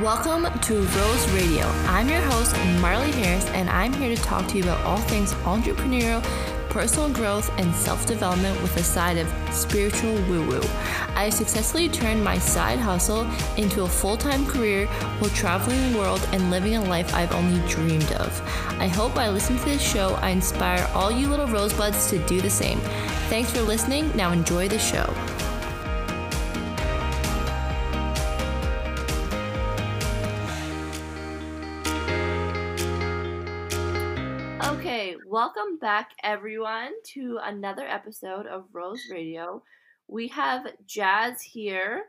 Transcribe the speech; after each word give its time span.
Welcome 0.00 0.58
to 0.58 0.74
Rose 0.74 1.30
Radio. 1.30 1.66
I'm 1.86 2.08
your 2.08 2.20
host, 2.22 2.56
Marley 2.80 3.12
Harris, 3.12 3.46
and 3.50 3.70
I'm 3.70 3.92
here 3.92 4.12
to 4.12 4.20
talk 4.20 4.48
to 4.48 4.56
you 4.58 4.64
about 4.64 4.84
all 4.84 4.98
things 4.98 5.32
entrepreneurial, 5.44 6.20
personal 6.68 7.08
growth, 7.10 7.48
and 7.60 7.72
self 7.72 8.04
development 8.04 8.60
with 8.60 8.76
a 8.76 8.82
side 8.82 9.18
of 9.18 9.32
spiritual 9.54 10.14
woo 10.22 10.48
woo. 10.48 10.62
I 11.14 11.30
successfully 11.30 11.88
turned 11.88 12.24
my 12.24 12.40
side 12.40 12.80
hustle 12.80 13.24
into 13.56 13.84
a 13.84 13.88
full 13.88 14.16
time 14.16 14.44
career 14.46 14.88
while 15.20 15.30
traveling 15.30 15.92
the 15.92 15.98
world 16.00 16.28
and 16.32 16.50
living 16.50 16.74
a 16.74 16.82
life 16.82 17.14
I've 17.14 17.32
only 17.32 17.64
dreamed 17.68 18.10
of. 18.14 18.40
I 18.80 18.88
hope 18.88 19.14
by 19.14 19.28
listening 19.28 19.60
to 19.60 19.66
this 19.66 19.80
show, 19.80 20.14
I 20.14 20.30
inspire 20.30 20.90
all 20.92 21.12
you 21.12 21.28
little 21.28 21.46
rosebuds 21.46 22.10
to 22.10 22.18
do 22.26 22.40
the 22.40 22.50
same. 22.50 22.80
Thanks 23.30 23.52
for 23.52 23.60
listening. 23.60 24.10
Now 24.16 24.32
enjoy 24.32 24.66
the 24.66 24.80
show. 24.80 25.14
Welcome 35.54 35.76
back 35.78 36.10
everyone 36.22 36.90
to 37.04 37.38
another 37.42 37.86
episode 37.86 38.46
of 38.46 38.64
Rose 38.72 39.02
Radio. 39.10 39.62
We 40.08 40.26
have 40.28 40.66
Jazz 40.86 41.42
here 41.42 42.04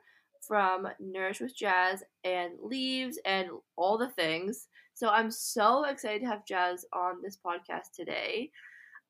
from 0.48 0.88
Nourish 1.00 1.42
with 1.42 1.56
Jazz 1.56 2.04
and 2.24 2.54
Leaves 2.62 3.20
and 3.26 3.50
all 3.76 3.98
the 3.98 4.10
things. 4.10 4.68
So 4.94 5.10
I'm 5.10 5.30
so 5.30 5.84
excited 5.84 6.22
to 6.22 6.28
have 6.28 6.46
Jazz 6.46 6.86
on 6.94 7.22
this 7.22 7.38
podcast 7.46 7.92
today. 7.96 8.52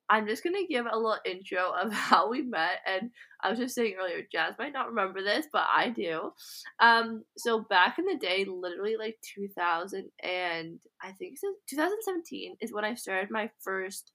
I'm 0.10 0.28
just 0.28 0.44
gonna 0.44 0.68
give 0.70 0.86
a 0.86 0.96
little 0.96 1.18
intro 1.26 1.72
of 1.72 1.94
how 1.94 2.30
we 2.30 2.42
met, 2.42 2.80
and 2.86 3.12
I 3.42 3.50
was 3.50 3.60
just 3.60 3.76
saying 3.76 3.96
earlier, 4.00 4.22
Jazz 4.32 4.56
might 4.60 4.74
not 4.74 4.90
remember 4.90 5.24
this, 5.24 5.48
but 5.52 5.66
I 5.72 5.90
do. 5.90 6.32
Um, 6.80 7.24
so 7.38 7.62
back 7.62 8.00
in 8.00 8.06
the 8.06 8.18
day, 8.18 8.46
literally 8.46 8.98
like 8.98 9.18
2000 9.36 10.10
and 10.24 10.80
I 11.02 11.12
think 11.14 11.34
it's 11.34 11.42
2017 11.70 12.58
is 12.60 12.74
when 12.74 12.86
I 12.86 12.96
started 12.96 13.32
my 13.32 13.50
first 13.62 14.12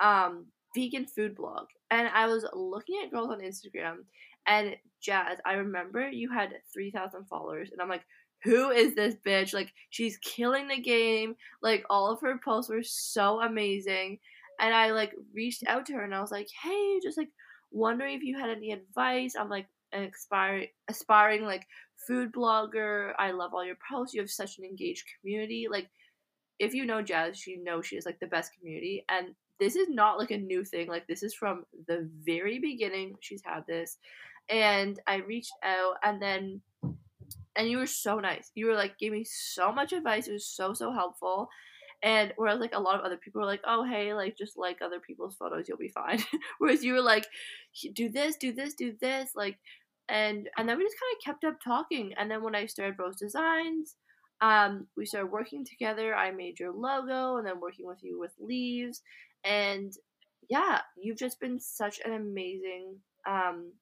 um 0.00 0.46
vegan 0.74 1.06
food 1.06 1.34
blog, 1.34 1.66
and 1.90 2.08
I 2.08 2.26
was 2.26 2.46
looking 2.54 3.00
at 3.04 3.10
girls 3.10 3.30
on 3.30 3.40
Instagram, 3.40 4.04
and 4.46 4.76
Jazz, 5.00 5.38
I 5.44 5.54
remember 5.54 6.08
you 6.08 6.30
had 6.32 6.54
3,000 6.72 7.26
followers, 7.26 7.70
and 7.72 7.80
I'm 7.80 7.88
like. 7.88 8.04
Who 8.44 8.70
is 8.70 8.94
this 8.94 9.16
bitch? 9.26 9.52
Like, 9.52 9.72
she's 9.90 10.16
killing 10.18 10.68
the 10.68 10.78
game. 10.78 11.34
Like, 11.60 11.84
all 11.90 12.12
of 12.12 12.20
her 12.20 12.38
posts 12.38 12.70
were 12.70 12.84
so 12.84 13.40
amazing 13.40 14.20
and 14.58 14.74
I 14.74 14.90
like 14.90 15.14
reached 15.34 15.64
out 15.66 15.86
to 15.86 15.94
her 15.94 16.04
and 16.04 16.14
I 16.14 16.20
was 16.20 16.30
like, 16.30 16.48
hey, 16.62 17.00
just 17.02 17.18
like 17.18 17.30
wondering 17.70 18.16
if 18.16 18.22
you 18.22 18.38
had 18.38 18.50
any 18.50 18.72
advice. 18.72 19.34
I'm 19.38 19.48
like 19.48 19.66
an 19.92 20.10
aspiring 20.14 20.68
aspiring 20.88 21.44
like 21.44 21.66
food 22.06 22.32
blogger. 22.32 23.12
I 23.18 23.30
love 23.30 23.52
all 23.54 23.64
your 23.64 23.78
posts. 23.90 24.14
You 24.14 24.20
have 24.20 24.30
such 24.30 24.58
an 24.58 24.64
engaged 24.64 25.04
community. 25.20 25.66
Like 25.70 25.88
if 26.58 26.74
you 26.74 26.84
know 26.86 27.02
Jazz, 27.02 27.46
you 27.46 27.62
know 27.62 27.82
she 27.82 27.96
is 27.96 28.06
like 28.06 28.18
the 28.20 28.26
best 28.26 28.52
community. 28.58 29.04
And 29.08 29.28
this 29.60 29.76
is 29.76 29.88
not 29.88 30.18
like 30.18 30.30
a 30.30 30.38
new 30.38 30.64
thing. 30.64 30.88
Like 30.88 31.06
this 31.06 31.22
is 31.22 31.34
from 31.34 31.64
the 31.86 32.08
very 32.24 32.58
beginning. 32.58 33.16
She's 33.20 33.42
had 33.44 33.66
this. 33.66 33.98
And 34.48 35.00
I 35.06 35.16
reached 35.16 35.52
out 35.62 35.96
and 36.02 36.22
then 36.22 36.62
and 37.56 37.68
you 37.68 37.78
were 37.78 37.86
so 37.86 38.20
nice. 38.20 38.50
You 38.54 38.66
were 38.66 38.74
like 38.74 38.98
gave 38.98 39.12
me 39.12 39.24
so 39.24 39.72
much 39.72 39.92
advice. 39.92 40.28
It 40.28 40.32
was 40.32 40.46
so 40.46 40.72
so 40.72 40.92
helpful. 40.92 41.48
And 42.02 42.32
whereas 42.36 42.60
like 42.60 42.74
a 42.74 42.80
lot 42.80 42.94
of 42.94 43.04
other 43.04 43.16
people 43.16 43.40
were 43.40 43.46
like, 43.46 43.62
oh 43.66 43.84
hey, 43.84 44.14
like 44.14 44.36
just 44.38 44.56
like 44.56 44.80
other 44.80 45.00
people's 45.00 45.34
photos, 45.34 45.68
you'll 45.68 45.78
be 45.78 45.88
fine. 45.88 46.22
whereas 46.58 46.84
you 46.84 46.92
were 46.92 47.02
like, 47.02 47.26
do 47.92 48.08
this, 48.08 48.36
do 48.36 48.52
this, 48.52 48.74
do 48.74 48.94
this, 49.00 49.32
like, 49.34 49.58
and 50.08 50.48
and 50.56 50.68
then 50.68 50.78
we 50.78 50.84
just 50.84 50.96
kind 50.98 51.16
of 51.16 51.24
kept 51.24 51.44
up 51.44 51.60
talking. 51.62 52.14
And 52.16 52.30
then 52.30 52.42
when 52.42 52.54
I 52.54 52.66
started 52.66 52.98
Rose 52.98 53.16
Designs, 53.16 53.96
um, 54.40 54.86
we 54.96 55.04
started 55.04 55.32
working 55.32 55.64
together. 55.64 56.14
I 56.14 56.30
made 56.30 56.60
your 56.60 56.72
logo, 56.72 57.36
and 57.36 57.46
then 57.46 57.60
working 57.60 57.86
with 57.86 57.98
you 58.02 58.18
with 58.20 58.32
leaves, 58.38 59.02
and 59.44 59.92
yeah, 60.48 60.80
you've 61.00 61.18
just 61.18 61.40
been 61.40 61.60
such 61.60 62.00
an 62.04 62.12
amazing 62.12 62.96
um 63.28 63.72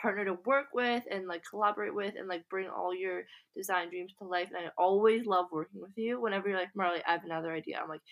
partner 0.00 0.24
to 0.24 0.38
work 0.44 0.66
with 0.74 1.02
and 1.10 1.26
like 1.26 1.42
collaborate 1.48 1.94
with 1.94 2.14
and 2.18 2.28
like 2.28 2.48
bring 2.50 2.68
all 2.68 2.94
your 2.94 3.22
design 3.56 3.88
dreams 3.88 4.12
to 4.18 4.28
life. 4.28 4.48
And 4.48 4.66
I 4.66 4.70
always 4.78 5.26
love 5.26 5.46
working 5.50 5.80
with 5.80 5.92
you. 5.96 6.20
Whenever 6.20 6.48
you're 6.48 6.58
like, 6.58 6.74
Marley, 6.76 7.00
I 7.06 7.12
have 7.12 7.24
another 7.24 7.52
idea. 7.52 7.78
I'm 7.82 7.88
like, 7.88 8.02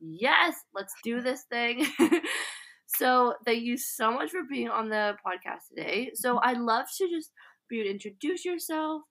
yes, 0.00 0.54
let's 0.74 0.94
do 1.02 1.20
this 1.20 1.44
thing. 1.50 1.86
so 2.86 3.34
thank 3.44 3.62
you 3.62 3.76
so 3.76 4.12
much 4.12 4.30
for 4.30 4.42
being 4.48 4.68
on 4.68 4.88
the 4.88 5.16
podcast 5.26 5.68
today. 5.74 6.12
So 6.14 6.38
I'd 6.42 6.58
love 6.58 6.86
to 6.98 7.08
just 7.08 7.30
for 7.68 7.74
you 7.74 7.84
to 7.84 7.90
introduce 7.90 8.44
yourself 8.44 9.02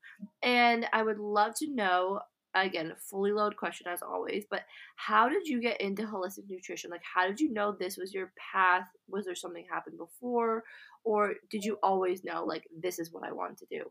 and 0.43 0.85
I 0.93 1.03
would 1.03 1.19
love 1.19 1.53
to 1.59 1.73
know 1.73 2.19
again 2.53 2.94
fully 3.09 3.31
loaded 3.31 3.57
question 3.57 3.88
as 3.88 4.01
always 4.01 4.45
but 4.50 4.62
how 4.95 5.29
did 5.29 5.47
you 5.47 5.62
get 5.62 5.79
into 5.79 6.03
holistic 6.03 6.50
nutrition 6.50 6.91
like 6.91 7.01
how 7.01 7.25
did 7.25 7.39
you 7.39 7.51
know 7.53 7.75
this 7.79 7.97
was 7.97 8.13
your 8.13 8.31
path 8.51 8.88
was 9.07 9.25
there 9.25 9.35
something 9.35 9.66
happened 9.72 9.97
before 9.97 10.63
or 11.03 11.34
did 11.50 11.63
you 11.63 11.78
always 11.81 12.23
know 12.23 12.44
like 12.45 12.67
this 12.81 13.00
is 13.00 13.11
what 13.11 13.23
I 13.23 13.31
want 13.31 13.57
to 13.59 13.66
do? 13.69 13.84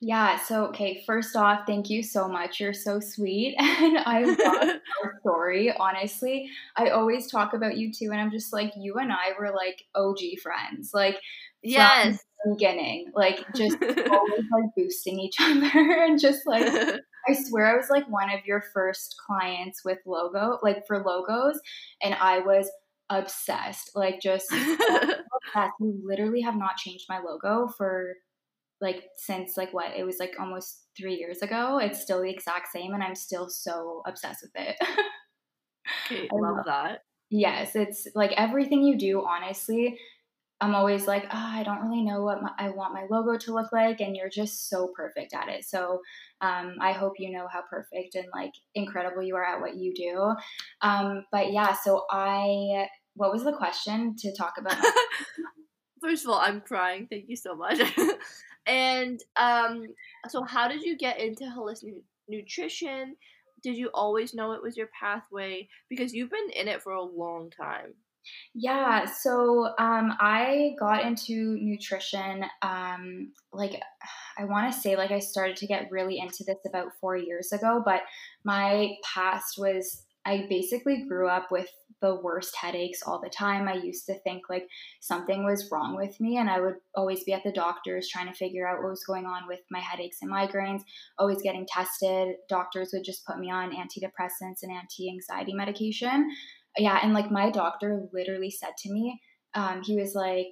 Yeah, 0.00 0.38
so 0.38 0.66
okay, 0.68 1.04
first 1.06 1.36
off, 1.36 1.60
thank 1.66 1.90
you 1.90 2.02
so 2.02 2.28
much. 2.28 2.60
You're 2.60 2.72
so 2.72 2.98
sweet. 2.98 3.56
And 3.60 3.98
I 3.98 4.22
love 4.24 4.80
your 5.02 5.18
story, 5.20 5.72
honestly. 5.78 6.48
I 6.76 6.88
always 6.90 7.30
talk 7.30 7.52
about 7.52 7.76
you 7.76 7.92
too, 7.92 8.10
and 8.10 8.20
I'm 8.20 8.30
just 8.30 8.52
like, 8.52 8.72
you 8.76 8.94
and 8.94 9.12
I 9.12 9.32
were 9.38 9.54
like 9.54 9.84
OG 9.94 10.18
friends. 10.42 10.92
Like, 10.94 11.18
yes. 11.62 12.18
beginning, 12.46 13.10
like 13.14 13.44
just 13.54 13.76
always 13.82 14.44
like 14.50 14.70
boosting 14.76 15.20
each 15.20 15.36
other 15.40 15.70
and 15.72 16.18
just 16.18 16.46
like 16.46 16.66
I 17.28 17.34
swear 17.34 17.66
I 17.66 17.76
was 17.76 17.90
like 17.90 18.08
one 18.08 18.30
of 18.30 18.44
your 18.46 18.62
first 18.72 19.16
clients 19.26 19.84
with 19.84 19.98
logo, 20.06 20.58
like 20.62 20.86
for 20.86 21.02
logos, 21.02 21.60
and 22.02 22.14
I 22.14 22.40
was 22.40 22.70
obsessed. 23.10 23.90
Like 23.94 24.20
just 24.20 24.50
obsessed. 24.52 25.74
You 25.80 26.00
literally 26.04 26.40
have 26.42 26.56
not 26.56 26.76
changed 26.76 27.06
my 27.08 27.18
logo 27.18 27.68
for 27.76 28.14
like 28.80 29.04
since 29.16 29.56
like 29.56 29.72
what 29.72 29.96
it 29.96 30.04
was 30.04 30.18
like 30.18 30.34
almost 30.38 30.84
three 30.96 31.14
years 31.14 31.42
ago. 31.42 31.78
It's 31.78 32.00
still 32.00 32.22
the 32.22 32.30
exact 32.30 32.68
same, 32.72 32.94
and 32.94 33.02
I'm 33.02 33.14
still 33.14 33.48
so 33.48 34.02
obsessed 34.06 34.42
with 34.42 34.52
it. 34.54 34.76
okay, 36.06 36.28
love, 36.32 36.56
love 36.56 36.64
that. 36.66 37.00
Yes, 37.30 37.74
it's 37.74 38.06
like 38.14 38.32
everything 38.32 38.82
you 38.82 38.96
do. 38.96 39.24
Honestly, 39.26 39.98
I'm 40.60 40.74
always 40.74 41.06
like, 41.06 41.24
oh, 41.24 41.28
I 41.32 41.62
don't 41.64 41.82
really 41.82 42.02
know 42.02 42.22
what 42.22 42.42
my, 42.42 42.50
I 42.58 42.70
want 42.70 42.94
my 42.94 43.04
logo 43.10 43.36
to 43.36 43.54
look 43.54 43.72
like, 43.72 44.00
and 44.00 44.16
you're 44.16 44.30
just 44.30 44.70
so 44.70 44.90
perfect 44.96 45.34
at 45.34 45.48
it. 45.48 45.64
So 45.64 46.00
um, 46.40 46.76
I 46.80 46.92
hope 46.92 47.14
you 47.18 47.30
know 47.30 47.46
how 47.50 47.62
perfect 47.68 48.14
and 48.14 48.26
like 48.32 48.52
incredible 48.74 49.22
you 49.22 49.36
are 49.36 49.44
at 49.44 49.60
what 49.60 49.76
you 49.76 49.92
do. 49.94 50.34
Um, 50.80 51.24
but 51.30 51.52
yeah, 51.52 51.74
so 51.74 52.04
I, 52.10 52.86
what 53.14 53.32
was 53.32 53.44
the 53.44 53.52
question 53.52 54.16
to 54.18 54.34
talk 54.34 54.54
about? 54.58 54.76
First 56.02 56.24
of 56.24 56.30
all, 56.30 56.40
I'm 56.40 56.62
crying. 56.62 57.06
Thank 57.10 57.26
you 57.28 57.36
so 57.36 57.54
much. 57.54 57.78
and 58.66 59.20
um, 59.36 59.88
so, 60.28 60.42
how 60.42 60.68
did 60.68 60.82
you 60.82 60.96
get 60.96 61.20
into 61.20 61.44
holistic 61.44 62.02
nutrition? 62.28 63.16
Did 63.62 63.76
you 63.76 63.90
always 63.92 64.32
know 64.32 64.52
it 64.52 64.62
was 64.62 64.76
your 64.76 64.88
pathway? 64.98 65.68
Because 65.90 66.14
you've 66.14 66.30
been 66.30 66.50
in 66.54 66.68
it 66.68 66.82
for 66.82 66.92
a 66.92 67.02
long 67.02 67.50
time. 67.50 67.94
Yeah, 68.54 69.04
so 69.04 69.66
um, 69.78 70.14
I 70.20 70.74
got 70.78 71.04
into 71.04 71.56
nutrition 71.60 72.44
um, 72.62 73.32
like 73.52 73.80
I 74.38 74.44
want 74.44 74.72
to 74.72 74.78
say 74.78 74.96
like 74.96 75.10
I 75.10 75.18
started 75.18 75.56
to 75.56 75.66
get 75.66 75.90
really 75.90 76.18
into 76.18 76.44
this 76.44 76.58
about 76.66 76.92
four 77.00 77.16
years 77.16 77.52
ago, 77.52 77.82
but 77.84 78.02
my 78.44 78.96
past 79.02 79.58
was 79.58 80.02
I 80.24 80.46
basically 80.48 81.04
grew 81.08 81.28
up 81.28 81.50
with 81.50 81.68
the 82.02 82.16
worst 82.16 82.54
headaches 82.56 83.02
all 83.06 83.20
the 83.20 83.30
time. 83.30 83.68
I 83.68 83.74
used 83.74 84.06
to 84.06 84.18
think 84.20 84.50
like 84.50 84.68
something 85.00 85.44
was 85.44 85.68
wrong 85.70 85.96
with 85.96 86.20
me, 86.20 86.36
and 86.36 86.50
I 86.50 86.60
would 86.60 86.74
always 86.94 87.24
be 87.24 87.32
at 87.32 87.44
the 87.44 87.52
doctor's 87.52 88.08
trying 88.08 88.26
to 88.26 88.34
figure 88.34 88.66
out 88.66 88.82
what 88.82 88.90
was 88.90 89.04
going 89.04 89.24
on 89.24 89.46
with 89.48 89.60
my 89.70 89.80
headaches 89.80 90.18
and 90.20 90.30
migraines, 90.30 90.82
always 91.18 91.40
getting 91.42 91.66
tested. 91.66 92.36
Doctors 92.48 92.90
would 92.92 93.04
just 93.04 93.24
put 93.24 93.38
me 93.38 93.50
on 93.50 93.70
antidepressants 93.70 94.62
and 94.62 94.72
anti 94.72 95.08
anxiety 95.08 95.54
medication 95.54 96.30
yeah, 96.78 97.00
and 97.02 97.12
like 97.12 97.30
my 97.30 97.50
doctor 97.50 98.02
literally 98.12 98.50
said 98.50 98.72
to 98.78 98.92
me, 98.92 99.20
um, 99.54 99.82
he 99.82 99.96
was 99.98 100.14
like, 100.14 100.50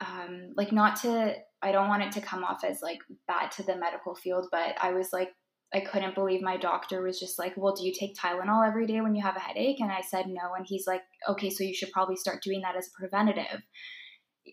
um, 0.00 0.52
like 0.56 0.72
not 0.72 0.96
to, 1.02 1.34
I 1.62 1.72
don't 1.72 1.88
want 1.88 2.02
it 2.02 2.12
to 2.12 2.20
come 2.20 2.44
off 2.44 2.64
as 2.64 2.80
like 2.82 2.98
bad 3.26 3.50
to 3.52 3.62
the 3.62 3.76
medical 3.76 4.14
field, 4.14 4.46
but 4.50 4.76
I 4.80 4.92
was 4.92 5.12
like, 5.12 5.30
I 5.72 5.80
couldn't 5.80 6.14
believe 6.14 6.40
my 6.40 6.56
doctor 6.56 7.02
was 7.02 7.18
just 7.18 7.38
like, 7.38 7.54
Well, 7.56 7.74
do 7.74 7.84
you 7.84 7.92
take 7.92 8.14
Tylenol 8.14 8.66
every 8.66 8.86
day 8.86 9.00
when 9.00 9.16
you 9.16 9.22
have 9.22 9.36
a 9.36 9.40
headache? 9.40 9.80
And 9.80 9.90
I 9.90 10.02
said 10.02 10.26
no. 10.28 10.54
And 10.56 10.64
he's 10.64 10.86
like, 10.86 11.02
Okay, 11.28 11.50
so 11.50 11.64
you 11.64 11.74
should 11.74 11.90
probably 11.90 12.14
start 12.14 12.42
doing 12.44 12.60
that 12.60 12.76
as 12.76 12.86
a 12.86 13.00
preventative 13.00 13.60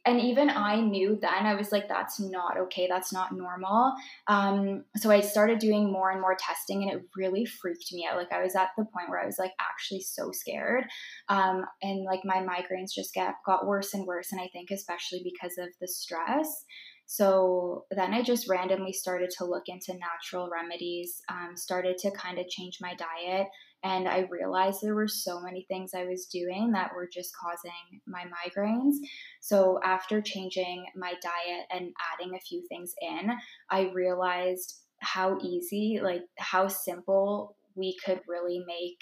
and 0.06 0.20
even 0.22 0.50
I 0.50 0.80
knew 0.80 1.18
then 1.22 1.46
I 1.46 1.56
was 1.56 1.72
like, 1.72 1.88
that's 1.88 2.20
not 2.20 2.58
okay. 2.58 2.88
That's 2.88 3.12
not 3.12 3.36
normal. 3.36 3.94
Um, 4.28 4.86
so 4.96 5.12
I 5.12 5.20
started 5.22 5.60
doing 5.60 5.92
more 5.92 6.12
and 6.12 6.22
more 6.22 6.38
testing, 6.40 6.84
and 6.84 6.92
it 6.92 7.06
really 7.16 7.46
freaked 7.46 7.92
me 7.92 8.08
out. 8.10 8.18
Like 8.18 8.32
I 8.32 8.42
was 8.42 8.56
at 8.56 8.70
the 8.78 8.86
point 8.86 9.10
where 9.10 9.22
I 9.22 9.26
was 9.26 9.38
like 9.38 9.54
actually 9.60 10.02
so 10.02 10.32
scared, 10.32 10.86
um, 11.30 11.66
and 11.82 12.04
like 12.06 12.22
my 12.24 12.38
migraines 12.38 12.94
just 12.94 13.14
get 13.14 13.36
got 13.46 13.68
worse 13.68 13.94
and 13.94 14.06
worse. 14.08 14.32
And 14.32 14.42
I 14.42 14.50
think 14.54 14.72
especially 14.72 15.22
because 15.24 15.58
of 15.58 15.70
the 15.80 15.88
stress. 15.88 16.66
So 17.06 17.86
then 17.92 18.14
I 18.14 18.22
just 18.22 18.48
randomly 18.48 18.94
started 18.94 19.32
to 19.38 19.46
look 19.46 19.64
into 19.68 19.94
natural 19.98 20.50
remedies, 20.50 21.22
um, 21.28 21.58
started 21.58 21.98
to 22.00 22.12
kind 22.12 22.40
of 22.40 22.48
change 22.48 22.78
my 22.80 22.96
diet. 22.96 23.48
And 23.84 24.08
I 24.08 24.28
realized 24.30 24.82
there 24.82 24.96
were 24.96 25.08
so 25.08 25.42
many 25.42 25.66
things 25.68 25.94
I 25.94 26.06
was 26.06 26.26
doing 26.26 26.72
that 26.74 26.94
were 26.96 27.10
just 27.12 27.36
causing 27.36 28.02
my 28.06 28.24
migraines. 28.26 28.96
So 29.40 29.80
after 29.84 30.22
changing 30.22 30.86
my 30.96 31.14
diet 31.22 31.66
and 31.72 31.92
adding 32.14 32.36
a 32.36 32.40
few 32.40 32.64
things 32.68 32.94
in, 33.02 33.32
I 33.70 33.92
realized 33.94 34.82
how 35.00 35.40
easy, 35.42 36.00
like 36.02 36.24
how 36.38 36.68
simple 36.68 37.56
we 37.76 37.98
could 38.06 38.22
really 38.28 38.64
make 38.68 39.02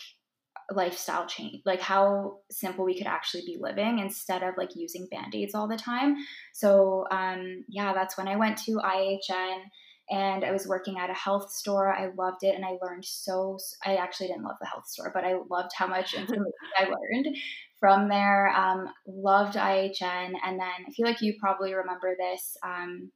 lifestyle 0.71 1.25
change 1.25 1.61
like 1.65 1.81
how 1.81 2.37
simple 2.51 2.85
we 2.85 2.95
could 2.95 3.07
actually 3.07 3.41
be 3.45 3.57
living 3.59 3.99
instead 3.99 4.43
of 4.43 4.53
like 4.57 4.75
using 4.75 5.07
band-aids 5.09 5.55
all 5.55 5.67
the 5.67 5.75
time 5.75 6.15
so 6.53 7.05
um 7.11 7.63
yeah 7.67 7.93
that's 7.93 8.17
when 8.17 8.27
i 8.27 8.35
went 8.35 8.57
to 8.57 8.79
ihn 8.79 9.61
and 10.09 10.43
i 10.43 10.51
was 10.51 10.67
working 10.67 10.97
at 10.97 11.09
a 11.09 11.13
health 11.13 11.51
store 11.51 11.93
i 11.93 12.09
loved 12.17 12.43
it 12.43 12.55
and 12.55 12.65
i 12.65 12.77
learned 12.81 13.05
so 13.05 13.57
i 13.85 13.95
actually 13.95 14.27
didn't 14.27 14.43
love 14.43 14.57
the 14.59 14.67
health 14.67 14.87
store 14.87 15.11
but 15.13 15.23
i 15.23 15.35
loved 15.49 15.71
how 15.75 15.87
much 15.87 16.13
information 16.15 16.51
i 16.77 16.85
learned 16.85 17.35
from 17.79 18.09
there 18.09 18.49
um, 18.49 18.89
loved 19.07 19.55
ihn 19.55 20.33
and 20.45 20.59
then 20.59 20.85
i 20.87 20.91
feel 20.91 21.05
like 21.05 21.21
you 21.21 21.35
probably 21.39 21.73
remember 21.73 22.15
this 22.17 22.57
um, 22.63 23.11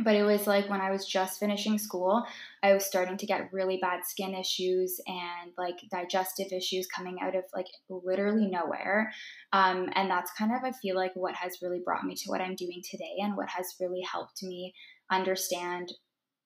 but 0.00 0.16
it 0.16 0.22
was 0.22 0.46
like 0.46 0.70
when 0.70 0.80
I 0.80 0.90
was 0.90 1.06
just 1.06 1.38
finishing 1.38 1.78
school, 1.78 2.24
I 2.62 2.72
was 2.72 2.86
starting 2.86 3.18
to 3.18 3.26
get 3.26 3.52
really 3.52 3.78
bad 3.80 4.06
skin 4.06 4.34
issues 4.34 4.98
and 5.06 5.52
like 5.58 5.76
digestive 5.90 6.50
issues 6.50 6.86
coming 6.86 7.18
out 7.20 7.34
of 7.34 7.44
like 7.54 7.66
literally 7.90 8.46
nowhere. 8.46 9.12
Um, 9.52 9.90
and 9.94 10.10
that's 10.10 10.32
kind 10.32 10.52
of, 10.52 10.64
I 10.64 10.72
feel 10.72 10.96
like, 10.96 11.12
what 11.14 11.34
has 11.34 11.58
really 11.60 11.82
brought 11.84 12.04
me 12.04 12.14
to 12.14 12.30
what 12.30 12.40
I'm 12.40 12.54
doing 12.54 12.82
today 12.82 13.16
and 13.18 13.36
what 13.36 13.50
has 13.50 13.74
really 13.80 14.00
helped 14.00 14.42
me 14.42 14.72
understand 15.10 15.92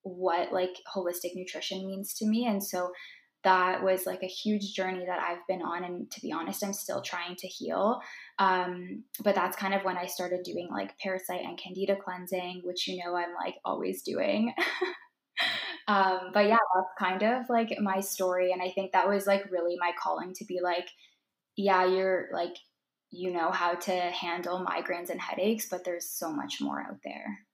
what 0.06 0.53
like 0.53 0.76
holistic 0.94 1.35
nutrition 1.35 1.87
means 1.87 2.14
to 2.14 2.26
me. 2.26 2.47
And 2.47 2.62
so 2.62 2.93
that 3.43 3.82
was 3.82 4.06
like 4.06 4.23
a 4.23 4.29
huge 4.29 4.73
journey 4.73 5.05
that 5.06 5.20
I've 5.20 5.47
been 5.49 5.62
on. 5.62 5.85
And 5.85 6.11
to 6.12 6.20
be 6.20 6.32
honest, 6.32 6.64
I'm 6.64 6.73
still 6.73 7.00
trying 7.00 7.37
to 7.37 7.47
heal. 7.47 8.00
Um, 8.38 9.05
but 9.23 9.35
that's 9.35 9.56
kind 9.56 9.75
of 9.75 9.82
when 9.82 9.97
I 9.97 10.06
started 10.06 10.43
doing 10.44 10.69
like 10.70 10.99
parasite 10.99 11.43
and 11.44 11.58
candida 11.58 11.97
cleansing, 11.97 12.62
which 12.64 12.87
you 12.88 13.05
know 13.05 13.14
I'm 13.17 13.35
like 13.35 13.56
always 13.64 14.03
doing. 14.03 14.53
um, 15.88 16.31
but 16.32 16.47
yeah, 16.47 16.56
that's 16.75 16.93
kind 16.99 17.23
of 17.23 17.49
like 17.49 17.70
my 17.81 18.00
story. 18.00 18.53
And 18.53 18.62
I 18.62 18.70
think 18.70 18.93
that 18.93 19.08
was 19.08 19.26
like 19.26 19.50
really 19.50 19.76
my 19.79 19.93
calling 20.00 20.32
to 20.35 20.44
be 20.44 20.61
like, 20.62 20.88
yeah, 21.56 21.85
you're 21.85 22.29
like, 22.32 22.56
you 23.11 23.32
know 23.32 23.50
how 23.50 23.75
to 23.75 23.93
handle 23.93 24.64
migraines 24.64 25.11
and 25.11 25.20
headaches, 25.20 25.69
but 25.70 25.85
there's 25.85 26.11
so 26.11 26.32
much 26.32 26.61
more 26.61 26.81
out 26.81 26.99
there. 27.05 27.45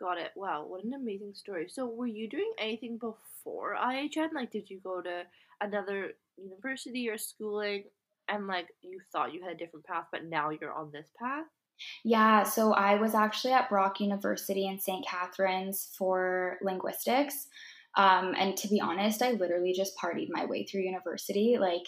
Got 0.00 0.18
it. 0.18 0.30
Wow, 0.36 0.64
what 0.66 0.84
an 0.84 0.94
amazing 0.94 1.34
story. 1.34 1.66
So, 1.68 1.86
were 1.86 2.06
you 2.06 2.28
doing 2.28 2.52
anything 2.58 2.98
before 2.98 3.74
IHN? 3.74 4.32
Like, 4.32 4.52
did 4.52 4.70
you 4.70 4.80
go 4.82 5.00
to 5.02 5.24
another 5.60 6.12
university 6.36 7.08
or 7.08 7.18
schooling 7.18 7.84
and, 8.28 8.46
like, 8.46 8.68
you 8.80 9.00
thought 9.10 9.34
you 9.34 9.42
had 9.42 9.52
a 9.52 9.56
different 9.58 9.86
path, 9.86 10.04
but 10.12 10.24
now 10.24 10.50
you're 10.50 10.72
on 10.72 10.92
this 10.92 11.08
path? 11.20 11.46
Yeah, 12.04 12.44
so 12.44 12.72
I 12.72 12.96
was 12.96 13.14
actually 13.14 13.52
at 13.54 13.68
Brock 13.68 14.00
University 14.00 14.66
in 14.66 14.78
St. 14.78 15.06
Catharines 15.06 15.90
for 15.96 16.58
linguistics. 16.62 17.48
Um, 17.96 18.34
and 18.38 18.56
to 18.58 18.68
be 18.68 18.80
honest, 18.80 19.22
I 19.22 19.32
literally 19.32 19.72
just 19.72 19.96
partied 19.96 20.28
my 20.30 20.44
way 20.44 20.64
through 20.64 20.82
university. 20.82 21.56
Like, 21.58 21.82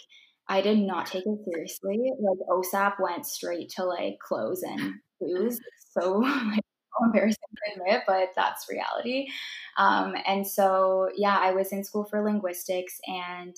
I 0.49 0.61
did 0.61 0.79
not 0.79 1.07
take 1.07 1.25
it 1.27 1.39
seriously. 1.45 2.11
Like, 2.19 2.39
OSAP 2.49 2.95
went 3.01 3.27
straight 3.27 3.69
to 3.77 3.85
like 3.85 4.19
clothes 4.19 4.63
and 4.63 4.95
booze. 5.21 5.61
So, 5.97 6.19
like, 6.19 6.65
embarrassing 7.05 7.37
to 7.39 7.81
admit, 7.81 8.03
but 8.07 8.31
that's 8.37 8.69
reality. 8.71 9.29
Um, 9.77 10.15
and 10.27 10.47
so, 10.47 11.09
yeah, 11.17 11.39
I 11.41 11.53
was 11.53 11.73
in 11.73 11.85
school 11.85 12.05
for 12.05 12.23
linguistics, 12.23 12.99
and 13.07 13.55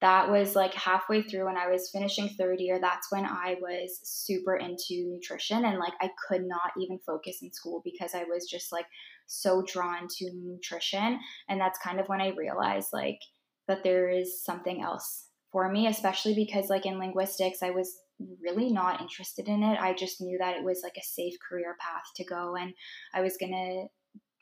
that 0.00 0.30
was 0.30 0.54
like 0.54 0.74
halfway 0.74 1.22
through 1.22 1.46
when 1.46 1.56
I 1.56 1.68
was 1.68 1.90
finishing 1.90 2.28
third 2.28 2.60
year. 2.60 2.78
That's 2.80 3.10
when 3.10 3.24
I 3.24 3.56
was 3.60 4.00
super 4.04 4.56
into 4.56 5.04
nutrition, 5.06 5.64
and 5.64 5.78
like 5.78 5.94
I 6.00 6.10
could 6.28 6.44
not 6.44 6.72
even 6.80 6.98
focus 7.04 7.38
in 7.42 7.52
school 7.52 7.82
because 7.84 8.14
I 8.14 8.24
was 8.24 8.48
just 8.48 8.72
like 8.72 8.86
so 9.26 9.62
drawn 9.62 10.08
to 10.08 10.30
nutrition. 10.34 11.20
And 11.48 11.60
that's 11.60 11.78
kind 11.78 12.00
of 12.00 12.08
when 12.08 12.20
I 12.20 12.28
realized 12.28 12.88
like 12.92 13.20
that 13.68 13.84
there 13.84 14.08
is 14.08 14.42
something 14.42 14.82
else 14.82 15.26
for 15.52 15.70
me, 15.70 15.86
especially 15.86 16.34
because 16.34 16.68
like 16.68 16.86
in 16.86 16.98
linguistics, 16.98 17.62
I 17.62 17.70
was 17.70 17.96
really 18.42 18.70
not 18.72 19.00
interested 19.00 19.48
in 19.48 19.62
it. 19.62 19.78
I 19.80 19.94
just 19.94 20.20
knew 20.20 20.38
that 20.38 20.56
it 20.56 20.64
was 20.64 20.80
like 20.82 20.96
a 20.98 21.04
safe 21.04 21.34
career 21.48 21.76
path 21.80 22.04
to 22.16 22.24
go 22.24 22.56
and 22.56 22.74
I 23.14 23.20
was 23.20 23.36
going 23.36 23.52
to 23.52 23.86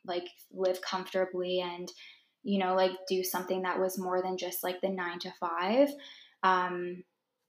like 0.06 0.28
live 0.52 0.80
comfortably 0.80 1.60
and 1.60 1.90
you 2.42 2.58
know 2.58 2.74
like 2.74 2.92
do 3.08 3.24
something 3.24 3.62
that 3.62 3.80
was 3.80 3.98
more 3.98 4.22
than 4.22 4.38
just 4.38 4.62
like 4.62 4.80
the 4.80 4.88
9 4.88 5.18
to 5.20 5.32
5. 5.40 5.88
Um 6.42 7.02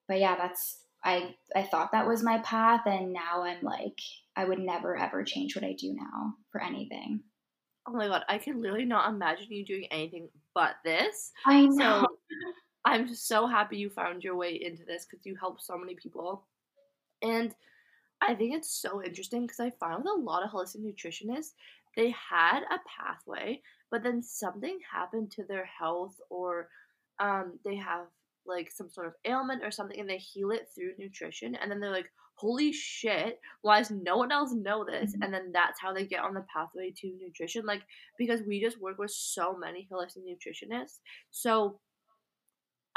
but 0.07 0.19
yeah, 0.19 0.35
that's 0.37 0.79
I 1.03 1.35
I 1.55 1.63
thought 1.63 1.91
that 1.91 2.07
was 2.07 2.23
my 2.23 2.39
path 2.39 2.81
and 2.85 3.13
now 3.13 3.43
I'm 3.43 3.61
like 3.61 3.99
I 4.35 4.45
would 4.45 4.59
never 4.59 4.97
ever 4.97 5.23
change 5.23 5.55
what 5.55 5.65
I 5.65 5.73
do 5.73 5.93
now 5.93 6.33
for 6.51 6.61
anything. 6.61 7.21
Oh 7.87 7.93
my 7.93 8.07
god, 8.07 8.23
I 8.27 8.37
can 8.37 8.61
literally 8.61 8.85
not 8.85 9.09
imagine 9.09 9.47
you 9.49 9.65
doing 9.65 9.87
anything 9.91 10.29
but 10.53 10.75
this. 10.83 11.31
I 11.45 11.67
know. 11.67 12.01
So 12.01 12.07
I'm 12.87 13.13
so 13.13 13.47
happy 13.47 13.75
you 13.75 13.89
found 13.89 14.23
your 14.23 14.37
way 14.37 14.61
into 14.63 14.85
this 14.85 15.05
because 15.05 15.25
you 15.25 15.35
help 15.35 15.59
so 15.59 15.77
many 15.77 15.93
people. 15.93 16.47
And 17.21 17.53
I 18.21 18.33
think 18.33 18.55
it's 18.55 18.81
so 18.81 19.03
interesting 19.03 19.41
because 19.41 19.59
I 19.59 19.71
find 19.71 19.97
with 19.97 20.07
a 20.07 20.21
lot 20.21 20.41
of 20.41 20.51
holistic 20.51 20.85
nutritionists, 20.85 21.51
they 21.97 22.11
had 22.11 22.61
a 22.61 22.79
pathway, 22.87 23.61
but 23.91 24.03
then 24.03 24.23
something 24.23 24.79
happened 24.89 25.31
to 25.31 25.43
their 25.43 25.65
health 25.65 26.15
or 26.29 26.69
um, 27.19 27.59
they 27.65 27.75
have 27.75 28.05
like 28.45 28.71
some 28.71 28.89
sort 28.89 29.07
of 29.07 29.13
ailment 29.25 29.65
or 29.65 29.71
something 29.71 29.99
and 29.99 30.09
they 30.09 30.17
heal 30.17 30.51
it 30.51 30.69
through 30.73 30.93
nutrition 30.97 31.55
and 31.55 31.69
then 31.69 31.81
they're 31.81 31.91
like 31.91 32.09
holy 32.35 32.71
shit 32.71 33.41
why 33.63 33.79
does 33.79 33.91
no 33.91 34.15
one 34.15 34.31
else 34.31 34.53
know 34.53 34.85
this 34.85 35.11
mm-hmm. 35.11 35.23
and 35.23 35.33
then 35.33 35.51
that's 35.51 35.81
how 35.81 35.91
they 35.91 36.05
get 36.05 36.21
on 36.21 36.33
the 36.33 36.45
pathway 36.53 36.93
to 36.95 37.11
nutrition 37.19 37.65
like 37.65 37.81
because 38.17 38.39
we 38.47 38.61
just 38.61 38.79
work 38.79 38.97
with 38.99 39.11
so 39.11 39.57
many 39.57 39.85
holistic 39.91 40.23
nutritionists 40.23 40.99
so 41.29 41.77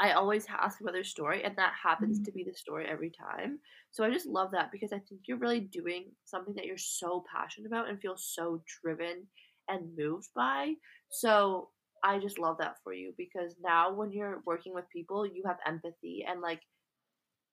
I 0.01 0.13
always 0.13 0.47
ask 0.49 0.81
about 0.81 0.93
their 0.93 1.03
story, 1.03 1.43
and 1.43 1.55
that 1.57 1.73
happens 1.81 2.17
mm-hmm. 2.17 2.25
to 2.25 2.31
be 2.31 2.43
the 2.43 2.55
story 2.55 2.87
every 2.89 3.11
time. 3.11 3.59
So 3.91 4.03
I 4.03 4.09
just 4.09 4.25
love 4.25 4.49
that 4.51 4.71
because 4.71 4.91
I 4.91 4.97
think 4.97 5.21
you're 5.25 5.37
really 5.37 5.59
doing 5.59 6.05
something 6.25 6.55
that 6.55 6.65
you're 6.65 6.75
so 6.75 7.23
passionate 7.31 7.67
about 7.67 7.87
and 7.87 8.01
feel 8.01 8.17
so 8.17 8.63
driven 8.81 9.27
and 9.69 9.95
moved 9.95 10.29
by. 10.35 10.73
So 11.11 11.69
I 12.03 12.17
just 12.17 12.39
love 12.39 12.57
that 12.57 12.77
for 12.83 12.93
you 12.93 13.13
because 13.15 13.55
now 13.63 13.93
when 13.93 14.11
you're 14.11 14.41
working 14.43 14.73
with 14.73 14.89
people, 14.91 15.23
you 15.23 15.43
have 15.45 15.57
empathy 15.67 16.25
and 16.27 16.41
like 16.41 16.61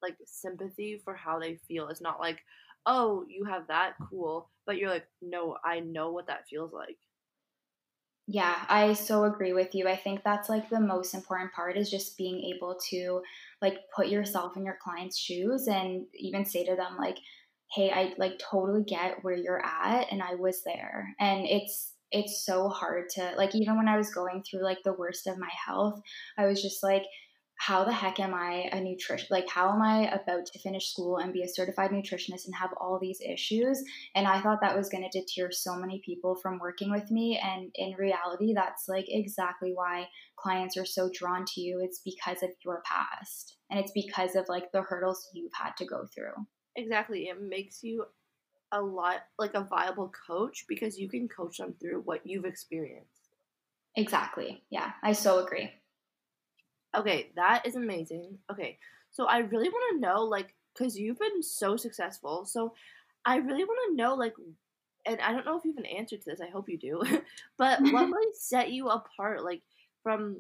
like 0.01 0.17
sympathy 0.25 1.03
for 1.05 1.15
how 1.15 1.39
they 1.39 1.59
feel. 1.69 1.89
It's 1.89 2.01
not 2.01 2.19
like, 2.19 2.39
oh, 2.87 3.27
you 3.29 3.45
have 3.45 3.67
that 3.67 3.95
cool, 4.09 4.49
but 4.65 4.79
you're 4.79 4.89
like, 4.89 5.07
no, 5.21 5.59
I 5.65 5.81
know 5.81 6.13
what 6.13 6.29
that 6.29 6.49
feels 6.49 6.73
like. 6.73 6.97
Yeah, 8.31 8.67
I 8.69 8.93
so 8.93 9.25
agree 9.25 9.55
with 9.55 9.75
you. 9.75 9.89
I 9.89 9.97
think 9.97 10.23
that's 10.23 10.51
like 10.51 10.69
the 10.69 10.81
most 10.81 11.15
important 11.15 11.53
part 11.53 11.79
is 11.79 11.91
just 11.91 12.19
being 12.19 12.53
able 12.55 12.77
to 12.91 13.23
like 13.63 13.79
put 13.97 14.09
yourself 14.09 14.55
in 14.57 14.65
your 14.67 14.77
client's 14.83 15.19
shoes 15.19 15.67
and 15.67 16.05
even 16.15 16.45
say 16.45 16.63
to 16.65 16.77
them 16.77 16.99
like, 16.99 17.17
"Hey, 17.73 17.91
I 17.91 18.13
like 18.19 18.39
totally 18.39 18.85
get 18.85 19.25
where 19.25 19.35
you're 19.37 19.65
at 19.65 20.13
and 20.13 20.23
I 20.23 20.35
was 20.35 20.63
there." 20.65 21.15
And 21.19 21.47
it's 21.47 21.95
it's 22.13 22.45
so 22.45 22.69
hard 22.69 23.09
to 23.11 23.33
like 23.39 23.55
even 23.55 23.77
when 23.79 23.89
I 23.89 23.97
was 23.97 24.13
going 24.13 24.43
through 24.43 24.63
like 24.63 24.83
the 24.85 24.93
worst 24.93 25.27
of 25.27 25.39
my 25.39 25.51
health, 25.67 25.99
I 26.37 26.47
was 26.47 26.61
just 26.63 26.83
like 26.83 27.05
how 27.59 27.85
the 27.85 27.93
heck 27.93 28.21
am 28.21 28.35
I 28.35 28.69
a 28.73 28.81
nutrition 28.81 29.27
like 29.31 29.49
how 29.49 29.73
am 29.75 29.83
I 29.83 30.09
about 30.13 30.47
to 30.47 30.59
finish 30.61 30.91
school 30.91 31.19
and 31.19 31.33
be 31.33 31.43
a 31.43 31.49
certified 31.49 31.91
nutritionist 31.91 32.47
and 32.47 32.55
have 32.55 32.71
all 32.81 32.99
these 33.01 33.21
issues? 33.21 33.83
And 34.15 34.29
I 34.29 34.41
thought 34.41 34.61
that 34.63 34.77
was 34.77 34.89
going 34.89 35.09
to 35.09 35.21
deter 35.21 35.51
so 35.51 35.75
many 35.75 36.01
people 36.05 36.37
from 36.41 36.61
working 36.61 36.91
with 36.91 37.11
me. 37.11 37.39
And 37.43 37.71
in 37.75 37.95
reality 37.99 38.55
that's 38.55 38.89
like 38.89 39.07
exactly 39.09 39.73
why 39.75 40.07
clients 40.37 40.77
are 40.77 40.87
so 40.87 41.11
drawn 41.13 41.45
to 41.47 41.61
you. 41.61 41.81
It's 41.83 42.01
because 42.05 42.45
of 42.45 42.51
your 42.65 42.81
past. 42.87 43.57
And 43.71 43.81
it's 43.81 43.93
because 43.93 44.37
of 44.37 44.47
like 44.49 44.71
the 44.73 44.83
hurdles 44.83 45.29
you've 45.35 45.53
had 45.53 45.73
to 45.79 45.85
go 45.85 46.07
through. 46.15 46.47
Exactly. 46.77 47.25
It 47.25 47.43
makes 47.43 47.83
you 47.83 48.05
a 48.71 48.81
lot 48.81 49.23
like 49.37 49.55
a 49.55 49.67
viable 49.69 50.13
coach 50.29 50.65
because 50.69 50.97
you 50.97 51.09
can 51.09 51.27
coach 51.27 51.59
them 51.59 51.75
through 51.81 52.03
what 52.05 52.21
you've 52.25 52.45
experienced. 52.45 53.09
Exactly. 53.97 54.63
Yeah 54.71 54.93
I 55.03 55.13
so 55.13 55.45
agree 55.45 55.73
Okay, 56.97 57.31
that 57.37 57.67
is 57.67 57.77
amazing. 57.77 58.39
Okay, 58.51 58.79
so 59.11 59.27
I 59.27 59.39
really 59.39 59.69
want 59.69 59.95
to 59.95 60.01
know, 60.01 60.23
like, 60.23 60.55
because 60.75 60.99
you've 60.99 61.19
been 61.19 61.43
so 61.43 61.77
successful. 61.77 62.45
So 62.45 62.75
I 63.25 63.37
really 63.37 63.65
want 63.65 63.79
to 63.91 63.97
know, 63.97 64.15
like, 64.15 64.35
and 65.07 65.21
I 65.21 65.33
don't 65.33 65.45
know 65.45 65.59
if 65.59 65.65
you 65.65 65.73
have 65.73 65.85
an 65.85 65.99
answer 65.99 66.17
to 66.17 66.25
this. 66.25 66.41
I 66.41 66.51
hope 66.51 66.69
you 66.69 66.79
do. 66.79 67.03
but 67.59 67.81
what 67.81 68.07
really 68.13 68.33
set 68.35 68.73
you 68.73 68.89
apart, 68.89 69.45
like, 69.45 69.63
from 70.03 70.39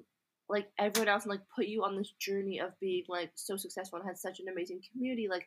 like 0.50 0.68
everyone 0.78 1.08
else, 1.08 1.24
and 1.24 1.30
like 1.30 1.42
put 1.54 1.66
you 1.66 1.84
on 1.84 1.96
this 1.96 2.12
journey 2.18 2.58
of 2.58 2.70
being 2.80 3.04
like 3.08 3.30
so 3.34 3.54
successful 3.56 3.98
and 3.98 4.08
had 4.08 4.18
such 4.18 4.40
an 4.40 4.48
amazing 4.48 4.80
community? 4.90 5.28
Like, 5.28 5.46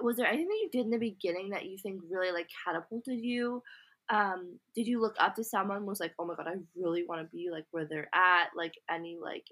was 0.00 0.16
there 0.16 0.26
anything 0.26 0.46
that 0.48 0.60
you 0.62 0.68
did 0.70 0.84
in 0.84 0.90
the 0.90 0.98
beginning 0.98 1.50
that 1.50 1.66
you 1.66 1.76
think 1.76 2.00
really 2.08 2.30
like 2.30 2.48
catapulted 2.64 3.18
you? 3.18 3.62
um, 4.10 4.58
did 4.74 4.86
you 4.86 5.00
look 5.00 5.16
up 5.18 5.34
to 5.36 5.44
someone 5.44 5.84
was 5.84 6.00
like, 6.00 6.14
oh 6.18 6.24
my 6.24 6.34
god, 6.34 6.48
I 6.48 6.54
really 6.76 7.04
want 7.04 7.20
to 7.20 7.36
be 7.36 7.50
like 7.50 7.66
where 7.70 7.84
they're 7.84 8.08
at? 8.14 8.48
Like 8.56 8.74
any 8.90 9.18
like, 9.22 9.44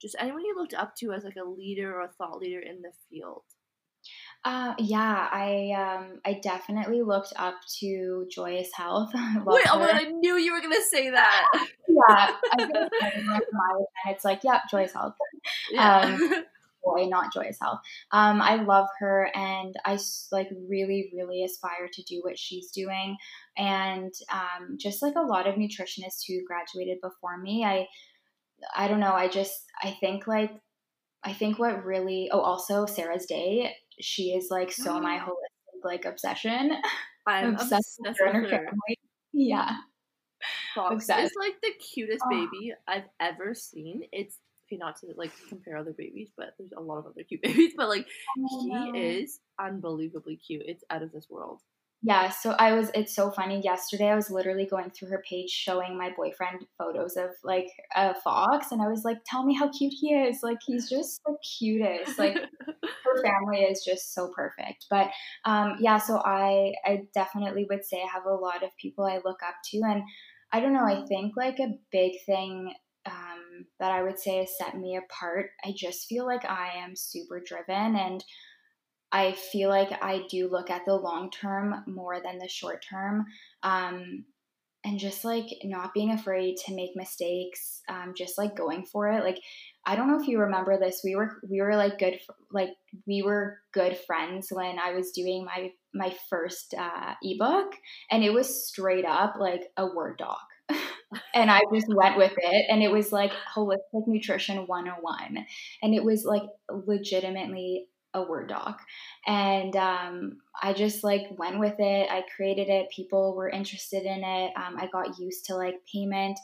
just 0.00 0.16
anyone 0.18 0.44
you 0.44 0.54
looked 0.56 0.74
up 0.74 0.94
to 0.96 1.12
as 1.12 1.24
like 1.24 1.36
a 1.36 1.48
leader 1.48 1.94
or 1.94 2.02
a 2.02 2.08
thought 2.08 2.38
leader 2.38 2.60
in 2.60 2.82
the 2.82 2.92
field. 3.10 3.42
Uh, 4.44 4.74
yeah, 4.78 5.28
I 5.32 5.72
um, 5.76 6.20
I 6.24 6.40
definitely 6.42 7.02
looked 7.02 7.32
up 7.36 7.56
to 7.80 8.26
Joyous 8.30 8.70
Health. 8.72 9.10
Wait, 9.14 9.66
oh 9.68 9.78
god, 9.78 9.90
I 9.94 10.04
knew 10.04 10.36
you 10.36 10.52
were 10.52 10.60
gonna 10.60 10.76
say 10.90 11.10
that. 11.10 11.44
yeah, 11.88 12.30
it's 14.06 14.24
like, 14.24 14.40
yeah, 14.44 14.60
Joyous 14.70 14.92
Health. 14.92 15.14
Yeah. 15.70 16.00
Um, 16.00 16.44
boy, 16.84 17.06
not 17.06 17.32
Joyous 17.32 17.58
Health. 17.60 17.80
Um, 18.12 18.40
I 18.40 18.56
love 18.56 18.86
her, 19.00 19.30
and 19.34 19.74
I 19.84 19.98
like 20.30 20.48
really, 20.68 21.10
really 21.14 21.44
aspire 21.44 21.88
to 21.92 22.02
do 22.04 22.20
what 22.22 22.38
she's 22.38 22.70
doing. 22.70 23.16
And 23.56 24.12
um, 24.32 24.76
just 24.78 25.02
like 25.02 25.16
a 25.16 25.20
lot 25.20 25.46
of 25.46 25.56
nutritionists 25.56 26.22
who 26.26 26.44
graduated 26.46 26.98
before 27.02 27.38
me, 27.38 27.64
I, 27.64 27.86
I 28.76 28.88
don't 28.88 29.00
know. 29.00 29.12
I 29.12 29.28
just 29.28 29.54
I 29.82 29.96
think 30.00 30.26
like 30.26 30.52
I 31.24 31.32
think 31.32 31.58
what 31.58 31.84
really 31.84 32.30
oh 32.32 32.40
also 32.40 32.86
Sarah's 32.86 33.26
Day 33.26 33.74
she 34.00 34.30
is 34.30 34.48
like 34.50 34.72
so 34.72 35.00
my 35.00 35.18
holistic 35.24 35.84
like 35.84 36.04
obsession. 36.04 36.72
I'm 37.26 37.54
obsessed, 37.54 38.00
obsessed 38.00 38.20
with 38.24 38.50
her, 38.50 38.58
her. 38.58 38.66
Yeah. 39.32 39.76
Fox 40.74 41.04
is 41.04 41.32
like 41.38 41.60
the 41.62 41.72
cutest 41.92 42.24
oh. 42.24 42.30
baby 42.30 42.72
I've 42.86 43.08
ever 43.20 43.54
seen. 43.54 44.02
It's 44.12 44.36
okay, 44.66 44.78
not 44.78 44.96
to 45.00 45.08
like 45.16 45.32
compare 45.48 45.76
other 45.76 45.92
babies, 45.96 46.30
but 46.36 46.54
there's 46.58 46.72
a 46.76 46.80
lot 46.80 46.98
of 46.98 47.06
other 47.06 47.22
cute 47.22 47.42
babies. 47.42 47.74
But 47.76 47.88
like 47.88 48.06
oh, 48.38 48.92
he 48.92 48.98
is 48.98 49.40
unbelievably 49.58 50.36
cute. 50.36 50.62
It's 50.66 50.84
out 50.90 51.02
of 51.02 51.12
this 51.12 51.26
world. 51.28 51.60
Yeah, 52.00 52.28
so 52.30 52.52
I 52.52 52.74
was 52.74 52.90
it's 52.94 53.14
so 53.14 53.30
funny. 53.32 53.60
Yesterday 53.62 54.08
I 54.08 54.14
was 54.14 54.30
literally 54.30 54.66
going 54.66 54.90
through 54.90 55.08
her 55.08 55.22
page 55.28 55.50
showing 55.50 55.98
my 55.98 56.12
boyfriend 56.16 56.64
photos 56.78 57.16
of 57.16 57.30
like 57.42 57.66
a 57.96 58.14
fox 58.14 58.70
and 58.70 58.80
I 58.80 58.86
was 58.86 59.02
like, 59.04 59.18
"Tell 59.26 59.44
me 59.44 59.54
how 59.54 59.68
cute 59.70 59.92
he 59.98 60.14
is." 60.14 60.38
Like 60.44 60.58
he's 60.64 60.88
just 60.88 61.20
the 61.26 61.36
cutest. 61.58 62.16
Like 62.16 62.34
her 63.04 63.22
family 63.22 63.62
is 63.62 63.84
just 63.84 64.14
so 64.14 64.30
perfect. 64.34 64.86
But 64.88 65.10
um 65.44 65.76
yeah, 65.80 65.98
so 65.98 66.18
I 66.24 66.74
I 66.84 67.02
definitely 67.14 67.66
would 67.68 67.84
say 67.84 68.00
I 68.00 68.12
have 68.12 68.26
a 68.26 68.34
lot 68.34 68.62
of 68.62 68.70
people 68.80 69.04
I 69.04 69.16
look 69.24 69.42
up 69.42 69.56
to 69.72 69.80
and 69.84 70.02
I 70.52 70.60
don't 70.60 70.72
know, 70.74 70.84
I 70.84 71.04
think 71.06 71.34
like 71.36 71.58
a 71.58 71.74
big 71.90 72.12
thing 72.26 72.72
um, 73.06 73.66
that 73.80 73.90
I 73.92 74.02
would 74.02 74.18
say 74.18 74.38
has 74.38 74.56
set 74.56 74.76
me 74.76 74.96
apart. 74.96 75.50
I 75.64 75.72
just 75.76 76.06
feel 76.06 76.26
like 76.26 76.44
I 76.44 76.72
am 76.76 76.94
super 76.96 77.40
driven 77.44 77.96
and 77.96 78.24
I 79.10 79.32
feel 79.32 79.68
like 79.68 79.90
I 80.02 80.22
do 80.28 80.48
look 80.50 80.70
at 80.70 80.84
the 80.86 80.94
long 80.94 81.30
term 81.30 81.84
more 81.86 82.20
than 82.22 82.38
the 82.38 82.48
short 82.48 82.84
term. 82.88 83.26
Um, 83.62 84.24
and 84.84 84.98
just 84.98 85.24
like 85.24 85.46
not 85.64 85.92
being 85.92 86.12
afraid 86.12 86.56
to 86.56 86.74
make 86.74 86.90
mistakes, 86.94 87.82
um, 87.88 88.14
just 88.16 88.38
like 88.38 88.56
going 88.56 88.86
for 88.86 89.08
it. 89.08 89.24
Like, 89.24 89.40
I 89.84 89.96
don't 89.96 90.08
know 90.08 90.20
if 90.20 90.28
you 90.28 90.38
remember 90.38 90.78
this. 90.78 91.00
We 91.02 91.16
were 91.16 91.40
we 91.48 91.60
were 91.60 91.76
like 91.76 91.98
good 91.98 92.20
like 92.52 92.70
we 93.06 93.22
were 93.22 93.58
good 93.72 93.98
friends 94.06 94.48
when 94.50 94.78
I 94.78 94.92
was 94.92 95.10
doing 95.10 95.44
my 95.44 95.72
my 95.92 96.14
first 96.30 96.74
uh, 96.78 97.14
ebook, 97.22 97.72
and 98.10 98.22
it 98.22 98.32
was 98.32 98.68
straight 98.68 99.04
up 99.04 99.34
like 99.38 99.62
a 99.76 99.86
word 99.86 100.18
doc. 100.18 100.46
and 101.34 101.50
I 101.50 101.60
just 101.72 101.88
went 101.88 102.16
with 102.16 102.34
it. 102.36 102.66
And 102.68 102.82
it 102.82 102.90
was 102.90 103.12
like 103.12 103.32
holistic 103.54 104.06
nutrition 104.06 104.66
101. 104.66 105.46
And 105.82 105.94
it 105.94 106.04
was 106.04 106.24
like 106.24 106.42
legitimately 106.70 107.86
a 108.14 108.22
Word 108.22 108.48
doc. 108.48 108.80
And 109.26 109.74
um, 109.76 110.38
I 110.62 110.72
just 110.72 111.04
like 111.04 111.26
went 111.36 111.58
with 111.58 111.76
it. 111.78 112.10
I 112.10 112.24
created 112.34 112.68
it. 112.68 112.90
People 112.94 113.36
were 113.36 113.48
interested 113.48 114.04
in 114.04 114.24
it. 114.24 114.52
Um, 114.56 114.76
I 114.78 114.88
got 114.92 115.18
used 115.18 115.44
to 115.46 115.56
like 115.56 115.76
payment, 115.92 116.38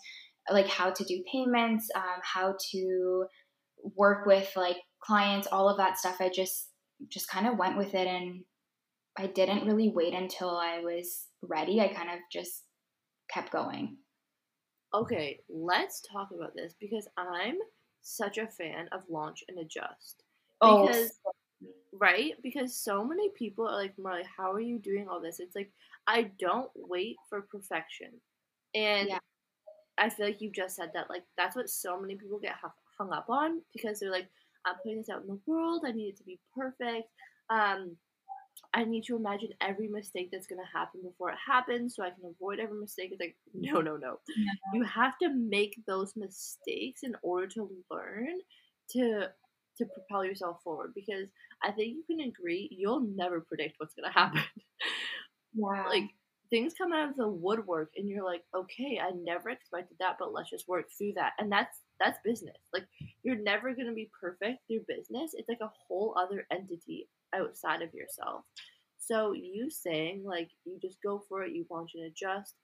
like 0.50 0.68
how 0.68 0.90
to 0.90 1.04
do 1.04 1.22
payments, 1.30 1.88
um, 1.94 2.20
how 2.22 2.54
to 2.72 3.26
work 3.96 4.26
with 4.26 4.50
like 4.56 4.76
clients, 5.00 5.48
all 5.50 5.68
of 5.68 5.78
that 5.78 5.98
stuff. 5.98 6.16
I 6.20 6.28
just 6.28 6.68
just 7.08 7.28
kind 7.28 7.46
of 7.46 7.58
went 7.58 7.76
with 7.76 7.94
it 7.94 8.06
and 8.06 8.44
I 9.18 9.26
didn't 9.26 9.66
really 9.66 9.90
wait 9.94 10.14
until 10.14 10.50
I 10.50 10.80
was 10.80 11.26
ready. 11.42 11.80
I 11.80 11.88
kind 11.88 12.08
of 12.08 12.18
just 12.32 12.64
kept 13.30 13.52
going. 13.52 13.98
Okay, 14.92 15.40
let's 15.48 16.02
talk 16.12 16.28
about 16.34 16.52
this 16.54 16.74
because 16.80 17.08
I'm 17.16 17.56
such 18.02 18.38
a 18.38 18.46
fan 18.46 18.88
of 18.92 19.00
launch 19.08 19.42
and 19.48 19.58
adjust. 19.58 20.22
Oh, 20.60 20.86
because 20.86 21.12
oh, 21.26 21.32
right? 21.92 22.34
Because 22.42 22.76
so 22.76 23.04
many 23.04 23.30
people 23.30 23.66
are 23.66 23.76
like, 23.76 23.94
Marley, 23.98 24.24
how 24.36 24.52
are 24.52 24.60
you 24.60 24.78
doing 24.78 25.08
all 25.08 25.20
this? 25.20 25.40
It's 25.40 25.56
like, 25.56 25.70
I 26.06 26.30
don't 26.38 26.70
wait 26.74 27.16
for 27.28 27.42
perfection. 27.42 28.10
And 28.74 29.08
yeah. 29.08 29.18
I 29.98 30.10
feel 30.10 30.26
like 30.26 30.40
you 30.40 30.50
just 30.50 30.76
said 30.76 30.90
that. 30.94 31.10
Like, 31.10 31.22
that's 31.36 31.56
what 31.56 31.68
so 31.70 32.00
many 32.00 32.16
people 32.16 32.38
get 32.38 32.56
hung 32.98 33.12
up 33.12 33.26
on 33.28 33.60
because 33.72 34.00
they're 34.00 34.10
like, 34.10 34.28
I'm 34.64 34.76
putting 34.82 34.98
this 34.98 35.10
out 35.10 35.22
in 35.22 35.28
the 35.28 35.40
world. 35.46 35.84
I 35.86 35.92
need 35.92 36.08
it 36.08 36.16
to 36.18 36.24
be 36.24 36.40
perfect. 36.56 37.08
Um, 37.50 37.96
I 38.72 38.84
need 38.84 39.04
to 39.04 39.16
imagine 39.16 39.50
every 39.60 39.88
mistake 39.88 40.30
that's 40.32 40.46
going 40.46 40.60
to 40.60 40.78
happen 40.78 41.00
before 41.02 41.30
it 41.30 41.38
happens 41.44 41.94
so 41.94 42.02
I 42.02 42.10
can 42.10 42.24
avoid 42.24 42.58
every 42.58 42.80
mistake. 42.80 43.10
It's 43.12 43.20
like, 43.20 43.36
no, 43.54 43.80
no, 43.80 43.96
no. 43.96 44.18
Yeah. 44.36 44.52
You 44.72 44.82
have 44.84 45.18
to 45.22 45.32
make 45.32 45.80
those 45.86 46.14
mistakes 46.16 47.02
in 47.02 47.14
order 47.22 47.46
to 47.48 47.70
learn 47.90 48.28
to 48.90 49.28
to 49.78 49.86
propel 49.86 50.24
yourself 50.24 50.58
forward 50.62 50.92
because 50.94 51.28
I 51.62 51.72
think 51.72 51.94
you 51.96 52.04
can 52.08 52.26
agree 52.28 52.68
you'll 52.70 53.00
never 53.00 53.40
predict 53.40 53.76
what's 53.78 53.94
going 53.94 54.10
to 54.12 54.18
happen. 54.18 54.42
Yeah. 55.54 55.86
like 55.88 56.10
things 56.50 56.74
come 56.76 56.92
out 56.92 57.10
of 57.10 57.16
the 57.16 57.28
woodwork 57.28 57.92
and 57.96 58.08
you're 58.08 58.24
like, 58.24 58.42
"Okay, 58.54 59.00
I 59.02 59.10
never 59.10 59.50
expected 59.50 59.96
that, 60.00 60.16
but 60.18 60.32
let's 60.32 60.50
just 60.50 60.68
work 60.68 60.86
through 60.96 61.12
that." 61.16 61.32
And 61.38 61.50
that's 61.50 61.78
that's 62.00 62.18
business. 62.24 62.56
Like 62.72 62.86
you're 63.22 63.36
never 63.36 63.74
going 63.74 63.86
to 63.86 63.94
be 63.94 64.10
perfect 64.20 64.60
through 64.66 64.84
business. 64.88 65.32
It's 65.34 65.48
like 65.48 65.60
a 65.62 65.72
whole 65.88 66.14
other 66.18 66.46
entity 66.50 67.08
outside 67.34 67.82
of 67.82 67.94
yourself. 67.94 68.44
So 68.98 69.32
you 69.32 69.70
saying 69.70 70.24
like 70.24 70.50
you 70.64 70.78
just 70.80 70.98
go 71.02 71.22
for 71.28 71.42
it, 71.44 71.52
you 71.52 71.66
launch 71.70 71.92
and 71.94 72.04
adjust. 72.04 72.54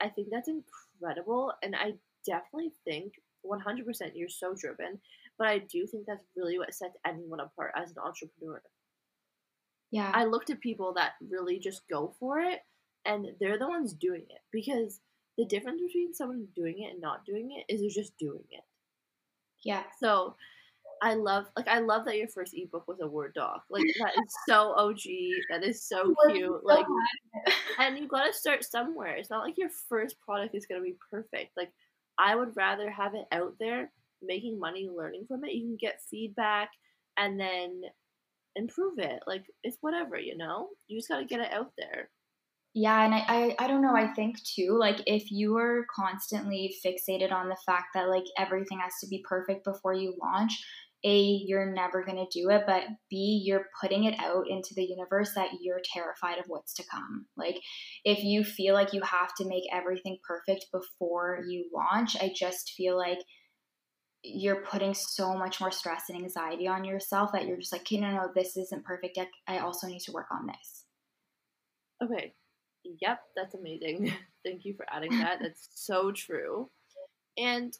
I 0.00 0.08
think 0.08 0.28
that's 0.30 0.48
incredible 0.48 1.52
and 1.62 1.74
I 1.74 1.94
definitely 2.24 2.72
think 2.84 3.14
100% 3.44 4.12
you're 4.14 4.28
so 4.28 4.54
driven 4.54 5.00
but 5.38 5.48
I 5.48 5.58
do 5.58 5.86
think 5.86 6.06
that's 6.06 6.24
really 6.36 6.58
what 6.58 6.74
sets 6.74 6.96
anyone 7.06 7.40
apart 7.40 7.72
as 7.76 7.90
an 7.90 7.98
entrepreneur. 8.04 8.60
Yeah. 9.90 10.10
I 10.12 10.24
looked 10.24 10.50
at 10.50 10.60
people 10.60 10.92
that 10.94 11.12
really 11.30 11.58
just 11.58 11.88
go 11.88 12.14
for 12.18 12.40
it 12.40 12.60
and 13.06 13.26
they're 13.40 13.58
the 13.58 13.68
ones 13.68 13.92
doing 13.94 14.26
it 14.28 14.40
because 14.52 15.00
the 15.38 15.46
difference 15.46 15.80
between 15.80 16.12
someone 16.12 16.48
doing 16.54 16.82
it 16.82 16.92
and 16.92 17.00
not 17.00 17.24
doing 17.24 17.50
it 17.56 17.72
is 17.72 17.80
they're 17.80 18.02
just 18.02 18.18
doing 18.18 18.44
it. 18.50 18.64
Yeah. 19.64 19.84
So 20.00 20.34
I 21.00 21.14
love 21.14 21.46
like 21.56 21.68
I 21.68 21.78
love 21.78 22.04
that 22.04 22.16
your 22.16 22.28
first 22.28 22.54
ebook 22.56 22.88
was 22.88 22.98
a 23.00 23.06
Word 23.06 23.34
doc. 23.34 23.62
Like 23.70 23.84
that 24.00 24.12
is 24.12 24.34
so 24.48 24.74
OG. 24.76 25.02
That 25.50 25.64
is 25.64 25.82
so 25.82 26.14
cute. 26.28 26.64
Like 26.64 26.86
and 27.78 27.96
you 27.96 28.08
gotta 28.08 28.32
start 28.32 28.64
somewhere. 28.64 29.14
It's 29.14 29.30
not 29.30 29.44
like 29.44 29.56
your 29.56 29.70
first 29.88 30.20
product 30.20 30.54
is 30.54 30.66
gonna 30.66 30.82
be 30.82 30.96
perfect. 31.10 31.56
Like 31.56 31.72
I 32.18 32.34
would 32.34 32.56
rather 32.56 32.90
have 32.90 33.14
it 33.14 33.26
out 33.32 33.54
there 33.60 33.90
making 34.22 34.58
money 34.58 34.88
learning 34.94 35.24
from 35.28 35.44
it. 35.44 35.54
You 35.54 35.66
can 35.66 35.78
get 35.80 36.00
feedback 36.10 36.70
and 37.16 37.38
then 37.38 37.82
improve 38.56 38.98
it. 38.98 39.20
Like 39.26 39.44
it's 39.62 39.78
whatever, 39.80 40.18
you 40.18 40.36
know? 40.36 40.68
You 40.86 40.98
just 40.98 41.08
got 41.08 41.18
to 41.18 41.24
get 41.24 41.40
it 41.40 41.52
out 41.52 41.72
there. 41.76 42.10
Yeah, 42.74 43.04
and 43.04 43.14
I, 43.14 43.24
I 43.26 43.56
I 43.64 43.66
don't 43.66 43.82
know, 43.82 43.96
I 43.96 44.12
think 44.12 44.36
too, 44.44 44.76
like 44.78 45.00
if 45.06 45.32
you 45.32 45.56
are 45.56 45.86
constantly 45.92 46.76
fixated 46.84 47.32
on 47.32 47.48
the 47.48 47.56
fact 47.66 47.86
that 47.94 48.08
like 48.08 48.24
everything 48.36 48.78
has 48.80 48.92
to 49.00 49.08
be 49.08 49.24
perfect 49.26 49.64
before 49.64 49.94
you 49.94 50.14
launch, 50.22 50.52
a 51.04 51.40
you're 51.46 51.72
never 51.72 52.04
going 52.04 52.16
to 52.16 52.40
do 52.40 52.50
it 52.50 52.62
but 52.66 52.82
b 53.08 53.42
you're 53.44 53.66
putting 53.80 54.04
it 54.04 54.18
out 54.18 54.44
into 54.48 54.74
the 54.74 54.84
universe 54.84 55.32
that 55.34 55.48
you're 55.60 55.80
terrified 55.94 56.38
of 56.38 56.44
what's 56.48 56.74
to 56.74 56.82
come 56.90 57.26
like 57.36 57.56
if 58.04 58.24
you 58.24 58.42
feel 58.42 58.74
like 58.74 58.92
you 58.92 59.00
have 59.02 59.32
to 59.36 59.46
make 59.46 59.62
everything 59.72 60.18
perfect 60.26 60.66
before 60.72 61.40
you 61.46 61.64
launch 61.72 62.16
i 62.20 62.32
just 62.34 62.72
feel 62.76 62.96
like 62.96 63.18
you're 64.22 64.62
putting 64.62 64.94
so 64.94 65.34
much 65.34 65.60
more 65.60 65.70
stress 65.70 66.04
and 66.08 66.18
anxiety 66.18 66.66
on 66.66 66.84
yourself 66.84 67.32
that 67.32 67.46
you're 67.46 67.56
just 67.56 67.72
like, 67.72 67.82
okay, 67.82 67.98
no, 67.98 68.10
no, 68.10 68.30
this 68.34 68.56
isn't 68.56 68.84
perfect. 68.84 69.18
I 69.46 69.58
also 69.58 69.86
need 69.86 70.00
to 70.00 70.12
work 70.12 70.26
on 70.30 70.46
this. 70.46 70.84
Okay. 72.02 72.34
Yep, 73.00 73.20
that's 73.36 73.54
amazing. 73.54 74.12
Thank 74.44 74.64
you 74.64 74.74
for 74.74 74.86
adding 74.90 75.18
that. 75.18 75.38
That's 75.42 75.68
so 75.74 76.12
true. 76.12 76.70
And 77.36 77.76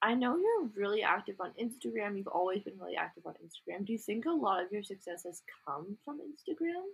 I 0.00 0.14
know 0.14 0.36
you're 0.36 0.70
really 0.76 1.02
active 1.02 1.36
on 1.40 1.52
Instagram. 1.60 2.16
You've 2.16 2.28
always 2.28 2.62
been 2.62 2.78
really 2.78 2.96
active 2.96 3.26
on 3.26 3.34
Instagram. 3.34 3.84
Do 3.84 3.92
you 3.92 3.98
think 3.98 4.26
a 4.26 4.30
lot 4.30 4.62
of 4.62 4.70
your 4.70 4.82
success 4.82 5.24
has 5.24 5.42
come 5.66 5.96
from 6.04 6.20
Instagram? 6.20 6.84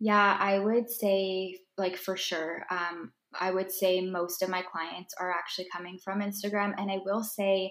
Yeah, 0.00 0.36
I 0.38 0.60
would 0.60 0.88
say, 0.88 1.58
like, 1.76 1.96
for 1.96 2.16
sure. 2.16 2.64
Um, 2.70 3.12
I 3.38 3.50
would 3.50 3.70
say 3.70 4.00
most 4.00 4.42
of 4.42 4.48
my 4.48 4.62
clients 4.62 5.14
are 5.18 5.30
actually 5.30 5.66
coming 5.72 5.98
from 5.98 6.20
Instagram. 6.20 6.74
And 6.78 6.90
I 6.90 6.98
will 7.04 7.22
say 7.22 7.70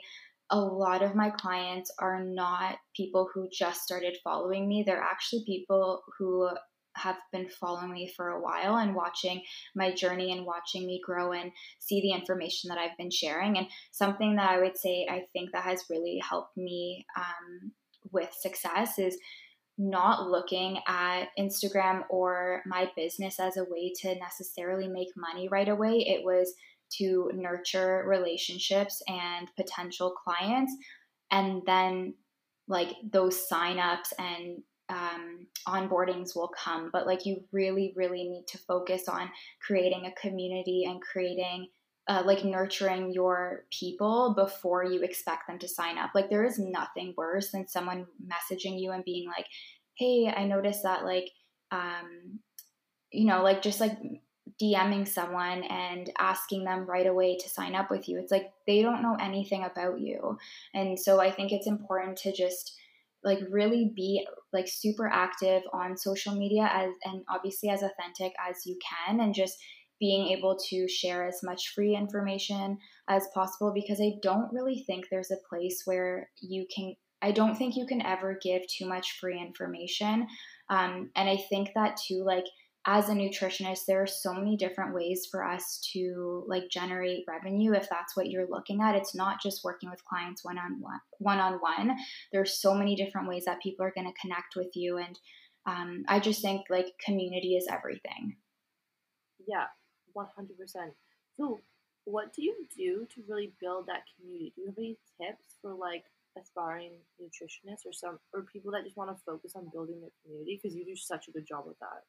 a 0.50 0.60
lot 0.60 1.02
of 1.02 1.16
my 1.16 1.30
clients 1.30 1.92
are 2.00 2.24
not 2.24 2.78
people 2.96 3.30
who 3.34 3.50
just 3.52 3.82
started 3.82 4.18
following 4.24 4.68
me. 4.68 4.84
They're 4.86 5.02
actually 5.02 5.44
people 5.46 6.04
who 6.18 6.50
have 6.96 7.18
been 7.32 7.48
following 7.50 7.92
me 7.92 8.12
for 8.16 8.30
a 8.30 8.42
while 8.42 8.78
and 8.78 8.96
watching 8.96 9.42
my 9.76 9.94
journey 9.94 10.32
and 10.32 10.46
watching 10.46 10.86
me 10.88 11.00
grow 11.06 11.32
and 11.32 11.52
see 11.80 12.02
the 12.02 12.12
information 12.12 12.70
that 12.70 12.78
I've 12.78 12.98
been 12.98 13.12
sharing. 13.12 13.58
And 13.58 13.68
something 13.92 14.36
that 14.36 14.50
I 14.50 14.60
would 14.60 14.78
say 14.78 15.08
I 15.10 15.24
think 15.34 15.52
that 15.52 15.64
has 15.64 15.84
really 15.90 16.20
helped 16.28 16.58
me 16.58 17.06
um, 17.16 17.72
with 18.12 18.34
success 18.34 18.98
is 18.98 19.18
not 19.78 20.30
looking 20.30 20.80
at 20.88 21.26
Instagram 21.38 22.04
or 22.10 22.64
my 22.66 22.92
business 22.96 23.40
as 23.40 23.58
a 23.58 23.66
way 23.66 23.94
to 24.02 24.16
necessarily 24.16 24.88
make 24.88 25.10
money 25.16 25.48
right 25.50 25.70
away. 25.70 26.00
It 26.08 26.24
was 26.24 26.54
to 26.98 27.30
nurture 27.34 28.04
relationships 28.08 29.02
and 29.08 29.50
potential 29.56 30.16
clients. 30.24 30.74
And 31.32 31.62
then, 31.66 32.16
like, 32.68 32.96
those 33.12 33.48
signups 33.52 34.14
and 34.18 34.64
um, 34.90 35.48
onboardings 35.68 36.36
will 36.36 36.50
come. 36.58 36.90
But, 36.92 37.06
like, 37.06 37.26
you 37.26 37.44
really, 37.52 37.94
really 37.96 38.24
need 38.24 38.46
to 38.48 38.58
focus 38.60 39.08
on 39.08 39.30
creating 39.62 40.06
a 40.06 40.22
community 40.22 40.86
and 40.88 41.02
creating 41.02 41.68
uh, 42.08 42.24
like 42.26 42.46
nurturing 42.46 43.12
your 43.12 43.66
people 43.72 44.34
before 44.36 44.84
you 44.84 45.02
expect 45.02 45.48
them 45.48 45.60
to 45.60 45.68
sign 45.68 45.98
up. 45.98 46.12
Like 46.16 46.30
there 46.30 46.46
is 46.46 46.60
nothing 46.60 47.14
worse 47.18 47.52
than 47.52 47.68
someone 47.68 48.08
messaging 48.26 48.80
you 48.80 48.92
and 48.92 49.04
being 49.04 49.28
like, 49.28 49.46
"Hey, 49.96 50.32
I 50.36 50.46
noticed 50.46 50.84
that 50.84 51.04
like 51.04 51.30
um 51.72 52.40
you 53.12 53.26
know, 53.26 53.42
like 53.42 53.62
just 53.62 53.80
like 53.80 53.98
DMing 54.62 55.08
someone 55.08 55.64
and 55.64 56.10
asking 56.18 56.64
them 56.64 56.86
right 56.86 57.06
away 57.06 57.38
to 57.38 57.50
sign 57.50 57.76
up 57.76 57.92
with 57.92 58.10
you. 58.10 58.20
It's 58.20 58.32
like 58.32 58.52
they 58.66 58.82
don't 58.82 59.02
know 59.02 59.18
anything 59.20 59.64
about 59.64 60.00
you. 60.00 60.38
And 60.74 61.00
so 61.00 61.22
I 61.22 61.32
think 61.32 61.52
it's 61.52 61.68
important 61.68 62.18
to 62.20 62.34
just 62.34 62.76
like 63.24 63.40
really 63.50 63.92
be 63.96 64.26
like 64.54 64.68
super 64.68 65.08
active 65.08 65.62
on 65.74 65.98
social 65.98 66.36
media 66.36 66.70
as 66.72 66.92
and 67.04 67.24
obviously 67.30 67.70
as 67.70 67.84
authentic 67.84 68.34
as 68.40 68.66
you 68.66 68.78
can 69.08 69.20
and 69.20 69.34
just 69.34 69.58
being 70.00 70.28
able 70.30 70.58
to 70.70 70.88
share 70.88 71.26
as 71.28 71.42
much 71.44 71.74
free 71.74 71.96
information 71.96 72.78
as 73.08 73.28
possible 73.34 73.72
because 73.74 74.00
I 74.02 74.14
don't 74.22 74.52
really 74.54 74.84
think 74.86 75.06
there's 75.10 75.32
a 75.32 75.48
place 75.50 75.84
where 75.86 76.30
you 76.40 76.66
can, 76.74 76.96
I 77.22 77.32
don't 77.32 77.56
think 77.56 77.76
you 77.76 77.86
can 77.86 78.02
ever 78.02 78.38
give 78.42 78.62
too 78.68 78.88
much 78.88 79.18
free 79.20 79.40
information. 79.40 80.28
Um, 80.70 81.10
and 81.16 81.30
I 81.30 81.38
think 81.50 81.70
that 81.76 81.98
too, 82.08 82.24
like, 82.26 82.46
as 82.90 83.10
a 83.10 83.14
nutritionist 83.14 83.82
there 83.86 84.02
are 84.02 84.08
so 84.08 84.34
many 84.34 84.56
different 84.56 84.96
ways 84.96 85.28
for 85.30 85.44
us 85.44 85.86
to 85.94 86.46
like 86.48 86.70
generate 86.72 87.26
revenue 87.28 87.74
if 87.74 87.90
that's 87.90 88.16
what 88.16 88.28
you're 88.28 88.48
looking 88.50 88.82
at. 88.82 88.96
It's 88.96 89.14
not 89.14 89.42
just 89.42 89.64
working 89.64 89.90
with 89.90 90.06
clients 90.06 90.46
one 90.46 90.58
on 90.58 90.80
one 90.80 91.00
one 91.20 91.40
on 91.40 91.56
one 91.56 91.98
there's 92.32 92.62
so 92.62 92.74
many 92.74 92.96
different 92.96 93.28
ways 93.28 93.44
that 93.46 93.62
people 93.62 93.86
are 93.86 93.92
going 93.94 94.08
to 94.08 94.22
connect 94.22 94.56
with 94.56 94.70
you 94.74 94.98
and 94.98 95.20
um, 95.66 96.06
i 96.08 96.18
just 96.18 96.42
think 96.42 96.62
like 96.70 96.88
community 97.06 97.58
is 97.58 97.68
everything. 97.70 98.38
Yeah 99.46 99.66
100%. 100.16 100.26
So, 101.36 101.60
what 102.06 102.34
do 102.34 102.44
you 102.44 102.56
do 102.76 103.06
to 103.14 103.24
really 103.28 103.54
build 103.60 103.88
that 103.88 104.04
community? 104.16 104.54
Do 104.56 104.62
you 104.62 104.68
have 104.68 104.78
any 104.78 104.98
tips 105.20 105.58
for 105.62 105.74
like 105.74 106.04
aspiring 106.40 106.92
nutritionists 107.22 107.86
or 107.86 107.92
some 107.92 108.20
or 108.34 108.44
people 108.44 108.72
that 108.72 108.86
just 108.86 108.98
want 108.98 109.10
to 109.10 109.24
focus 109.26 109.54
on 109.56 109.70
building 109.74 110.00
their 110.00 110.12
community 110.24 110.60
because 110.62 110.76
you 110.76 110.86
do 110.86 110.96
such 110.96 111.28
a 111.28 111.32
good 111.32 111.48
job 111.48 111.66
with 111.68 111.78
that? 111.80 112.04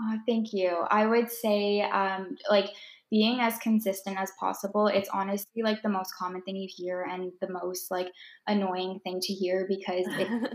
Uh, 0.00 0.16
thank 0.26 0.52
you. 0.52 0.84
I 0.90 1.06
would 1.06 1.30
say, 1.30 1.80
um, 1.80 2.36
like, 2.48 2.70
being 3.10 3.40
as 3.40 3.58
consistent 3.58 4.18
as 4.18 4.30
possible. 4.38 4.86
It's 4.86 5.08
honestly 5.12 5.62
like 5.62 5.82
the 5.82 5.88
most 5.88 6.14
common 6.18 6.42
thing 6.42 6.56
you 6.56 6.68
hear 6.70 7.06
and 7.10 7.32
the 7.40 7.50
most 7.50 7.90
like 7.90 8.08
annoying 8.46 9.00
thing 9.02 9.20
to 9.20 9.32
hear 9.32 9.66
because 9.68 10.06
it, 10.18 10.28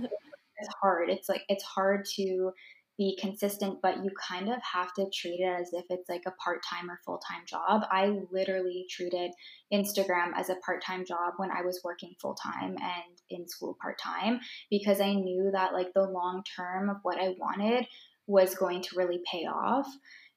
it's 0.58 0.74
hard. 0.82 1.10
It's 1.10 1.30
like 1.30 1.42
it's 1.50 1.64
hard 1.64 2.06
to 2.16 2.52
be 2.98 3.18
consistent, 3.20 3.80
but 3.82 4.04
you 4.04 4.12
kind 4.30 4.50
of 4.50 4.62
have 4.62 4.94
to 4.94 5.10
treat 5.12 5.40
it 5.40 5.62
as 5.62 5.72
if 5.74 5.86
it's 5.90 6.10
like 6.10 6.24
a 6.28 6.32
part 6.32 6.62
time 6.64 6.92
or 6.92 7.00
full 7.06 7.20
time 7.20 7.42
job. 7.48 7.84
I 7.90 8.20
literally 8.32 8.86
treated 8.90 9.32
Instagram 9.74 10.32
as 10.36 10.50
a 10.50 10.56
part 10.58 10.84
time 10.84 11.06
job 11.06 11.34
when 11.38 11.50
I 11.52 11.64
was 11.64 11.82
working 11.84 12.14
full 12.22 12.36
time 12.36 12.76
and 12.80 13.22
in 13.30 13.48
school 13.48 13.76
part 13.82 14.00
time 14.00 14.40
because 14.70 15.02
I 15.02 15.14
knew 15.14 15.50
that 15.54 15.74
like 15.74 15.94
the 15.94 16.04
long 16.04 16.44
term 16.56 16.90
of 16.90 16.98
what 17.02 17.20
I 17.20 17.36
wanted 17.40 17.88
was 18.28 18.56
going 18.56 18.82
to 18.84 18.96
really 18.96 19.22
pay 19.32 19.46
off. 19.46 19.88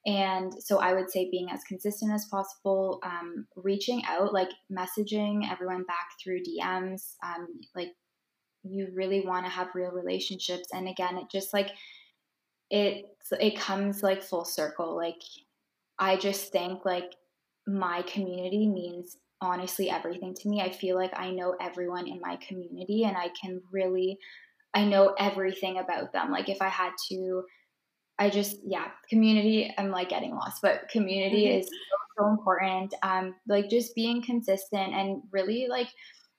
And 0.05 0.53
so 0.63 0.79
I 0.79 0.93
would 0.93 1.11
say 1.11 1.29
being 1.29 1.51
as 1.51 1.63
consistent 1.65 2.13
as 2.13 2.25
possible, 2.25 2.99
um, 3.03 3.45
reaching 3.55 4.03
out, 4.07 4.33
like 4.33 4.49
messaging 4.71 5.49
everyone 5.51 5.83
back 5.83 6.07
through 6.23 6.43
DMs, 6.43 7.15
um, 7.23 7.47
like 7.75 7.89
you 8.63 8.87
really 8.93 9.21
want 9.25 9.45
to 9.45 9.51
have 9.51 9.75
real 9.75 9.91
relationships. 9.91 10.69
And 10.73 10.87
again, 10.87 11.17
it 11.17 11.25
just 11.29 11.53
like, 11.53 11.71
it 12.69 13.05
it 13.39 13.59
comes 13.59 14.03
like 14.03 14.21
full 14.21 14.45
circle 14.45 14.95
like 14.95 15.21
i 15.99 16.15
just 16.15 16.51
think 16.51 16.85
like 16.85 17.13
my 17.67 18.01
community 18.03 18.67
means 18.67 19.17
honestly 19.41 19.89
everything 19.89 20.33
to 20.33 20.49
me. 20.49 20.61
I 20.61 20.71
feel 20.71 20.95
like 20.95 21.11
i 21.15 21.29
know 21.29 21.55
everyone 21.61 22.07
in 22.07 22.19
my 22.21 22.37
community 22.37 23.03
and 23.03 23.15
i 23.15 23.29
can 23.39 23.61
really 23.71 24.17
i 24.73 24.85
know 24.85 25.13
everything 25.19 25.77
about 25.77 26.13
them. 26.13 26.31
Like 26.31 26.49
if 26.49 26.61
i 26.61 26.69
had 26.69 26.91
to 27.09 27.43
i 28.19 28.29
just 28.29 28.57
yeah 28.65 28.87
community 29.09 29.71
i'm 29.77 29.91
like 29.91 30.09
getting 30.09 30.31
lost 30.31 30.61
but 30.61 30.89
community 30.89 31.45
mm-hmm. 31.45 31.59
is 31.59 31.67
so, 31.67 32.23
so 32.23 32.29
important. 32.29 32.93
Um 33.03 33.35
like 33.47 33.69
just 33.69 33.93
being 33.95 34.23
consistent 34.23 34.93
and 34.93 35.21
really 35.31 35.67
like 35.69 35.89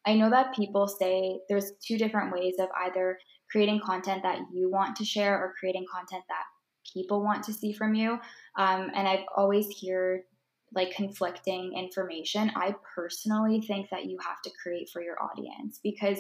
i 0.07 0.15
know 0.15 0.31
that 0.31 0.55
people 0.55 0.89
say 0.89 1.39
there's 1.49 1.73
two 1.87 1.99
different 1.99 2.33
ways 2.33 2.55
of 2.59 2.69
either 2.87 3.19
creating 3.51 3.81
content 3.85 4.23
that 4.23 4.41
you 4.53 4.71
want 4.71 4.97
to 4.97 5.05
share 5.05 5.39
or 5.39 5.55
creating 5.59 5.87
content 5.93 6.25
that 6.29 6.45
people 6.93 7.23
want 7.23 7.45
to 7.45 7.53
see 7.53 7.73
from 7.73 7.95
you. 7.95 8.13
Um, 8.57 8.91
and 8.95 9.09
I've 9.09 9.25
always 9.37 9.67
heard 9.83 10.23
like 10.75 10.95
conflicting 10.95 11.73
information. 11.77 12.51
I 12.55 12.75
personally 12.95 13.61
think 13.61 13.89
that 13.91 14.05
you 14.05 14.19
have 14.27 14.43
to 14.43 14.51
create 14.63 14.91
for 14.91 15.03
your 15.03 15.17
audience 15.23 15.81
because, 15.83 16.19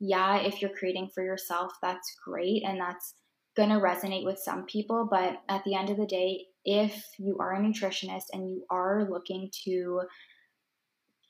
yeah, 0.00 0.40
if 0.40 0.60
you're 0.60 0.76
creating 0.76 1.10
for 1.14 1.24
yourself, 1.24 1.72
that's 1.80 2.14
great 2.24 2.62
and 2.64 2.78
that's 2.80 3.14
going 3.56 3.70
to 3.70 3.76
resonate 3.76 4.24
with 4.24 4.38
some 4.38 4.66
people. 4.66 5.08
But 5.10 5.40
at 5.48 5.64
the 5.64 5.74
end 5.74 5.88
of 5.88 5.96
the 5.96 6.06
day, 6.06 6.44
if 6.64 7.06
you 7.18 7.38
are 7.40 7.54
a 7.54 7.58
nutritionist 7.58 8.24
and 8.32 8.50
you 8.50 8.64
are 8.70 9.08
looking 9.10 9.50
to 9.64 10.02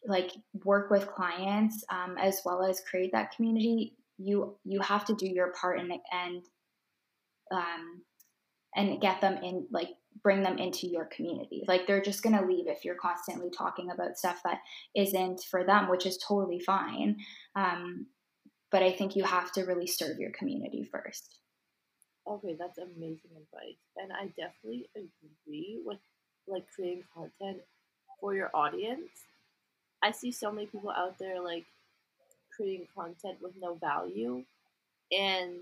like 0.08 0.32
work 0.64 0.90
with 0.90 1.06
clients 1.08 1.84
um, 1.90 2.16
as 2.18 2.40
well 2.44 2.64
as 2.64 2.80
create 2.88 3.12
that 3.12 3.34
community 3.34 3.94
you 4.18 4.56
you 4.64 4.80
have 4.80 5.04
to 5.06 5.14
do 5.14 5.26
your 5.26 5.52
part 5.52 5.78
and 5.78 5.92
and 6.12 6.42
um 7.52 8.02
and 8.74 9.00
get 9.00 9.20
them 9.20 9.42
in 9.42 9.66
like 9.70 9.88
bring 10.22 10.42
them 10.42 10.58
into 10.58 10.86
your 10.86 11.06
community. 11.06 11.62
Like 11.66 11.86
they're 11.86 12.02
just 12.02 12.22
going 12.22 12.36
to 12.36 12.44
leave 12.44 12.66
if 12.68 12.84
you're 12.84 12.94
constantly 12.94 13.50
talking 13.50 13.90
about 13.90 14.18
stuff 14.18 14.40
that 14.44 14.58
isn't 14.94 15.42
for 15.50 15.64
them 15.64 15.88
which 15.88 16.06
is 16.06 16.18
totally 16.18 16.60
fine 16.60 17.16
um 17.54 18.06
but 18.72 18.82
i 18.82 18.90
think 18.90 19.14
you 19.14 19.24
have 19.24 19.52
to 19.52 19.62
really 19.62 19.86
serve 19.86 20.18
your 20.18 20.30
community 20.30 20.82
first. 20.90 21.38
Okay 22.28 22.56
that's 22.58 22.78
amazing 22.78 23.30
advice 23.30 23.82
and 23.96 24.12
i 24.12 24.26
definitely 24.36 24.88
agree 24.96 25.80
with 25.84 25.98
like 26.48 26.64
creating 26.74 27.04
content 27.14 27.58
for 28.20 28.34
your 28.34 28.50
audience. 28.54 29.10
I 30.02 30.10
see 30.10 30.30
so 30.30 30.52
many 30.52 30.66
people 30.66 30.90
out 30.90 31.18
there 31.18 31.40
like 31.40 31.64
creating 32.56 32.86
content 32.94 33.38
with 33.42 33.52
no 33.60 33.74
value. 33.74 34.44
And 35.12 35.60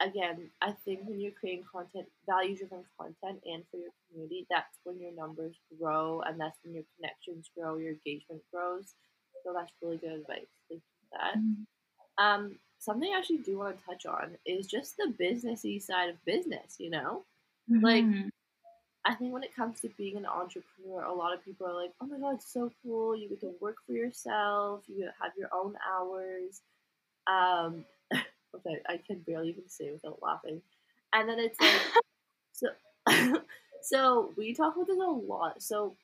again, 0.00 0.50
I 0.62 0.72
think 0.84 1.00
when 1.04 1.20
you're 1.20 1.32
creating 1.32 1.64
content, 1.70 2.06
value 2.26 2.56
driven 2.56 2.84
content, 2.98 3.42
and 3.44 3.64
for 3.70 3.76
your 3.76 3.90
community, 4.08 4.46
that's 4.50 4.78
when 4.84 5.00
your 5.00 5.12
numbers 5.12 5.54
grow 5.78 6.20
and 6.22 6.40
that's 6.40 6.58
when 6.64 6.74
your 6.74 6.84
connections 6.96 7.50
grow, 7.56 7.76
your 7.76 7.92
engagement 7.92 8.42
grows. 8.52 8.94
So 9.44 9.52
that's 9.54 9.72
really 9.82 9.98
good 9.98 10.12
advice. 10.12 10.46
Thank 10.68 10.80
you 10.80 11.08
for 11.10 11.18
that. 11.18 11.38
Mm-hmm. 11.38 12.24
Um, 12.24 12.58
something 12.78 13.12
I 13.12 13.18
actually 13.18 13.38
do 13.38 13.58
want 13.58 13.78
to 13.78 13.84
touch 13.84 14.06
on 14.06 14.36
is 14.46 14.66
just 14.66 14.96
the 14.96 15.12
businessy 15.20 15.82
side 15.82 16.10
of 16.10 16.24
business, 16.24 16.76
you 16.78 16.90
know? 16.90 17.24
Mm-hmm. 17.70 17.84
Like, 17.84 18.04
I 19.04 19.14
think 19.14 19.32
when 19.32 19.42
it 19.42 19.54
comes 19.54 19.80
to 19.80 19.90
being 19.98 20.16
an 20.16 20.26
entrepreneur, 20.26 21.02
a 21.04 21.14
lot 21.14 21.34
of 21.34 21.44
people 21.44 21.66
are 21.66 21.74
like, 21.74 21.92
"Oh 22.00 22.06
my 22.06 22.18
god, 22.18 22.36
it's 22.36 22.52
so 22.52 22.70
cool! 22.82 23.16
You 23.16 23.28
get 23.28 23.40
to 23.40 23.54
work 23.60 23.76
for 23.86 23.92
yourself. 23.92 24.84
You 24.88 25.10
have 25.20 25.32
your 25.38 25.48
own 25.52 25.76
hours." 25.86 26.62
Um, 27.26 27.84
okay, 28.12 28.80
I 28.88 28.98
can 28.98 29.20
barely 29.20 29.50
even 29.50 29.68
say 29.68 29.90
without 29.92 30.22
laughing. 30.22 30.62
And 31.12 31.28
then 31.28 31.38
it's 31.40 31.60
like, 31.60 31.82
so, 32.52 32.68
so 33.82 34.32
we 34.36 34.54
talk 34.54 34.76
about 34.76 34.88
this 34.88 34.98
a 34.98 35.02
lot. 35.10 35.62
So, 35.62 35.96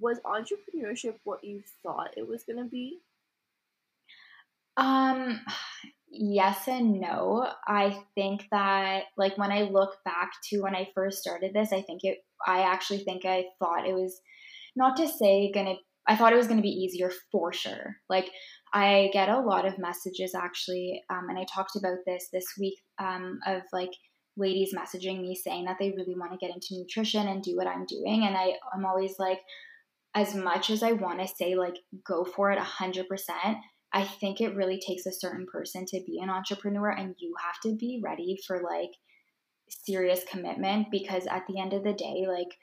was 0.00 0.20
entrepreneurship 0.20 1.16
what 1.24 1.44
you 1.44 1.62
thought 1.82 2.14
it 2.16 2.28
was 2.28 2.44
gonna 2.44 2.64
be? 2.64 3.00
Um, 4.76 5.40
yes 6.12 6.68
and 6.68 7.00
no. 7.00 7.48
I 7.66 7.98
think 8.14 8.46
that 8.52 9.04
like 9.16 9.36
when 9.38 9.50
I 9.50 9.62
look 9.62 9.96
back 10.04 10.30
to 10.50 10.60
when 10.60 10.74
I 10.74 10.88
first 10.94 11.18
started 11.18 11.52
this, 11.54 11.72
I 11.72 11.82
think 11.82 12.00
it 12.04 12.18
I 12.46 12.62
actually 12.62 13.00
think 13.00 13.24
I 13.24 13.44
thought 13.58 13.86
it 13.86 13.94
was 13.94 14.20
not 14.76 14.96
to 14.98 15.08
say 15.08 15.50
gonna 15.52 15.74
I 16.06 16.16
thought 16.16 16.32
it 16.32 16.36
was 16.36 16.46
gonna 16.46 16.62
be 16.62 16.68
easier 16.68 17.10
for 17.30 17.52
sure. 17.52 17.96
Like 18.08 18.30
I 18.74 19.10
get 19.12 19.28
a 19.28 19.40
lot 19.40 19.66
of 19.66 19.78
messages 19.78 20.34
actually, 20.34 21.02
um, 21.10 21.26
and 21.28 21.38
I 21.38 21.46
talked 21.52 21.76
about 21.76 21.98
this 22.06 22.28
this 22.32 22.46
week 22.58 22.78
um, 22.98 23.38
of 23.46 23.62
like 23.72 23.90
ladies 24.36 24.74
messaging 24.74 25.20
me 25.20 25.34
saying 25.34 25.64
that 25.66 25.76
they 25.78 25.90
really 25.90 26.14
want 26.16 26.32
to 26.32 26.38
get 26.38 26.54
into 26.54 26.68
nutrition 26.72 27.28
and 27.28 27.42
do 27.42 27.56
what 27.56 27.66
I'm 27.66 27.86
doing. 27.86 28.24
And 28.24 28.36
I, 28.36 28.54
I'm 28.74 28.84
always 28.84 29.14
like, 29.18 29.38
as 30.14 30.34
much 30.34 30.70
as 30.70 30.82
I 30.82 30.92
want 30.92 31.20
to 31.20 31.28
say, 31.28 31.54
like, 31.54 31.76
go 32.06 32.24
for 32.24 32.50
it 32.50 32.58
100%, 32.58 33.04
I 33.92 34.04
think 34.04 34.40
it 34.40 34.56
really 34.56 34.80
takes 34.80 35.06
a 35.06 35.12
certain 35.12 35.46
person 35.46 35.84
to 35.86 36.00
be 36.06 36.20
an 36.20 36.30
entrepreneur, 36.30 36.90
and 36.90 37.14
you 37.18 37.34
have 37.44 37.60
to 37.62 37.76
be 37.76 38.00
ready 38.02 38.38
for 38.46 38.62
like 38.62 38.90
serious 39.68 40.24
commitment 40.28 40.88
because 40.90 41.26
at 41.26 41.44
the 41.48 41.60
end 41.60 41.72
of 41.72 41.84
the 41.84 41.92
day, 41.92 42.26
like, 42.28 42.58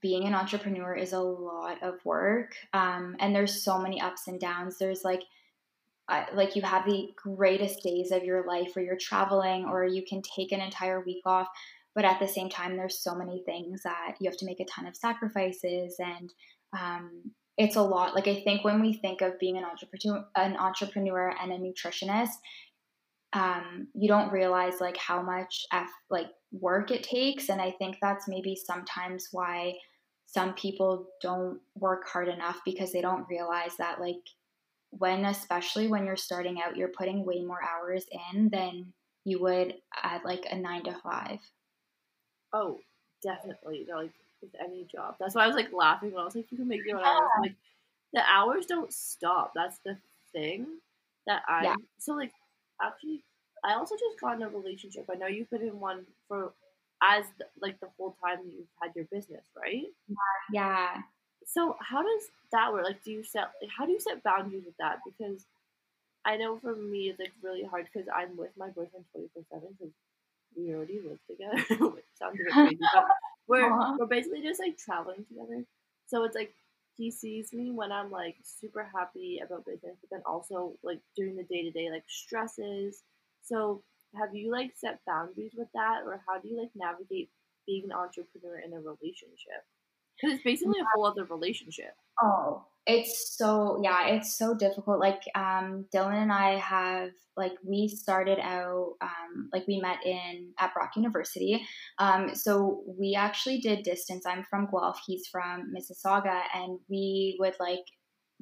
being 0.00 0.24
an 0.24 0.34
entrepreneur 0.34 0.94
is 0.94 1.12
a 1.12 1.20
lot 1.20 1.82
of 1.82 2.02
work 2.04 2.54
um, 2.72 3.16
and 3.20 3.34
there's 3.34 3.62
so 3.62 3.78
many 3.78 4.00
ups 4.00 4.26
and 4.26 4.40
downs. 4.40 4.78
There's 4.78 5.04
like 5.04 5.22
uh, 6.08 6.24
like 6.34 6.54
you 6.54 6.62
have 6.62 6.84
the 6.84 7.08
greatest 7.16 7.82
days 7.82 8.10
of 8.10 8.24
your 8.24 8.46
life 8.46 8.72
where 8.74 8.84
you're 8.84 8.96
traveling 9.00 9.64
or 9.64 9.86
you 9.86 10.02
can 10.06 10.20
take 10.22 10.52
an 10.52 10.60
entire 10.60 11.02
week 11.02 11.22
off 11.24 11.48
but 11.94 12.04
at 12.04 12.18
the 12.20 12.28
same 12.28 12.48
time 12.50 12.76
there's 12.76 13.02
so 13.02 13.14
many 13.14 13.42
things 13.46 13.82
that 13.84 14.16
you 14.20 14.28
have 14.28 14.36
to 14.36 14.44
make 14.44 14.60
a 14.60 14.64
ton 14.66 14.86
of 14.86 14.96
sacrifices 14.96 15.96
and 15.98 16.32
um, 16.78 17.22
it's 17.56 17.76
a 17.76 17.82
lot 17.82 18.14
like 18.14 18.28
i 18.28 18.40
think 18.42 18.64
when 18.64 18.80
we 18.80 18.94
think 18.94 19.20
of 19.20 19.38
being 19.38 19.56
an 19.56 19.64
entrepreneur 19.64 20.24
an 20.36 20.56
entrepreneur 20.56 21.34
and 21.40 21.52
a 21.52 21.58
nutritionist 21.58 22.34
um, 23.36 23.88
you 23.94 24.06
don't 24.06 24.30
realize 24.30 24.74
like 24.80 24.96
how 24.96 25.20
much 25.20 25.66
F, 25.72 25.90
like 26.08 26.28
work 26.52 26.90
it 26.90 27.02
takes 27.02 27.48
and 27.48 27.60
i 27.60 27.70
think 27.72 27.96
that's 28.00 28.28
maybe 28.28 28.54
sometimes 28.56 29.28
why 29.32 29.74
some 30.26 30.54
people 30.54 31.06
don't 31.20 31.60
work 31.74 32.06
hard 32.08 32.28
enough 32.28 32.60
because 32.64 32.92
they 32.92 33.00
don't 33.00 33.28
realize 33.28 33.76
that 33.78 34.00
like 34.00 34.16
when 34.90 35.24
especially 35.24 35.88
when 35.88 36.04
you're 36.06 36.16
starting 36.16 36.60
out 36.64 36.76
you're 36.76 36.88
putting 36.88 37.24
way 37.24 37.40
more 37.40 37.60
hours 37.62 38.04
in 38.32 38.48
than 38.50 38.92
you 39.24 39.40
would 39.40 39.74
at 40.02 40.24
like 40.24 40.44
a 40.50 40.56
nine 40.56 40.84
to 40.84 40.94
five. 41.02 41.38
Oh 42.52 42.78
definitely. 43.22 43.86
Like 43.92 44.12
with 44.52 44.60
any 44.60 44.84
job. 44.84 45.16
That's 45.18 45.34
why 45.34 45.44
i 45.44 45.46
was 45.46 45.56
like 45.56 45.72
laughing 45.72 46.12
when 46.12 46.22
i 46.22 46.24
was 46.24 46.34
like 46.34 46.50
you 46.50 46.58
can 46.58 46.68
make 46.68 46.84
your 46.86 46.98
own 46.98 47.04
hours. 47.04 47.30
Like 47.40 47.54
the 48.12 48.22
hours 48.28 48.66
don't 48.66 48.92
stop. 48.92 49.52
That's 49.54 49.78
the 49.84 49.96
thing 50.32 50.66
that 51.26 51.42
i 51.48 51.62
yeah. 51.62 51.74
so 51.98 52.12
like 52.12 52.32
actually 52.82 53.22
i 53.64 53.72
also 53.74 53.94
just 53.94 54.20
got 54.20 54.36
in 54.36 54.42
a 54.42 54.48
relationship. 54.48 55.08
I 55.10 55.14
know 55.14 55.26
you've 55.26 55.50
been 55.50 55.62
in 55.62 55.80
one 55.80 56.04
for 56.28 56.52
as 57.02 57.24
the, 57.38 57.46
like 57.60 57.78
the 57.80 57.88
whole 57.96 58.16
time 58.22 58.38
you've 58.44 58.66
had 58.80 58.92
your 58.94 59.04
business 59.06 59.44
right? 59.56 59.84
Yeah. 60.52 60.96
So 61.46 61.76
how 61.80 62.02
does 62.02 62.28
that 62.52 62.72
work? 62.72 62.84
Like, 62.84 63.02
do 63.04 63.10
you 63.10 63.22
set 63.24 63.50
like 63.60 63.70
how 63.76 63.86
do 63.86 63.92
you 63.92 64.00
set 64.00 64.22
boundaries 64.22 64.64
with 64.64 64.76
that? 64.78 65.00
Because 65.04 65.44
I 66.24 66.36
know 66.36 66.58
for 66.58 66.74
me 66.74 67.08
it's 67.08 67.18
like 67.18 67.32
really 67.42 67.64
hard 67.64 67.86
because 67.92 68.08
I'm 68.14 68.36
with 68.36 68.50
my 68.56 68.68
boyfriend 68.68 69.04
twenty 69.12 69.28
four 69.34 69.42
seven 69.50 69.68
because 69.78 69.92
we 70.56 70.74
already 70.74 71.00
live 71.00 71.18
together, 71.28 71.84
which 71.90 72.04
sounds 72.18 72.38
a 72.40 72.44
bit 72.44 72.52
crazy, 72.52 72.78
but 72.94 73.04
we're 73.46 73.70
Aww. 73.70 73.98
we're 73.98 74.06
basically 74.06 74.42
just 74.42 74.60
like 74.60 74.76
traveling 74.78 75.24
together. 75.28 75.64
So 76.06 76.24
it's 76.24 76.34
like 76.34 76.54
he 76.96 77.10
sees 77.10 77.52
me 77.52 77.70
when 77.70 77.92
I'm 77.92 78.10
like 78.10 78.36
super 78.44 78.88
happy 78.94 79.40
about 79.44 79.66
business, 79.66 79.96
but 80.00 80.10
then 80.10 80.22
also 80.26 80.74
like 80.82 81.00
during 81.16 81.36
the 81.36 81.44
day 81.44 81.62
to 81.62 81.70
day 81.70 81.90
like 81.90 82.04
stresses. 82.08 83.02
So 83.42 83.82
have 84.16 84.34
you 84.34 84.50
like 84.50 84.72
set 84.76 85.00
boundaries 85.06 85.52
with 85.56 85.68
that, 85.74 86.02
or 86.06 86.22
how 86.26 86.38
do 86.40 86.48
you 86.48 86.60
like 86.60 86.70
navigate 86.74 87.30
being 87.66 87.84
an 87.84 87.92
entrepreneur 87.92 88.58
in 88.58 88.72
a 88.72 88.76
relationship? 88.76 89.64
Because 90.16 90.36
it's 90.36 90.44
basically 90.44 90.80
a 90.80 90.86
whole 90.94 91.06
other 91.06 91.24
relationship. 91.24 91.94
Oh, 92.22 92.64
it's 92.86 93.36
so 93.36 93.80
yeah, 93.82 94.08
it's 94.08 94.36
so 94.36 94.54
difficult. 94.54 95.00
Like 95.00 95.22
um, 95.34 95.86
Dylan 95.94 96.22
and 96.22 96.32
I 96.32 96.58
have 96.58 97.10
like 97.36 97.52
we 97.64 97.88
started 97.88 98.38
out 98.40 98.94
um, 99.00 99.48
like 99.52 99.66
we 99.66 99.80
met 99.80 99.98
in 100.04 100.52
at 100.58 100.74
Brock 100.74 100.90
University. 100.96 101.66
Um, 101.98 102.34
so 102.34 102.82
we 102.86 103.14
actually 103.18 103.58
did 103.60 103.84
distance. 103.84 104.26
I'm 104.26 104.44
from 104.50 104.68
Guelph. 104.70 105.00
He's 105.06 105.26
from 105.26 105.72
Mississauga, 105.74 106.42
and 106.54 106.78
we 106.88 107.36
would 107.40 107.54
like 107.58 107.84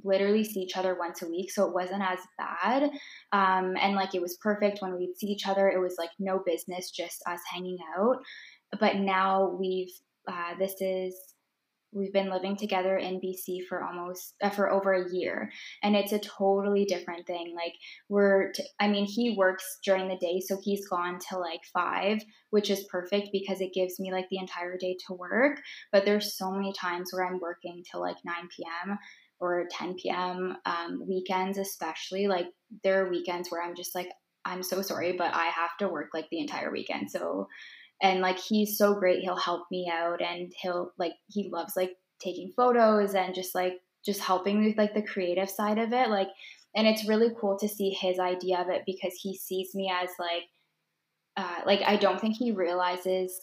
literally 0.05 0.43
see 0.43 0.61
each 0.61 0.77
other 0.77 0.97
once 0.99 1.23
a 1.23 1.29
week 1.29 1.51
so 1.51 1.67
it 1.67 1.75
wasn't 1.75 2.03
as 2.03 2.19
bad 2.39 2.85
um, 3.33 3.77
and 3.81 3.95
like 3.95 4.15
it 4.15 4.23
was 4.23 4.39
perfect 4.39 4.81
when 4.81 4.97
we'd 4.97 5.15
see 5.17 5.27
each 5.27 5.47
other 5.47 5.69
it 5.69 5.79
was 5.79 5.97
like 5.99 6.11
no 6.19 6.43
business 6.45 6.91
just 6.91 7.23
us 7.27 7.39
hanging 7.53 7.77
out 7.97 8.17
but 8.81 8.97
now 8.97 9.55
we've 9.61 9.93
uh, 10.27 10.55
this 10.59 10.75
is 10.81 11.15
we've 11.93 12.13
been 12.13 12.31
living 12.31 12.57
together 12.57 12.97
in 12.97 13.21
BC 13.21 13.67
for 13.69 13.85
almost 13.85 14.35
uh, 14.43 14.51
for 14.51 14.71
over 14.71 14.93
a 14.93 15.13
year 15.13 15.51
and 15.83 15.95
it's 15.95 16.13
a 16.13 16.19
totally 16.19 16.85
different 16.85 17.27
thing 17.27 17.55
like 17.55 17.75
we're 18.09 18.53
t- 18.53 18.65
I 18.81 18.89
mean 18.89 19.05
he 19.05 19.37
works 19.37 19.79
during 19.85 20.09
the 20.09 20.17
day 20.17 20.41
so 20.41 20.59
he's 20.63 20.89
gone 20.89 21.19
till 21.19 21.41
like 21.41 21.61
5 21.73 22.23
which 22.51 22.71
is 22.71 22.87
perfect 22.91 23.29
because 23.33 23.61
it 23.61 23.75
gives 23.75 24.01
me 24.01 24.13
like 24.13 24.29
the 24.31 24.39
entire 24.39 24.77
day 24.77 24.97
to 25.07 25.15
work 25.15 25.61
but 25.93 26.05
there's 26.05 26.37
so 26.37 26.51
many 26.51 26.73
times 26.73 27.11
where 27.13 27.27
I'm 27.27 27.41
working 27.41 27.83
till 27.91 28.01
like 28.01 28.17
9 28.25 28.35
p.m. 28.57 28.99
or 29.41 29.67
10 29.71 29.95
p.m. 29.95 30.57
Um, 30.65 31.05
weekends 31.07 31.59
especially 31.59 32.27
like 32.27 32.47
there 32.83 33.05
are 33.05 33.11
weekends 33.11 33.51
where 33.51 33.63
I'm 33.63 33.77
just 33.77 33.95
like 33.95 34.11
I'm 34.45 34.63
so 34.63 34.83
sorry 34.83 35.13
but 35.13 35.35
I 35.35 35.47
have 35.47 35.77
to 35.79 35.89
work 35.89 36.11
like 36.15 36.29
the 36.31 36.41
entire 36.41 36.73
weekend 36.73 37.11
so 37.11 37.49
and 38.03 38.21
like 38.21 38.39
he's 38.39 38.77
so 38.77 38.95
great 38.95 39.21
he'll 39.21 39.37
help 39.37 39.63
me 39.71 39.91
out 39.91 40.21
and 40.21 40.53
he'll 40.61 40.93
like 40.99 41.13
he 41.29 41.49
loves 41.51 41.75
like 41.77 41.93
taking 42.21 42.53
photos 42.57 43.15
and 43.15 43.35
just 43.35 43.55
like 43.55 43.75
just 44.05 44.21
helping 44.21 44.65
with 44.65 44.77
like 44.77 44.95
the 44.95 45.03
creative 45.03 45.49
side 45.49 45.79
of 45.79 45.93
it 45.93 46.11
like 46.11 46.29
and 46.75 46.87
it's 46.87 47.09
really 47.09 47.31
cool 47.41 47.57
to 47.59 47.69
see 47.69 47.91
his 47.91 48.19
idea 48.19 48.59
of 48.59 48.69
it 48.69 48.83
because 48.87 49.15
he 49.21 49.37
sees 49.37 49.75
me 49.75 49.91
as 49.93 50.11
like 50.19 50.45
uh, 51.37 51.63
like 51.65 51.81
I 51.87 51.97
don't 51.97 52.21
think 52.21 52.37
he 52.37 52.53
realizes 52.53 53.41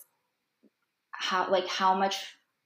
how 1.12 1.50
like 1.50 1.68
how 1.68 1.96
much 1.96 2.18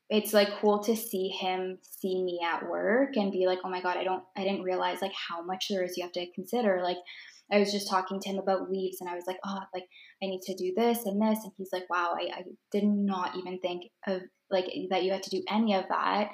it's 0.10 0.34
like 0.34 0.50
cool 0.60 0.80
to 0.84 0.96
see 0.96 1.30
him 1.30 1.78
see 1.82 2.22
me 2.24 2.42
at 2.46 2.68
work 2.68 3.16
and 3.16 3.32
be 3.32 3.46
like 3.48 3.60
oh 3.64 3.70
my 3.70 3.82
god 3.82 3.98
I 3.98 4.04
don't 4.04 4.24
I 4.36 4.44
didn't 4.44 4.64
realize 4.64 5.02
like 5.02 5.14
how 5.30 5.44
much 5.44 5.68
there 5.70 5.84
is 5.84 5.96
you 5.96 6.04
have 6.04 6.12
to 6.14 6.26
consider 6.34 6.82
like 6.84 6.98
I 7.52 7.60
was 7.60 7.72
just 7.72 7.90
talking 7.90 8.20
to 8.20 8.30
him 8.30 8.40
about 8.40 8.72
leaves 8.72 8.98
and 9.00 9.10
I 9.10 9.16
was 9.16 9.26
like, 9.28 9.38
oh, 9.46 9.60
like 9.74 9.86
I 10.24 10.28
need 10.28 10.42
to 10.44 10.56
do 10.56 10.74
this 10.76 11.06
and 11.06 11.22
this. 11.22 11.40
And 11.44 11.52
he's 11.58 11.74
like, 11.74 11.90
wow, 11.90 12.16
I, 12.18 12.40
I 12.40 12.44
did 12.72 12.86
not 12.86 13.36
even 13.36 13.60
think 13.60 13.84
of 14.08 14.22
like 14.50 14.66
that 14.90 15.04
you 15.04 15.12
had 15.12 15.24
to 15.24 15.30
do 15.30 15.44
any 15.50 15.74
of 15.76 15.86
that. 15.90 16.30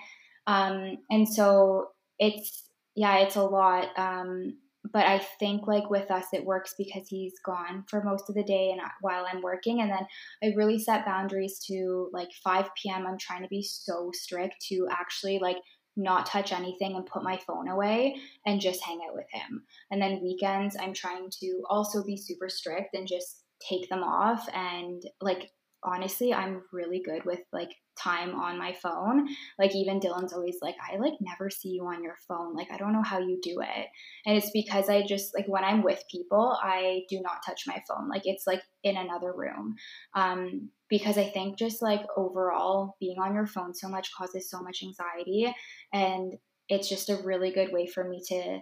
Um, 0.47 0.97
and 1.09 1.27
so 1.27 1.87
it's, 2.17 2.69
yeah, 2.95 3.17
it's 3.19 3.35
a 3.35 3.43
lot. 3.43 3.87
Um, 3.97 4.57
but 4.91 5.05
I 5.05 5.19
think 5.39 5.67
like 5.67 5.89
with 5.89 6.09
us, 6.09 6.25
it 6.33 6.45
works 6.45 6.73
because 6.77 7.07
he's 7.07 7.33
gone 7.45 7.83
for 7.87 8.03
most 8.03 8.29
of 8.29 8.35
the 8.35 8.43
day 8.43 8.71
and 8.71 8.81
while 9.01 9.25
I'm 9.31 9.41
working. 9.41 9.81
And 9.81 9.91
then 9.91 10.05
I 10.43 10.55
really 10.55 10.79
set 10.79 11.05
boundaries 11.05 11.59
to 11.67 12.09
like 12.13 12.29
5 12.43 12.65
p.m. 12.81 13.05
I'm 13.05 13.17
trying 13.17 13.43
to 13.43 13.49
be 13.49 13.61
so 13.61 14.11
strict 14.13 14.55
to 14.69 14.87
actually 14.91 15.39
like 15.39 15.57
not 15.95 16.25
touch 16.25 16.53
anything 16.53 16.95
and 16.95 17.05
put 17.05 17.23
my 17.23 17.37
phone 17.45 17.67
away 17.67 18.15
and 18.45 18.61
just 18.61 18.83
hang 18.83 18.99
out 19.07 19.15
with 19.15 19.27
him. 19.31 19.63
And 19.91 20.01
then 20.01 20.21
weekends, 20.23 20.77
I'm 20.79 20.93
trying 20.93 21.29
to 21.41 21.61
also 21.69 22.03
be 22.03 22.15
super 22.15 22.49
strict 22.49 22.95
and 22.95 23.07
just 23.07 23.43
take 23.59 23.89
them 23.89 24.03
off 24.03 24.47
and 24.53 25.03
like 25.21 25.51
honestly 25.83 26.33
i'm 26.33 26.61
really 26.71 27.01
good 27.01 27.23
with 27.25 27.39
like 27.53 27.71
time 27.99 28.33
on 28.35 28.57
my 28.57 28.73
phone. 28.73 29.27
Like 29.57 29.75
even 29.75 29.99
dylan's 29.99 30.33
always 30.33 30.57
like 30.61 30.75
i 30.89 30.97
like 30.97 31.13
never 31.19 31.49
see 31.49 31.69
you 31.69 31.85
on 31.85 32.03
your 32.03 32.15
phone. 32.27 32.55
Like 32.55 32.71
i 32.71 32.77
don't 32.77 32.93
know 32.93 33.03
how 33.03 33.19
you 33.19 33.39
do 33.41 33.61
it. 33.61 33.87
And 34.25 34.37
it's 34.37 34.51
because 34.51 34.89
i 34.89 35.05
just 35.05 35.33
like 35.35 35.47
when 35.47 35.63
i'm 35.63 35.83
with 35.83 36.03
people 36.09 36.57
i 36.61 37.01
do 37.09 37.21
not 37.21 37.45
touch 37.45 37.63
my 37.67 37.81
phone. 37.87 38.09
Like 38.09 38.23
it's 38.25 38.47
like 38.47 38.61
in 38.83 38.97
another 38.97 39.33
room. 39.33 39.75
Um 40.13 40.69
because 40.89 41.17
i 41.17 41.25
think 41.25 41.57
just 41.57 41.81
like 41.81 42.01
overall 42.17 42.95
being 42.99 43.19
on 43.19 43.35
your 43.35 43.47
phone 43.47 43.73
so 43.73 43.87
much 43.87 44.09
causes 44.17 44.49
so 44.49 44.61
much 44.61 44.81
anxiety 44.81 45.53
and 45.93 46.33
it's 46.67 46.89
just 46.89 47.09
a 47.09 47.21
really 47.23 47.51
good 47.51 47.71
way 47.71 47.85
for 47.85 48.03
me 48.03 48.21
to 48.27 48.59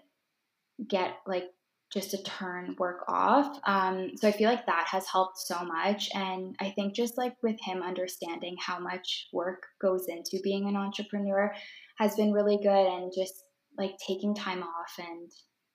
get 0.87 1.15
like 1.25 1.45
just 1.91 2.11
to 2.11 2.21
turn 2.23 2.75
work 2.77 3.05
off. 3.07 3.59
Um, 3.65 4.11
so 4.15 4.27
I 4.27 4.31
feel 4.31 4.49
like 4.49 4.65
that 4.65 4.87
has 4.89 5.07
helped 5.07 5.37
so 5.39 5.63
much. 5.63 6.09
And 6.13 6.55
I 6.59 6.71
think 6.71 6.93
just 6.93 7.17
like 7.17 7.35
with 7.41 7.57
him 7.61 7.81
understanding 7.81 8.57
how 8.59 8.79
much 8.79 9.27
work 9.31 9.63
goes 9.81 10.07
into 10.07 10.39
being 10.43 10.67
an 10.67 10.75
entrepreneur 10.75 11.53
has 11.97 12.15
been 12.15 12.33
really 12.33 12.57
good 12.57 12.87
and 12.87 13.11
just 13.15 13.43
like 13.77 13.95
taking 14.05 14.35
time 14.35 14.63
off 14.63 14.93
and 14.99 15.31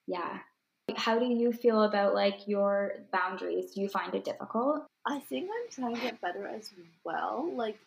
yeah. 0.06 0.38
How 0.96 1.18
do 1.18 1.24
you 1.24 1.52
feel 1.52 1.82
about 1.82 2.14
like 2.14 2.46
your 2.46 3.06
boundaries? 3.12 3.72
Do 3.74 3.80
you 3.80 3.88
find 3.88 4.14
it 4.14 4.24
difficult? 4.24 4.84
I 5.06 5.20
think 5.20 5.48
I'm 5.48 5.70
trying 5.70 5.94
to 5.94 6.00
get 6.00 6.20
better 6.20 6.46
as 6.46 6.70
well. 7.04 7.50
Like, 7.56 7.78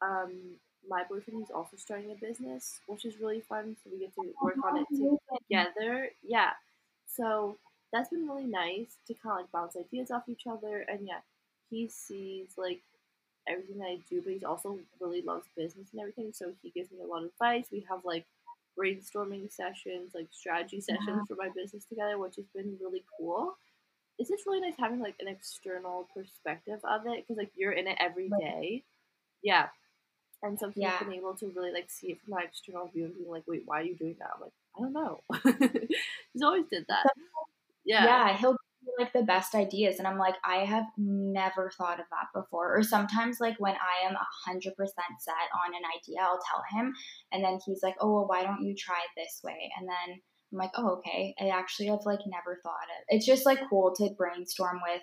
um, 0.00 0.56
my 0.88 1.02
boyfriend 1.10 1.42
is 1.42 1.50
also 1.50 1.76
starting 1.76 2.12
a 2.12 2.14
business, 2.14 2.80
which 2.86 3.04
is 3.04 3.18
really 3.20 3.40
fun. 3.40 3.76
So 3.82 3.90
we 3.92 3.98
get 3.98 4.14
to 4.14 4.22
work 4.42 4.56
on 4.64 4.78
it 4.78 4.86
together. 5.48 6.10
Yeah. 6.22 6.50
So 7.08 7.58
that's 7.92 8.10
been 8.10 8.28
really 8.28 8.46
nice 8.46 8.98
to 9.08 9.14
kind 9.14 9.34
of 9.34 9.42
like 9.44 9.52
bounce 9.52 9.76
ideas 9.76 10.10
off 10.12 10.28
each 10.28 10.46
other. 10.50 10.84
And 10.88 11.06
yeah, 11.08 11.20
he 11.70 11.88
sees 11.88 12.50
like 12.58 12.82
everything 13.48 13.78
that 13.78 13.86
I 13.88 13.98
do, 14.08 14.22
but 14.22 14.34
he 14.34 14.44
also 14.44 14.78
really 15.00 15.22
loves 15.22 15.46
business 15.56 15.88
and 15.92 16.00
everything. 16.00 16.32
So 16.34 16.52
he 16.62 16.70
gives 16.70 16.92
me 16.92 16.98
a 17.02 17.06
lot 17.06 17.24
of 17.24 17.30
advice. 17.30 17.66
We 17.72 17.86
have 17.90 18.04
like 18.04 18.26
brainstorming 18.78 19.52
sessions, 19.52 20.12
like 20.14 20.28
strategy 20.32 20.80
sessions 20.80 21.06
yeah. 21.08 21.24
for 21.28 21.36
my 21.36 21.50
business 21.56 21.84
together, 21.86 22.18
which 22.18 22.36
has 22.36 22.46
been 22.54 22.78
really 22.80 23.04
cool. 23.18 23.56
it's 24.18 24.30
just 24.30 24.46
really 24.46 24.60
nice 24.60 24.74
having 24.78 25.00
like 25.00 25.16
an 25.20 25.28
external 25.28 26.08
perspective 26.14 26.80
of 26.84 27.06
it 27.06 27.24
because 27.24 27.38
like 27.38 27.52
you're 27.56 27.72
in 27.72 27.88
it 27.88 27.96
every 28.00 28.30
day. 28.40 28.84
Yeah. 29.42 29.68
And 30.42 30.58
so 30.58 30.70
he's 30.70 30.82
Yeah. 30.82 30.98
been 30.98 31.12
able 31.14 31.34
to 31.36 31.50
really 31.50 31.72
like 31.72 31.90
see 31.90 32.12
it 32.12 32.20
from 32.22 32.32
that 32.34 32.44
external 32.46 32.88
view 32.88 33.06
and 33.06 33.16
being 33.16 33.30
like, 33.30 33.44
wait, 33.48 33.62
why 33.66 33.80
are 33.80 33.84
you 33.84 33.96
doing 33.96 34.16
that? 34.20 34.30
I'm 34.34 34.40
like, 34.42 34.52
I 34.78 34.82
don't 34.82 34.92
know. 34.92 35.20
he's 36.32 36.42
always 36.42 36.66
did 36.70 36.84
that. 36.88 37.06
Yeah. 37.84 38.04
yeah, 38.04 38.36
he'll 38.36 38.56
like 38.98 39.12
the 39.12 39.22
best 39.22 39.54
ideas, 39.54 39.98
and 39.98 40.06
I'm 40.06 40.18
like, 40.18 40.34
I 40.44 40.64
have 40.64 40.86
never 40.96 41.70
thought 41.76 42.00
of 42.00 42.06
that 42.10 42.28
before. 42.34 42.76
Or 42.76 42.82
sometimes, 42.82 43.38
like 43.40 43.56
when 43.58 43.74
I 43.74 44.06
am 44.08 44.16
hundred 44.46 44.76
percent 44.76 45.20
set 45.20 45.34
on 45.34 45.74
an 45.74 45.82
idea, 45.96 46.20
I'll 46.20 46.40
tell 46.50 46.62
him, 46.70 46.92
and 47.32 47.44
then 47.44 47.58
he's 47.64 47.82
like, 47.82 47.96
Oh, 48.00 48.12
well, 48.14 48.26
why 48.26 48.42
don't 48.42 48.62
you 48.62 48.74
try 48.74 48.96
it 48.96 49.20
this 49.20 49.40
way? 49.44 49.70
And 49.78 49.88
then 49.88 50.20
I'm 50.52 50.58
like, 50.58 50.70
Oh, 50.76 50.96
okay. 50.98 51.34
I 51.40 51.48
actually 51.48 51.88
have 51.88 52.04
like 52.04 52.20
never 52.26 52.58
thought 52.62 52.72
of. 52.72 53.04
It's 53.08 53.26
just 53.26 53.46
like 53.46 53.58
cool 53.68 53.94
to 53.96 54.10
brainstorm 54.16 54.80
with 54.82 55.02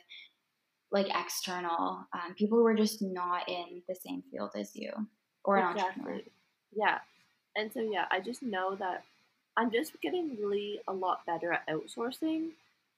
like 0.91 1.07
external 1.09 2.05
um, 2.13 2.33
people 2.37 2.57
who 2.57 2.65
are 2.65 2.75
just 2.75 3.01
not 3.01 3.47
in 3.49 3.81
the 3.87 3.95
same 3.95 4.23
field 4.31 4.51
as 4.55 4.75
you 4.75 4.91
or 5.43 5.57
an 5.57 5.77
entrepreneur. 5.77 6.21
Yeah. 6.75 6.99
And 7.55 7.71
so 7.71 7.81
yeah, 7.81 8.05
I 8.11 8.19
just 8.19 8.43
know 8.43 8.75
that 8.75 9.03
I'm 9.57 9.71
just 9.71 9.99
getting 10.01 10.37
really 10.37 10.81
a 10.87 10.93
lot 10.93 11.25
better 11.25 11.53
at 11.53 11.67
outsourcing. 11.67 12.51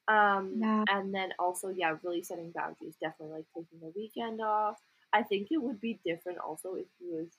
Um 0.08 0.64
Yeah. 0.64 0.86
and 0.90 1.14
then 1.14 1.34
also 1.40 1.70
yeah, 1.70 1.98
really 2.04 2.24
setting 2.24 2.52
boundaries, 2.52 2.96
definitely 3.02 3.38
like 3.38 3.48
taking 3.56 3.80
the 3.82 3.94
weekend 3.96 4.42
off. 4.42 4.80
I 5.14 5.24
think 5.24 5.50
it 5.52 5.58
would 5.62 5.82
be 5.82 6.00
different 6.06 6.40
also 6.40 6.76
if 6.76 6.88
he 7.00 7.08
was 7.12 7.30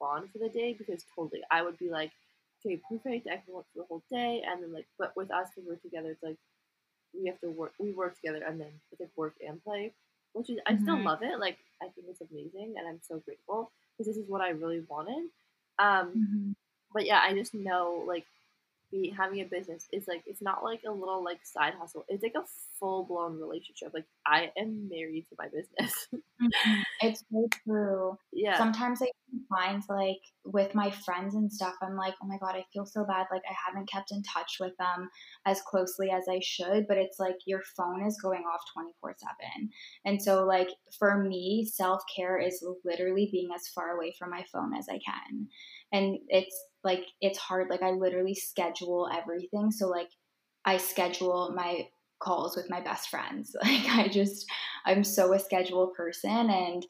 gone 0.00 0.28
for 0.30 0.38
the 0.38 0.48
day 0.50 0.74
because 0.74 1.04
totally 1.16 1.42
I 1.50 1.62
would 1.62 1.78
be 1.78 1.90
like, 1.90 2.12
okay, 2.66 2.80
perfect, 2.88 3.26
I 3.28 3.38
can 3.38 3.54
work 3.54 3.66
for 3.72 3.80
the 3.82 3.86
whole 3.86 4.04
day 4.10 4.42
and 4.46 4.62
then 4.62 4.72
like 4.72 4.88
but 4.98 5.16
with 5.16 5.30
us 5.30 5.50
because 5.54 5.68
we're 5.68 5.76
together 5.76 6.12
it's 6.12 6.22
like 6.22 6.38
we 7.14 7.26
have 7.26 7.40
to 7.40 7.50
work 7.50 7.72
we 7.78 7.92
work 7.92 8.16
together 8.16 8.42
and 8.44 8.60
then 8.60 8.72
it's 8.92 9.00
like 9.00 9.10
work 9.16 9.34
and 9.46 9.62
play. 9.64 9.94
Which 10.32 10.50
is 10.50 10.58
I 10.66 10.76
still 10.76 10.98
Mhm. 10.98 11.02
love 11.02 11.22
it. 11.22 11.38
Like 11.40 11.58
I 11.82 11.88
think 11.88 12.06
it's 12.08 12.20
amazing 12.20 12.74
and 12.78 12.86
I'm 12.86 13.00
so 13.02 13.18
grateful 13.20 13.72
because 13.96 14.06
this 14.14 14.22
is 14.22 14.28
what 14.28 14.40
I 14.42 14.50
really 14.50 14.80
wanted. 14.80 15.30
Um, 15.78 16.20
Mhm. 16.20 16.54
but 16.92 17.06
yeah, 17.06 17.20
I 17.22 17.34
just 17.34 17.54
know 17.54 18.04
like 18.06 18.26
be 18.90 19.14
having 19.16 19.40
a 19.40 19.44
business 19.44 19.88
is 19.92 20.04
like 20.08 20.22
it's 20.26 20.42
not 20.42 20.64
like 20.64 20.80
a 20.86 20.92
little 20.92 21.22
like 21.24 21.40
side 21.44 21.74
hustle. 21.78 22.04
It's 22.08 22.22
like 22.22 22.34
a 22.36 22.44
full 22.78 23.04
blown 23.04 23.38
relationship. 23.40 23.92
Like 23.94 24.06
I 24.26 24.50
am 24.58 24.88
married 24.88 25.26
to 25.28 25.36
my 25.38 25.46
business. 25.48 26.08
Mhm. 26.40 26.82
It's 27.00 27.24
so 27.30 27.48
true. 27.64 28.16
yeah. 28.32 28.56
Sometimes 28.56 29.02
I 29.02 29.08
find 29.48 29.82
like 29.88 30.20
with 30.44 30.74
my 30.74 30.90
friends 30.90 31.34
and 31.34 31.52
stuff, 31.52 31.74
I'm 31.82 31.96
like, 31.96 32.14
oh 32.22 32.26
my 32.26 32.38
god, 32.38 32.54
I 32.56 32.64
feel 32.72 32.86
so 32.86 33.04
bad. 33.04 33.26
Like 33.30 33.42
I 33.48 33.54
haven't 33.66 33.90
kept 33.90 34.12
in 34.12 34.22
touch 34.22 34.56
with 34.60 34.72
them 34.78 35.08
as 35.46 35.60
closely 35.62 36.10
as 36.10 36.24
I 36.30 36.40
should. 36.42 36.86
But 36.88 36.98
it's 36.98 37.18
like 37.18 37.36
your 37.46 37.62
phone 37.76 38.06
is 38.06 38.20
going 38.22 38.42
off 38.42 38.60
24 38.74 39.16
seven, 39.18 39.70
and 40.04 40.22
so 40.22 40.44
like 40.44 40.68
for 40.98 41.22
me, 41.22 41.68
self 41.70 42.02
care 42.14 42.38
is 42.38 42.64
literally 42.84 43.28
being 43.32 43.48
as 43.54 43.68
far 43.68 43.96
away 43.96 44.14
from 44.18 44.30
my 44.30 44.44
phone 44.52 44.74
as 44.74 44.86
I 44.88 44.98
can, 45.04 45.48
and 45.92 46.18
it's 46.28 46.56
like 46.84 47.04
it's 47.20 47.38
hard. 47.38 47.68
Like 47.70 47.82
I 47.82 47.90
literally 47.90 48.34
schedule 48.34 49.08
everything. 49.12 49.70
So 49.70 49.88
like 49.88 50.10
I 50.64 50.76
schedule 50.76 51.52
my 51.54 51.88
calls 52.20 52.56
with 52.56 52.70
my 52.70 52.80
best 52.80 53.08
friends. 53.08 53.54
Like 53.62 53.88
I 53.88 54.08
just 54.08 54.46
I'm 54.84 55.04
so 55.04 55.32
a 55.32 55.38
schedule 55.38 55.92
person 55.96 56.50
and 56.50 56.86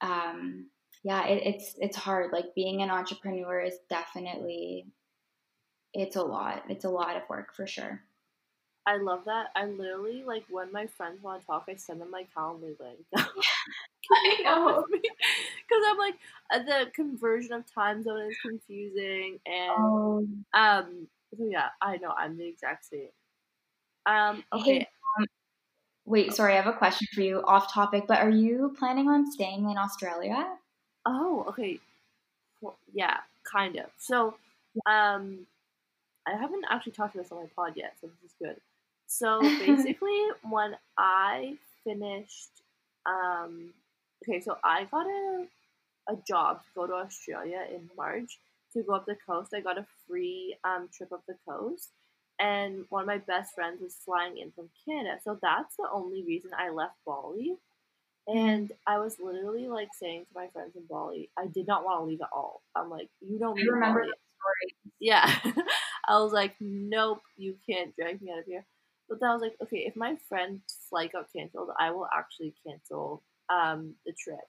um 0.00 0.70
yeah, 1.04 1.26
it, 1.26 1.42
it's 1.46 1.74
it's 1.78 1.96
hard. 1.96 2.32
Like 2.32 2.46
being 2.54 2.82
an 2.82 2.90
entrepreneur 2.90 3.60
is 3.60 3.78
definitely 3.88 4.86
it's 5.94 6.16
a 6.16 6.22
lot. 6.22 6.64
It's 6.68 6.84
a 6.84 6.90
lot 6.90 7.16
of 7.16 7.22
work 7.28 7.54
for 7.54 7.66
sure. 7.66 8.02
I 8.86 8.98
love 8.98 9.24
that. 9.26 9.48
I 9.56 9.66
literally 9.66 10.22
like 10.24 10.44
when 10.48 10.70
my 10.72 10.86
friends 10.86 11.22
want 11.22 11.40
to 11.40 11.46
talk, 11.46 11.64
I 11.68 11.74
send 11.74 12.00
them 12.00 12.10
my 12.10 12.26
Calendly 12.36 12.78
link. 12.78 13.04
I 14.12 14.42
know. 14.42 14.84
Because 15.68 15.84
I'm 15.88 15.98
like 15.98 16.14
uh, 16.50 16.58
the 16.62 16.90
conversion 16.92 17.52
of 17.52 17.64
time 17.72 18.02
zone 18.02 18.30
is 18.30 18.36
confusing, 18.42 19.40
and 19.46 19.78
Oh, 19.78 20.26
um, 20.54 21.08
so 21.36 21.44
yeah, 21.46 21.68
I 21.80 21.96
know 21.98 22.10
I'm 22.10 22.36
the 22.38 22.46
exact 22.46 22.86
same. 22.86 23.08
Um, 24.06 24.44
Hey, 24.52 24.60
okay, 24.80 24.88
wait, 26.04 26.32
sorry, 26.34 26.54
I 26.54 26.56
have 26.56 26.66
a 26.66 26.76
question 26.78 27.06
for 27.12 27.20
you 27.20 27.42
off 27.42 27.72
topic, 27.72 28.04
but 28.06 28.18
are 28.18 28.30
you 28.30 28.74
planning 28.78 29.08
on 29.08 29.30
staying 29.30 29.68
in 29.68 29.76
Australia? 29.78 30.58
Oh, 31.04 31.44
okay. 31.48 31.80
Well, 32.60 32.78
yeah, 32.92 33.20
kind 33.44 33.76
of. 33.76 33.90
So, 33.98 34.36
um, 34.86 35.46
I 36.26 36.32
haven't 36.36 36.64
actually 36.70 36.92
talked 36.92 37.14
to 37.14 37.18
this 37.18 37.32
on 37.32 37.38
my 37.42 37.50
pod 37.56 37.74
yet, 37.76 37.96
so 38.00 38.08
this 38.08 38.30
is 38.30 38.36
good. 38.40 38.60
So 39.06 39.40
basically, 39.58 40.28
when 40.48 40.76
I 40.98 41.58
finished, 41.84 42.50
um, 43.06 43.74
okay, 44.24 44.40
so 44.40 44.58
I 44.64 44.84
got 44.84 45.06
a 45.06 45.46
a 46.08 46.16
job 46.26 46.62
to 46.62 46.68
go 46.74 46.86
to 46.86 46.94
Australia 46.94 47.66
in 47.70 47.88
March 47.96 48.38
to 48.72 48.82
go 48.82 48.94
up 48.94 49.06
the 49.06 49.16
coast. 49.26 49.54
I 49.54 49.60
got 49.60 49.78
a 49.78 49.86
free 50.06 50.56
um 50.64 50.88
trip 50.92 51.12
up 51.12 51.24
the 51.26 51.36
coast, 51.48 51.90
and 52.38 52.84
one 52.90 53.02
of 53.02 53.06
my 53.06 53.18
best 53.18 53.54
friends 53.54 53.80
was 53.80 53.96
flying 54.04 54.38
in 54.38 54.52
from 54.52 54.68
Canada. 54.86 55.18
So 55.24 55.38
that's 55.42 55.76
the 55.76 55.88
only 55.92 56.22
reason 56.24 56.50
I 56.58 56.70
left 56.70 56.96
Bali. 57.06 57.56
And 58.28 58.72
I 58.86 58.98
was 58.98 59.18
literally 59.20 59.68
like 59.68 59.88
saying 59.94 60.26
to 60.26 60.32
my 60.34 60.48
friends 60.52 60.74
in 60.76 60.82
Bali, 60.88 61.30
I 61.38 61.46
did 61.46 61.66
not 61.66 61.84
want 61.84 62.00
to 62.00 62.04
leave 62.04 62.20
at 62.20 62.28
all. 62.32 62.62
I'm 62.74 62.90
like, 62.90 63.08
you 63.20 63.38
don't 63.38 63.62
remember 63.64 64.00
Bali. 64.00 64.12
story. 64.40 64.76
Yeah. 65.00 65.32
I 66.08 66.18
was 66.18 66.32
like, 66.32 66.54
nope, 66.60 67.22
you 67.36 67.56
can't 67.68 67.94
drag 67.96 68.20
me 68.20 68.32
out 68.32 68.40
of 68.40 68.46
here. 68.46 68.64
But 69.08 69.20
then 69.20 69.30
I 69.30 69.32
was 69.34 69.42
like, 69.42 69.56
okay, 69.62 69.84
if 69.86 69.94
my 69.96 70.16
friend's 70.28 70.62
flight 70.90 71.12
got 71.12 71.32
canceled, 71.34 71.70
I 71.78 71.92
will 71.92 72.08
actually 72.14 72.54
cancel 72.66 73.22
um, 73.48 73.94
the 74.04 74.12
trip. 74.12 74.40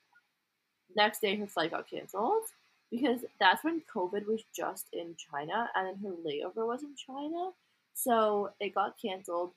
Next 0.97 1.21
day, 1.21 1.36
her 1.38 1.47
flight 1.47 1.71
got 1.71 1.89
canceled 1.89 2.43
because 2.91 3.21
that's 3.39 3.63
when 3.63 3.81
COVID 3.93 4.25
was 4.25 4.41
just 4.55 4.88
in 4.93 5.15
China 5.15 5.69
and 5.75 5.88
then 5.88 5.95
her 6.03 6.15
layover 6.25 6.67
was 6.67 6.83
in 6.83 6.95
China. 6.95 7.51
So 7.93 8.51
it 8.60 8.75
got 8.75 8.95
canceled. 9.01 9.51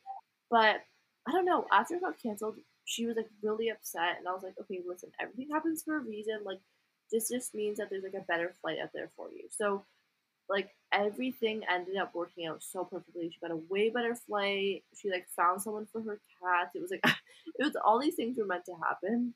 But 0.51 0.83
I 1.27 1.33
don't 1.33 1.47
know, 1.47 1.67
after 1.73 1.95
it 1.95 2.03
got 2.03 2.23
canceled, 2.23 2.57
she 2.85 3.07
was 3.07 3.17
like 3.17 3.31
really 3.43 3.71
upset. 3.71 4.17
And 4.19 4.29
I 4.29 4.33
was 4.33 4.43
like, 4.43 4.55
okay, 4.61 4.81
listen, 4.87 5.11
everything 5.21 5.49
happens 5.51 5.83
for 5.83 5.97
a 5.97 6.01
reason. 6.01 6.41
Like, 6.45 6.61
this 7.13 7.29
just 7.29 7.55
means 7.55 7.79
that 7.79 7.91
there's 7.91 8.05
like 8.05 8.15
a 8.15 8.27
better 8.27 8.53
flight 8.61 8.79
out 8.83 8.91
there 8.95 9.11
for 9.17 9.31
you. 9.31 9.45
So 9.51 9.85
like 10.51 10.71
everything 10.93 11.63
ended 11.73 11.97
up 11.97 12.15
working 12.15 12.47
out 12.47 12.63
so 12.63 12.85
perfectly. 12.85 13.31
She 13.31 13.41
got 13.41 13.53
a 13.53 13.61
way 13.71 13.91
better 13.91 14.15
flight. 14.15 14.83
She 15.01 15.11
like 15.11 15.27
found 15.37 15.63
someone 15.63 15.87
for 15.87 16.03
her 16.03 16.21
cats. 16.43 16.75
It 16.75 16.83
was 16.83 16.91
like 16.91 17.05
it 17.59 17.65
was 17.65 17.77
all 17.85 18.01
these 18.01 18.17
things 18.17 18.37
were 18.37 18.45
meant 18.47 18.67
to 18.67 18.75
happen. 18.83 19.35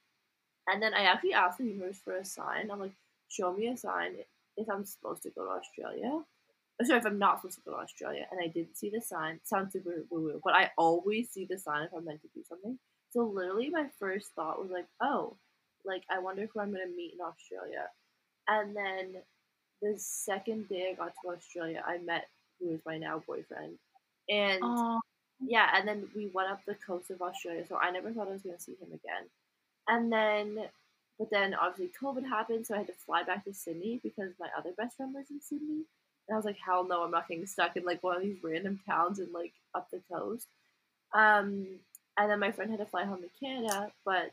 And 0.67 0.83
then 0.83 0.95
I 0.95 1.05
actually 1.05 1.35
asked 1.35 1.59
the 1.59 1.65
universe 1.65 1.99
for 2.03 2.17
a 2.17 2.25
sign. 2.25 2.71
I'm 2.71 2.81
like, 2.81 2.95
show 3.29 3.53
me 3.53 3.69
a 3.69 3.77
sign 3.77 4.17
if 4.57 4.69
I'm 4.69 4.85
supposed 4.85 5.23
to 5.25 5.31
go 5.31 5.45
to 5.45 5.51
Australia. 5.51 6.11
Oh, 6.13 6.85
Sorry, 6.85 6.99
if 6.99 7.07
I'm 7.07 7.19
not 7.19 7.41
supposed 7.41 7.57
to 7.57 7.63
go 7.65 7.73
to 7.73 7.83
Australia. 7.83 8.27
And 8.31 8.41
I 8.43 8.49
didn't 8.49 8.77
see 8.77 8.91
the 8.91 9.01
sign. 9.01 9.37
It 9.37 9.47
Sounds 9.49 9.73
super 9.73 10.05
woo 10.11 10.23
woo, 10.23 10.41
but 10.43 10.55
I 10.55 10.71
always 10.79 11.31
see 11.31 11.47
the 11.49 11.59
sign 11.59 11.85
if 11.85 11.93
I'm 11.95 12.05
meant 12.05 12.23
to 12.23 12.29
do 12.35 12.43
something. 12.49 12.79
So 13.11 13.25
literally, 13.25 13.71
my 13.71 13.87
first 13.99 14.33
thought 14.35 14.61
was 14.61 14.71
like, 14.71 14.87
oh, 15.01 15.37
like 15.85 16.03
I 16.11 16.19
wonder 16.19 16.49
who 16.53 16.61
I'm 16.61 16.73
gonna 16.73 16.87
meet 16.97 17.15
in 17.15 17.21
Australia. 17.25 17.89
And 18.49 18.75
then 18.75 19.23
the 19.83 19.95
second 19.99 20.69
day 20.69 20.91
I 20.93 20.95
got 20.95 21.13
to 21.23 21.31
Australia, 21.37 21.83
I 21.87 21.99
met 21.99 22.25
who 22.59 22.71
is 22.73 22.81
my 22.87 22.99
now 22.99 23.23
boyfriend. 23.27 23.79
And 24.29 24.61
Oh, 24.63 25.01
yeah, 25.41 25.69
and 25.75 25.87
then 25.87 26.09
we 26.15 26.31
went 26.33 26.51
up 26.51 26.61
the 26.67 26.77
coast 26.87 27.11
of 27.11 27.21
Australia, 27.21 27.65
so 27.69 27.77
I 27.77 27.91
never 27.91 28.13
thought 28.13 28.29
I 28.29 28.33
was 28.33 28.43
gonna 28.43 28.59
see 28.59 28.73
him 28.73 28.89
again. 28.89 29.29
And 29.89 30.13
then, 30.13 30.59
but 31.19 31.31
then 31.31 31.55
obviously 31.55 31.91
COVID 32.01 32.27
happened, 32.29 32.67
so 32.67 32.75
I 32.75 32.79
had 32.79 32.87
to 32.89 32.95
fly 33.07 33.23
back 33.23 33.45
to 33.45 33.55
Sydney 33.55 34.01
because 34.03 34.33
my 34.41 34.49
other 34.57 34.73
best 34.77 34.97
friend 34.97 35.15
lives 35.15 35.31
in 35.31 35.41
Sydney. 35.41 35.85
And 36.27 36.35
I 36.35 36.37
was 36.37 36.45
like, 36.45 36.59
hell 36.59 36.85
no, 36.87 37.03
I'm 37.03 37.11
not 37.11 37.29
getting 37.29 37.47
stuck 37.47 37.77
in 37.77 37.85
like 37.85 38.03
one 38.03 38.17
of 38.17 38.23
these 38.23 38.43
random 38.43 38.81
towns 38.87 39.19
and 39.19 39.33
like 39.33 39.53
up 39.75 39.91
the 39.91 40.01
coast. 40.11 40.47
Um, 41.13 41.67
and 42.17 42.31
then 42.31 42.41
my 42.41 42.51
friend 42.51 42.71
had 42.71 42.81
to 42.81 42.87
fly 42.87 43.05
home 43.05 43.23
to 43.23 43.45
Canada, 43.45 43.91
but 44.05 44.31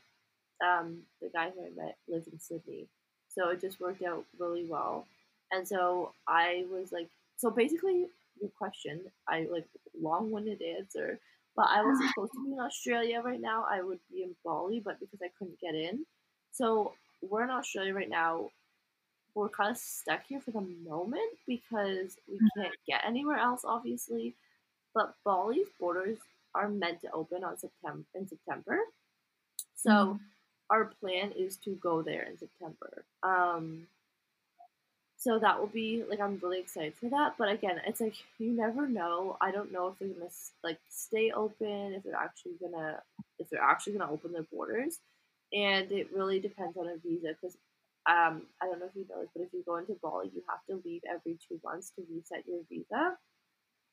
um, 0.66 1.00
the 1.22 1.30
guy 1.30 1.50
who 1.50 1.66
I 1.66 1.86
met 1.86 1.98
lived 2.08 2.28
in 2.28 2.40
Sydney, 2.40 2.86
so 3.34 3.50
it 3.50 3.62
just 3.62 3.80
worked 3.80 4.04
out 4.04 4.26
really 4.40 4.66
well. 4.66 5.06
And 5.52 5.68
so 5.68 6.14
I 6.28 6.66
was 6.72 6.92
like, 6.92 7.10
so 7.38 7.50
basically, 7.50 8.08
your 8.40 8.52
question, 8.58 9.02
I 9.28 9.48
like 9.52 9.66
long-winded 10.00 10.62
answer, 10.62 11.20
but 11.56 11.68
I 11.70 11.82
was 11.84 11.98
supposed 12.10 12.34
to 12.34 12.46
be 12.46 12.54
in 12.54 12.60
Australia 12.60 13.22
right 13.22 13.42
now. 13.42 13.66
I 13.70 13.82
would 13.82 14.00
be 14.12 14.24
in 14.24 14.36
Bali, 14.44 14.80
but 14.80 15.00
because 15.00 15.22
I 15.22 15.30
couldn't 15.38 15.60
get 15.60 15.76
in, 15.76 16.06
so 16.52 16.94
we're 17.22 17.44
in 17.44 17.50
Australia 17.50 17.94
right 17.94 18.10
now. 18.10 18.50
We're 19.34 19.48
kind 19.48 19.72
of 19.72 19.78
stuck 19.78 20.24
here 20.28 20.42
for 20.42 20.52
the 20.52 20.60
moment 20.60 21.38
because 21.48 22.18
we 22.28 22.38
can't 22.58 22.76
get 22.86 23.06
anywhere 23.06 23.38
else, 23.38 23.62
obviously. 23.64 24.36
But 24.94 25.16
Bali's 25.24 25.70
borders 25.80 26.18
are 26.54 26.68
meant 26.68 27.00
to 27.02 27.12
open 27.14 27.46
on 27.46 27.58
September 27.58 28.04
in 28.14 28.28
September, 28.28 28.80
so 29.76 29.90
Mhm. 30.16 30.20
our 30.70 30.86
plan 31.00 31.32
is 31.32 31.56
to 31.58 31.76
go 31.76 32.02
there 32.02 32.24
in 32.24 32.38
September. 32.38 33.06
Um, 33.24 33.88
so 35.22 35.38
that 35.38 35.60
will 35.60 35.68
be 35.68 36.04
like 36.10 36.20
I'm 36.20 36.40
really 36.42 36.60
excited 36.60 36.96
for 36.96 37.08
that. 37.10 37.36
But 37.38 37.50
again, 37.50 37.80
it's 37.86 38.02
like 38.02 38.16
you 38.40 38.54
never 38.54 38.88
know. 38.88 39.38
I 39.40 39.52
don't 39.52 39.72
know 39.72 39.88
if 39.90 40.00
they're 40.00 40.08
gonna 40.08 40.32
like 40.64 40.80
stay 40.90 41.30
open, 41.30 41.94
if 41.94 42.02
they're 42.04 42.16
actually 42.16 42.54
gonna 42.60 43.00
if 43.38 43.48
they're 43.52 43.62
actually 43.62 43.94
gonna 43.94 44.12
open 44.12 44.34
their 44.34 44.48
borders, 44.52 44.98
and 45.54 45.92
it 45.92 46.10
really 46.12 46.40
depends 46.40 46.76
on 46.76 46.88
a 46.88 46.98
visa 47.08 47.36
because 47.40 47.56
um 48.10 48.48
I 48.60 48.66
don't 48.66 48.80
know 48.80 48.88
if 48.88 48.96
you 48.96 49.06
know 49.08 49.22
this, 49.22 49.30
but 49.36 49.44
if 49.44 49.54
you 49.54 49.62
go 49.64 49.78
into 49.78 49.96
Bali, 50.02 50.32
you 50.34 50.42
have 50.50 50.66
to 50.72 50.82
leave 50.84 51.04
every 51.08 51.38
two 51.48 51.60
months 51.64 51.92
to 51.98 52.04
reset 52.12 52.48
your 52.48 52.62
visa. 52.68 53.16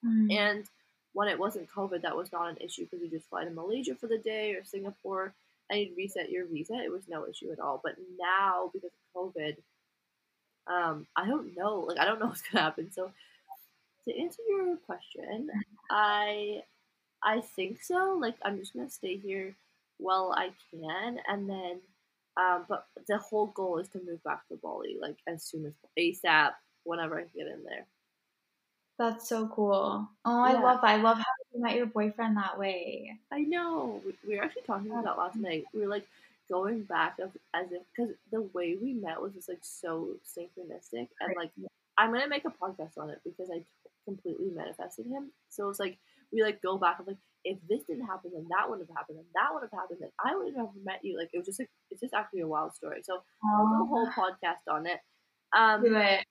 Mm. 0.02 0.32
And 0.32 0.64
when 1.12 1.28
it 1.28 1.38
wasn't 1.38 1.68
COVID, 1.68 2.00
that 2.02 2.16
was 2.16 2.32
not 2.32 2.48
an 2.48 2.56
issue 2.56 2.84
because 2.84 3.02
you 3.02 3.10
just 3.10 3.28
fly 3.28 3.44
to 3.44 3.50
Malaysia 3.50 3.94
for 3.94 4.06
the 4.06 4.16
day 4.16 4.52
or 4.52 4.64
Singapore 4.64 5.34
and 5.68 5.78
you'd 5.78 5.96
reset 5.96 6.30
your 6.30 6.46
visa. 6.46 6.72
It 6.82 6.90
was 6.90 7.02
no 7.06 7.26
issue 7.28 7.52
at 7.52 7.60
all. 7.60 7.82
But 7.84 7.96
now 8.18 8.70
because 8.72 8.92
of 8.94 9.14
COVID 9.14 9.56
um, 10.68 11.07
I 11.16 11.26
don't 11.26 11.57
know. 11.57 11.81
Like 11.81 11.98
I 11.98 12.04
don't 12.04 12.20
know 12.20 12.26
what's 12.28 12.42
gonna 12.42 12.64
happen. 12.64 12.90
So 12.92 13.11
to 14.07 14.18
answer 14.18 14.42
your 14.48 14.76
question, 14.76 15.50
I 15.90 16.62
I 17.22 17.40
think 17.40 17.83
so. 17.83 18.16
Like 18.20 18.37
I'm 18.42 18.59
just 18.59 18.74
gonna 18.74 18.90
stay 18.90 19.16
here 19.16 19.54
while 19.98 20.35
I 20.37 20.50
can, 20.70 21.18
and 21.28 21.48
then. 21.48 21.81
Um, 22.37 22.66
but 22.68 22.87
the 23.09 23.18
whole 23.18 23.46
goal 23.48 23.78
is 23.78 23.88
to 23.88 24.00
move 24.07 24.22
back 24.22 24.46
to 24.46 24.54
Bali 24.62 24.96
like 25.02 25.16
as 25.26 25.42
soon 25.42 25.66
as 25.66 25.72
ASAP, 25.98 26.52
whenever 26.85 27.18
I 27.18 27.24
get 27.37 27.48
in 27.48 27.64
there. 27.64 27.85
That's 28.98 29.28
so 29.28 29.46
cool. 29.48 30.09
Oh, 30.24 30.42
I 30.42 30.54
love 30.54 30.81
that. 30.83 30.90
I 30.90 30.96
love 30.96 31.18
how 31.18 31.24
you 31.54 31.62
met 31.62 31.76
your 31.76 31.87
boyfriend 31.87 32.37
that 32.37 32.59
way. 32.59 33.16
I 33.31 33.40
know. 33.40 34.00
We, 34.04 34.14
we 34.26 34.37
were 34.37 34.44
actually 34.44 34.62
talking 34.62 34.90
about 34.90 35.04
that 35.04 35.18
last 35.18 35.37
night. 35.37 35.66
We 35.72 35.83
were 35.83 35.87
like, 35.87 36.07
going 36.50 36.82
back 36.82 37.18
of 37.18 37.30
as 37.54 37.66
if 37.72 37.82
because 37.94 38.14
the 38.32 38.42
way 38.54 38.76
we 38.80 38.94
met 38.94 39.20
was 39.20 39.34
just 39.34 39.48
like 39.48 39.62
so 39.62 40.14
synchronistic 40.26 41.08
and 41.20 41.34
like 41.37 41.50
I'm 41.96 42.12
gonna 42.12 42.28
make 42.28 42.44
a 42.44 42.50
podcast 42.50 42.98
on 42.98 43.11
it 43.11 43.20
because 43.24 43.50
I 43.52 43.62
completely 44.04 44.50
manifested 44.54 45.06
him. 45.06 45.30
So 45.50 45.68
it's 45.68 45.80
like 45.80 45.98
we 46.32 46.42
like 46.42 46.62
go 46.62 46.78
back 46.78 47.00
of 47.00 47.06
like 47.06 47.16
if 47.44 47.58
this 47.68 47.84
didn't 47.84 48.06
happen 48.06 48.30
then 48.34 48.46
that 48.50 48.68
wouldn't 48.68 48.88
have 48.88 48.96
happened 48.96 49.18
and 49.18 49.26
that 49.34 49.52
would 49.52 49.62
have 49.62 49.78
happened 49.78 49.98
then 50.00 50.11
I 50.24 50.37
would 50.37 50.54
have 50.56 50.70
met 50.84 51.00
you. 51.02 51.18
Like 51.18 51.30
it 51.32 51.38
was 51.38 51.46
just 51.46 51.61
like 51.61 51.70
it's 51.90 52.00
just 52.00 52.14
actually 52.14 52.40
a 52.40 52.48
wild 52.48 52.74
story. 52.74 53.00
So 53.02 53.22
I'll 53.52 53.66
do 53.66 53.82
a 53.82 53.87
whole 53.87 54.08
podcast 54.08 54.70
on 54.70 54.87
it. 54.87 55.00
Um, 55.56 55.82
do 55.82 55.96
it. 55.96 56.24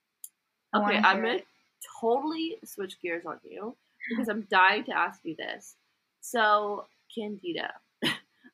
Okay, 0.74 0.96
I'm 0.96 1.22
gonna 1.22 1.40
totally 2.00 2.58
switch 2.64 3.00
gears 3.00 3.24
on 3.24 3.38
you 3.44 3.76
because 4.10 4.28
I'm 4.28 4.46
dying 4.50 4.84
to 4.84 4.96
ask 4.96 5.20
you 5.24 5.34
this. 5.36 5.76
So 6.20 6.86
Candida, 7.14 7.72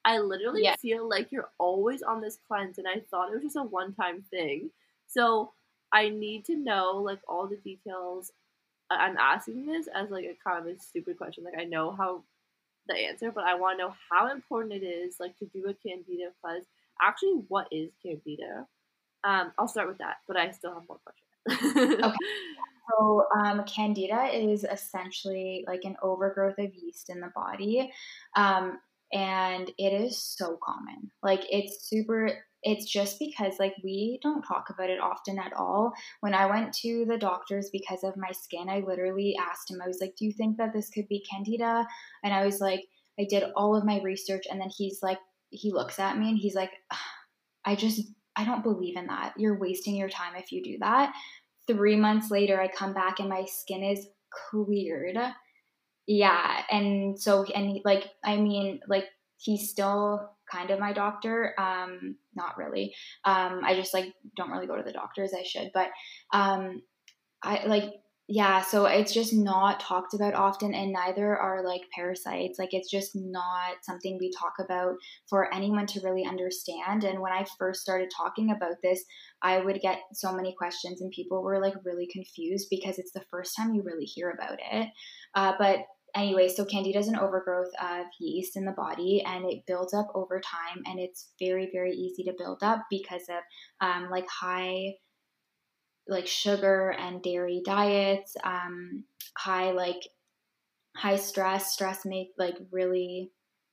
I 0.05 0.19
literally 0.19 0.64
yeah. 0.64 0.77
feel 0.77 1.09
like 1.09 1.33
you're 1.33 1.51
always 1.59 2.03
on 2.03 2.21
this 2.21 2.38
cleanse, 2.47 2.79
and 2.79 2.87
I 2.87 3.01
thought 3.11 3.31
it 3.31 3.35
was 3.35 3.43
just 3.43 3.57
a 3.57 3.62
one 3.62 3.95
time 3.95 4.23
thing. 4.31 4.71
So 5.07 5.53
I 5.93 6.09
need 6.09 6.45
to 6.47 6.57
know 6.57 7.01
like 7.03 7.21
all 7.29 7.47
the 7.47 7.57
details. 7.57 8.33
I'm 8.90 9.17
asking 9.17 9.67
this 9.67 9.88
as 9.95 10.11
like 10.11 10.25
a 10.25 10.37
kind 10.47 10.59
of 10.59 10.75
a 10.75 10.79
stupid 10.79 11.17
question. 11.17 11.45
Like 11.45 11.59
I 11.59 11.64
know 11.64 11.93
how 11.93 12.23
the 12.87 12.95
answer, 12.95 13.31
but 13.31 13.45
I 13.45 13.55
want 13.55 13.79
to 13.79 13.87
know 13.87 13.95
how 14.11 14.31
important 14.31 14.75
it 14.75 14.85
is 14.85 15.17
like 15.19 15.37
to 15.38 15.47
do 15.47 15.67
a 15.69 15.75
candida 15.75 16.31
cleanse. 16.43 16.67
Actually, 17.03 17.43
what 17.49 17.69
is 17.71 17.90
candida? 18.03 18.67
Um, 19.25 19.53
I'll 19.59 19.69
start 19.69 19.88
with 19.88 19.99
that, 19.99 20.17
but 20.29 20.37
I 20.37 20.51
still 20.51 20.75
have 20.75 20.83
more 20.88 21.01
questions. 21.05 22.03
okay. 22.05 22.17
So, 22.90 23.27
um, 23.35 23.64
candida 23.64 24.29
is 24.31 24.64
essentially 24.71 25.64
like 25.67 25.85
an 25.85 25.97
overgrowth 26.03 26.59
of 26.59 26.75
yeast 26.75 27.09
in 27.09 27.21
the 27.21 27.33
body. 27.35 27.90
Um, 28.37 28.79
and 29.14 29.70
it 29.79 30.03
is 30.03 30.20
so 30.20 30.59
common. 30.62 31.11
Like 31.22 31.40
it's 31.48 31.88
super 31.88 32.31
it's 32.66 32.90
just 32.90 33.18
because 33.18 33.55
like 33.59 33.74
we 33.85 34.18
don't 34.22 34.42
talk 34.42 34.70
about 34.70 34.90
it 34.90 34.98
often 34.98 35.38
at 35.38 35.53
all. 35.53 35.92
When 36.20 36.35
I 36.35 36.46
went 36.46 36.72
to 36.83 37.05
the 37.07 37.18
doctors 37.18 37.68
because 37.70 38.03
of 38.03 38.16
my 38.16 38.33
skin, 38.33 38.68
I 38.68 38.83
literally 38.87 39.37
asked 39.38 39.70
him 39.70 39.81
I 39.83 39.87
was 39.87 39.98
like, 40.00 40.14
"Do 40.18 40.24
you 40.24 40.33
think 40.33 40.57
that 40.57 40.72
this 40.72 40.90
could 40.90 41.07
be 41.09 41.24
candida?" 41.31 41.87
And 42.24 42.35
I 42.35 42.44
was 42.44 42.61
like, 42.61 42.81
I 43.20 43.27
did 43.29 43.44
all 43.55 43.77
of 43.77 43.85
my 43.85 44.00
research 44.03 44.44
and 44.50 44.61
then 44.61 44.70
he's 44.77 44.98
like 45.03 45.18
he 45.50 45.72
looks 45.72 45.98
at 46.00 46.18
me 46.18 46.29
and 46.31 46.38
he's 46.38 46.57
like, 46.57 46.72
"I 47.64 47.77
just 47.77 48.03
I 48.35 48.44
don't 48.44 48.64
believe 48.64 48.96
in 48.96 49.07
that. 49.07 49.35
You're 49.37 49.61
wasting 49.61 49.94
your 49.94 50.09
time 50.09 50.35
if 50.37 50.50
you 50.50 50.62
do 50.64 50.79
that." 50.81 51.14
3 51.68 51.96
months 51.96 52.31
later, 52.31 52.61
I 52.61 52.68
come 52.68 52.92
back 52.92 53.20
and 53.20 53.29
my 53.29 53.44
skin 53.44 53.85
is 53.85 54.07
cleared 54.50 55.16
yeah 56.07 56.62
and 56.71 57.19
so 57.19 57.45
and 57.45 57.71
he, 57.71 57.83
like 57.85 58.09
i 58.23 58.37
mean 58.37 58.81
like 58.88 59.07
he's 59.38 59.71
still 59.71 60.31
kind 60.51 60.71
of 60.71 60.79
my 60.79 60.93
doctor 60.93 61.55
um 61.59 62.17
not 62.35 62.57
really. 62.59 62.95
Um 63.25 63.62
i 63.64 63.75
just 63.75 63.95
like 63.95 64.12
don't 64.37 64.51
really 64.51 64.67
go 64.67 64.77
to 64.77 64.83
the 64.83 64.93
doctor 64.93 65.23
as 65.23 65.35
i 65.35 65.43
should 65.43 65.71
but 65.73 65.88
um 66.33 66.83
i 67.43 67.64
like 67.67 67.95
yeah 68.27 68.63
so 68.63 68.87
it's 68.87 69.13
just 69.13 69.35
not 69.35 69.81
talked 69.81 70.15
about 70.15 70.35
often 70.35 70.73
and 70.75 70.93
neither 70.93 71.37
are 71.37 71.63
like 71.63 71.83
parasites 71.95 72.59
like 72.59 72.73
it's 72.73 72.91
just 72.91 73.11
not 73.15 73.75
something 73.83 74.17
we 74.19 74.31
talk 74.31 74.55
about 74.65 74.95
for 75.29 75.53
anyone 75.55 75.87
to 75.87 76.01
really 76.03 76.25
understand 76.25 77.05
and 77.05 77.21
when 77.21 77.33
i 77.33 77.45
first 77.59 77.83
started 77.83 78.09
talking 78.17 78.51
about 78.51 78.77
this 78.83 79.05
i 79.43 79.61
would 79.61 79.81
get 79.81 80.01
so 80.15 80.33
many 80.33 80.55
questions 80.57 81.03
and 81.03 81.11
people 81.11 81.43
were 81.43 81.61
like 81.61 81.75
really 81.85 82.09
confused 82.11 82.69
because 82.71 82.99
it's 82.99 83.13
the 83.13 83.25
first 83.31 83.55
time 83.57 83.75
you 83.75 83.83
really 83.83 84.05
hear 84.05 84.31
about 84.31 84.59
it. 84.73 84.89
Uh, 85.35 85.53
but 85.59 85.81
anyway, 86.15 86.49
so 86.49 86.65
candida 86.65 86.99
is 86.99 87.09
an 87.09 87.19
overgrowth 87.19 87.73
of 87.81 88.07
yeast 88.21 88.57
in 88.57 88.65
the 88.65 88.73
body 88.73 89.23
and 89.27 89.51
it 89.51 89.65
builds 89.67 89.95
up 89.95 90.09
over 90.15 90.41
time 90.41 90.83
and 90.87 90.99
it's 90.99 91.31
very, 91.41 91.69
very 91.73 91.93
easy 91.93 92.25
to 92.25 92.35
build 92.39 92.63
up 92.63 92.85
because 92.91 93.23
of 93.29 93.43
um, 93.81 94.09
like 94.11 94.27
high 94.29 94.93
like 96.09 96.27
sugar 96.27 96.95
and 96.99 97.23
dairy 97.23 97.62
diets, 97.64 98.37
um, 98.45 99.05
high 99.37 99.73
like 99.73 100.09
high 100.97 101.17
stress. 101.17 101.73
Stress 101.73 102.05
make 102.05 102.33
like 102.38 102.57
really 102.71 103.31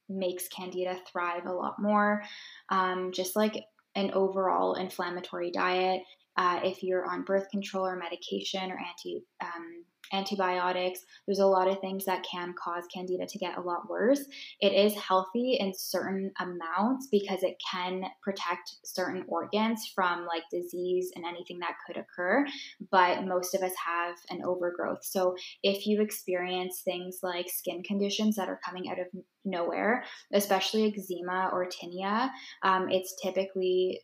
makes 0.09 0.47
candida 0.47 0.97
thrive 1.07 1.45
a 1.45 1.53
lot 1.53 1.75
more. 1.79 2.23
Um, 2.69 3.11
just 3.13 3.35
like 3.35 3.63
an 3.95 4.11
overall 4.13 4.75
inflammatory 4.75 5.51
diet. 5.51 6.01
Uh, 6.37 6.61
if 6.63 6.81
you're 6.81 7.05
on 7.05 7.23
birth 7.23 7.49
control 7.51 7.85
or 7.85 7.97
medication 7.97 8.71
or 8.71 8.79
anti 8.79 9.23
um, 9.43 9.83
antibiotics. 10.13 11.01
There's 11.25 11.39
a 11.39 11.45
lot 11.45 11.67
of 11.67 11.79
things 11.79 12.05
that 12.05 12.25
can 12.29 12.53
cause 12.61 12.83
candida 12.93 13.25
to 13.25 13.39
get 13.39 13.57
a 13.57 13.61
lot 13.61 13.89
worse. 13.89 14.21
It 14.59 14.73
is 14.73 14.93
healthy 14.95 15.57
in 15.59 15.73
certain 15.75 16.31
amounts 16.39 17.07
because 17.11 17.43
it 17.43 17.55
can 17.71 18.03
protect 18.21 18.75
certain 18.83 19.23
organs 19.27 19.91
from 19.93 20.25
like 20.25 20.43
disease 20.51 21.11
and 21.15 21.25
anything 21.25 21.59
that 21.59 21.75
could 21.85 21.97
occur, 21.97 22.45
but 22.91 23.25
most 23.25 23.55
of 23.55 23.61
us 23.61 23.73
have 23.85 24.15
an 24.29 24.43
overgrowth. 24.45 25.03
So 25.03 25.35
if 25.63 25.87
you 25.87 26.01
experience 26.01 26.81
things 26.83 27.19
like 27.23 27.49
skin 27.49 27.83
conditions 27.83 28.35
that 28.35 28.49
are 28.49 28.59
coming 28.65 28.89
out 28.89 28.99
of 28.99 29.07
nowhere, 29.45 30.03
especially 30.33 30.85
eczema 30.87 31.49
or 31.51 31.67
tinea, 31.67 32.29
um, 32.63 32.89
it's 32.89 33.15
typically 33.21 34.01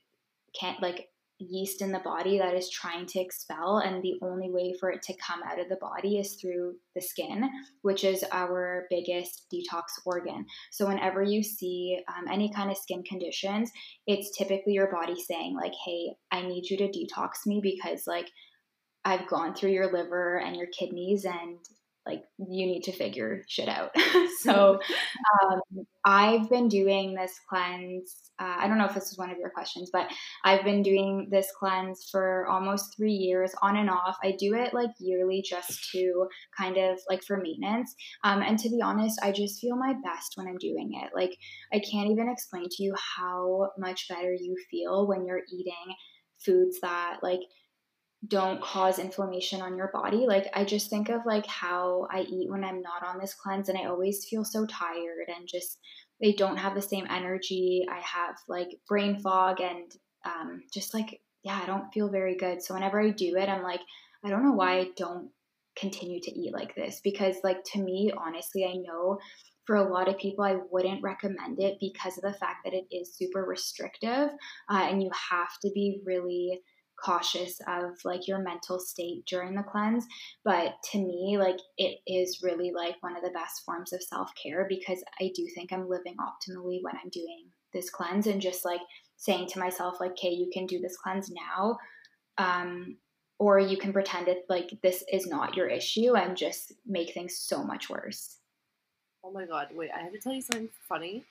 can't 0.60 0.82
like 0.82 1.10
yeast 1.40 1.82
in 1.82 1.92
the 1.92 2.00
body 2.00 2.38
that 2.40 2.56
is 2.56 2.70
trying 2.70 3.06
to 3.06 3.20
expel 3.20 3.78
and 3.78 4.02
the 4.02 4.16
only 4.22 4.50
way 4.50 4.74
for 4.80 4.90
it 4.90 5.02
to 5.04 5.14
come 5.26 5.42
out 5.44 5.60
of 5.60 5.70
the 5.70 5.78
body 5.78 6.18
is 6.18 6.36
through 6.36 6.76
the 6.96 7.02
skin 7.02 7.50
which 7.82 8.04
is 8.04 8.26
our 8.32 8.86
biggest 8.90 9.46
detox 9.54 9.84
organ. 10.06 10.46
So 10.72 10.88
whenever 10.88 11.22
you 11.22 11.44
see 11.44 12.00
um, 12.08 12.32
any 12.32 12.52
kind 12.52 12.72
of 12.72 12.78
skin 12.78 13.04
conditions 13.04 13.72
it's 14.06 14.36
typically 14.38 14.74
your 14.74 14.92
body 14.92 15.16
saying 15.20 15.56
like 15.56 15.74
hey 15.86 16.14
i 16.32 16.42
need 16.42 16.70
you 16.70 16.78
to 16.78 16.88
detox 16.88 17.46
me 17.46 17.60
because 17.62 18.04
like 18.08 18.30
i've 19.06 19.28
gone 19.28 19.54
through 19.54 19.72
your 19.72 19.92
liver 19.92 20.38
and 20.38 20.56
your 20.56 20.68
kidneys 20.68 21.26
and 21.26 21.60
like 22.08 22.24
you 22.38 22.66
need 22.66 22.84
to 22.84 22.92
figure 22.92 23.44
shit 23.48 23.68
out. 23.68 23.92
so 24.40 24.80
um, 25.44 25.62
I've 26.06 26.50
been 26.50 26.68
doing 26.70 27.14
this 27.14 27.40
cleanse. 27.50 28.32
Uh, 28.40 28.56
I 28.60 28.68
don't 28.68 28.78
know 28.78 28.86
if 28.86 28.94
this 28.94 29.12
is 29.12 29.18
one 29.18 29.30
of 29.30 29.38
your 29.38 29.50
questions, 29.50 29.90
but 29.92 30.10
I've 30.44 30.64
been 30.64 30.82
doing 30.82 31.28
this 31.30 31.52
cleanse 31.60 32.08
for 32.10 32.48
almost 32.48 32.96
three 32.96 33.14
years 33.14 33.54
on 33.62 33.76
and 33.76 33.90
off. 33.90 34.18
I 34.24 34.36
do 34.40 34.54
it 34.54 34.74
like 34.74 34.92
yearly 35.00 35.44
just 35.48 35.92
to 35.92 36.28
kind 36.58 36.78
of 36.78 37.00
like 37.10 37.24
for 37.24 37.38
maintenance. 37.38 37.94
Um, 38.24 38.42
and 38.42 38.58
to 38.60 38.70
be 38.70 38.82
honest, 38.82 39.20
I 39.22 39.32
just 39.32 39.60
feel 39.60 39.76
my 39.76 39.94
best 40.04 40.34
when 40.36 40.48
I'm 40.48 40.58
doing 40.58 40.92
it. 41.04 41.12
Like 41.14 41.36
I 41.74 41.80
can't 41.80 42.10
even 42.10 42.30
explain 42.30 42.68
to 42.70 42.84
you 42.84 42.96
how 43.18 43.72
much 43.78 44.08
better 44.08 44.34
you 44.34 44.56
feel 44.72 45.08
when 45.08 45.26
you're 45.26 45.42
eating 45.52 45.96
foods 46.46 46.80
that 46.82 47.18
like 47.22 47.40
don't 48.26 48.62
cause 48.62 48.98
inflammation 48.98 49.62
on 49.62 49.78
your 49.78 49.90
body. 49.94 50.26
Like 50.28 50.48
I 50.54 50.66
just 50.66 50.90
think 50.90 51.10
of 51.10 51.22
like 51.26 51.46
how 51.46 52.08
I 52.12 52.22
eat 52.22 52.50
when 52.50 52.64
I'm 52.64 52.82
not 52.82 53.06
on 53.06 53.20
this 53.20 53.36
cleanse 53.36 53.70
and 53.70 53.78
I 53.78 53.86
always 53.86 54.26
feel 54.26 54.44
so 54.44 54.66
tired 54.66 55.28
and 55.28 55.48
just 55.48 55.80
they 56.20 56.34
don't 56.34 56.58
have 56.58 56.74
the 56.74 56.82
same 56.82 57.06
energy. 57.10 57.86
I 57.90 58.00
have 58.00 58.36
like 58.48 58.70
brain 58.88 59.20
fog 59.20 59.62
and 59.62 59.92
um, 60.26 60.64
just 60.74 60.94
like 60.94 61.22
yeah, 61.44 61.60
I 61.62 61.68
don't 61.68 61.94
feel 61.94 62.10
very 62.10 62.36
good. 62.36 62.62
So 62.62 62.74
whenever 62.74 63.00
I 63.00 63.12
do 63.12 63.38
it, 63.38 63.50
I'm 63.50 63.64
like 63.64 63.82
I 64.26 64.30
don't 64.30 64.44
know 64.44 64.54
why 64.54 64.80
I 64.80 64.90
don't 64.96 65.30
continue 65.78 66.20
to 66.20 66.32
eat 66.32 66.54
like 66.54 66.74
this 66.74 67.02
because 67.04 67.36
like 67.44 67.64
to 67.74 67.80
me 67.80 68.12
honestly, 68.18 68.66
I 68.66 68.78
know 68.78 69.20
for 69.66 69.76
a 69.76 69.94
lot 69.94 70.08
of 70.08 70.18
people, 70.18 70.44
I 70.44 70.58
wouldn't 70.72 71.04
recommend 71.04 71.60
it 71.60 71.78
because 71.80 72.18
of 72.18 72.24
the 72.24 72.38
fact 72.40 72.64
that 72.64 72.74
it 72.74 72.86
is 72.90 73.16
super 73.16 73.44
restrictive 73.44 74.30
uh, 74.72 74.88
and 74.90 75.04
you 75.04 75.12
have 75.30 75.60
to 75.62 75.70
be 75.74 76.02
really 76.06 76.62
cautious 77.04 77.60
of 77.68 77.92
like 78.04 78.28
your 78.28 78.40
mental 78.40 78.80
state 78.80 79.24
during 79.28 79.54
the 79.54 79.64
cleanse 79.64 80.06
but 80.44 80.74
to 80.84 80.98
me 80.98 81.38
like 81.40 81.58
it 81.78 82.00
is 82.08 82.42
really 82.42 82.72
like 82.76 82.96
one 83.02 83.16
of 83.16 83.24
the 83.24 83.30
best 83.30 83.64
forms 83.66 83.94
of 83.94 84.02
self-care 84.02 84.66
because 84.68 85.04
i 85.22 85.32
do 85.36 85.48
think 85.54 85.72
i'm 85.72 85.88
living 85.88 86.16
optimally 86.20 86.80
when 86.82 86.96
i'm 86.96 87.10
doing 87.12 87.46
this 87.74 87.90
cleanse 87.90 88.26
and 88.26 88.42
just 88.42 88.66
like 88.66 88.82
saying 89.16 89.48
to 89.48 89.60
myself 89.60 89.98
like 90.00 90.12
okay 90.12 90.30
you 90.30 90.50
can 90.52 90.66
do 90.66 90.80
this 90.80 90.98
cleanse 90.98 91.32
now 91.32 91.78
um 92.40 92.98
or 93.40 93.60
you 93.60 93.78
can 93.78 93.94
pretend 93.94 94.28
it 94.28 94.46
like 94.50 94.72
this 94.82 95.04
is 95.12 95.28
not 95.28 95.56
your 95.56 95.68
issue 95.68 96.16
and 96.16 96.36
just 96.36 96.74
make 96.86 97.14
things 97.14 97.38
so 97.38 97.64
much 97.64 97.90
worse. 97.90 98.38
Oh 99.24 99.32
my 99.32 99.46
god 99.46 99.68
wait 99.74 99.92
i 99.96 100.02
have 100.02 100.14
to 100.14 100.20
tell 100.20 100.34
you 100.34 100.42
something 100.42 100.70
funny. 100.88 101.24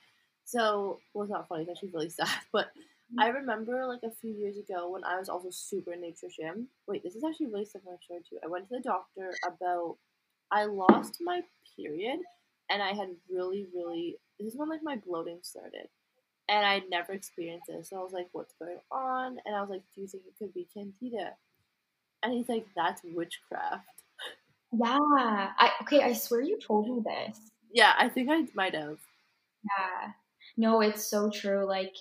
So 0.45 0.99
well 1.13 1.23
it's 1.23 1.31
not 1.31 1.47
funny 1.47 1.63
it's 1.63 1.71
actually 1.71 1.91
really 1.93 2.09
sad 2.09 2.29
but 2.51 2.71
I 3.19 3.29
mm. 3.29 3.35
remember 3.35 3.85
like 3.85 4.03
a 4.03 4.15
few 4.15 4.31
years 4.31 4.57
ago 4.57 4.89
when 4.89 5.03
I 5.03 5.17
was 5.17 5.29
also 5.29 5.49
super 5.49 5.95
nutrition. 5.95 6.67
Wait, 6.87 7.03
this 7.03 7.15
is 7.15 7.23
actually 7.23 7.47
really 7.47 7.65
similar 7.65 7.97
story 8.03 8.21
too. 8.27 8.37
I 8.43 8.47
went 8.47 8.67
to 8.69 8.75
the 8.75 8.81
doctor 8.81 9.31
about 9.45 9.97
I 10.51 10.65
lost 10.65 11.17
my 11.21 11.41
period 11.75 12.19
and 12.69 12.81
I 12.81 12.89
had 12.89 13.09
really, 13.29 13.65
really 13.73 14.17
this 14.39 14.53
is 14.53 14.57
when 14.57 14.69
like 14.69 14.83
my 14.83 14.97
bloating 14.97 15.39
started. 15.41 15.87
And 16.49 16.65
I'd 16.65 16.89
never 16.89 17.11
experienced 17.11 17.67
this. 17.67 17.89
So 17.89 17.97
I 17.97 18.03
was 18.03 18.13
like, 18.13 18.29
what's 18.31 18.53
going 18.57 18.77
on? 18.89 19.37
And 19.45 19.53
I 19.53 19.59
was 19.59 19.69
like, 19.69 19.81
do 19.93 20.01
you 20.01 20.07
think 20.07 20.23
it 20.25 20.37
could 20.39 20.53
be 20.53 20.65
candida? 20.73 21.33
And 22.23 22.33
he's 22.33 22.47
like, 22.47 22.65
that's 22.73 23.01
witchcraft. 23.03 23.83
Yeah. 24.71 25.49
I 25.57 25.71
okay, 25.81 26.03
I 26.03 26.13
swear 26.13 26.41
you 26.41 26.57
told 26.59 26.89
me 26.89 27.03
this. 27.05 27.39
Yeah, 27.71 27.93
I 27.97 28.09
think 28.09 28.29
I 28.29 28.45
might 28.53 28.75
have. 28.75 28.97
Yeah. 29.63 30.11
No, 30.55 30.81
it's 30.81 31.05
so 31.09 31.29
true. 31.29 31.65
Like 31.65 31.93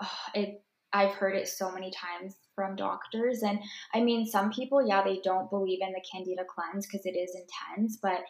it 0.34 0.62
I've 0.92 1.14
heard 1.14 1.34
it 1.34 1.48
so 1.48 1.72
many 1.72 1.90
times 1.90 2.36
from 2.54 2.76
doctors 2.76 3.42
and 3.42 3.58
I 3.92 4.00
mean 4.00 4.26
some 4.26 4.50
people 4.52 4.86
yeah 4.86 5.02
they 5.02 5.20
don't 5.24 5.50
believe 5.50 5.80
in 5.82 5.92
the 5.92 6.04
candida 6.10 6.42
cleanse 6.48 6.86
because 6.86 7.04
it 7.04 7.16
is 7.16 7.34
intense 7.34 7.98
but 8.00 8.20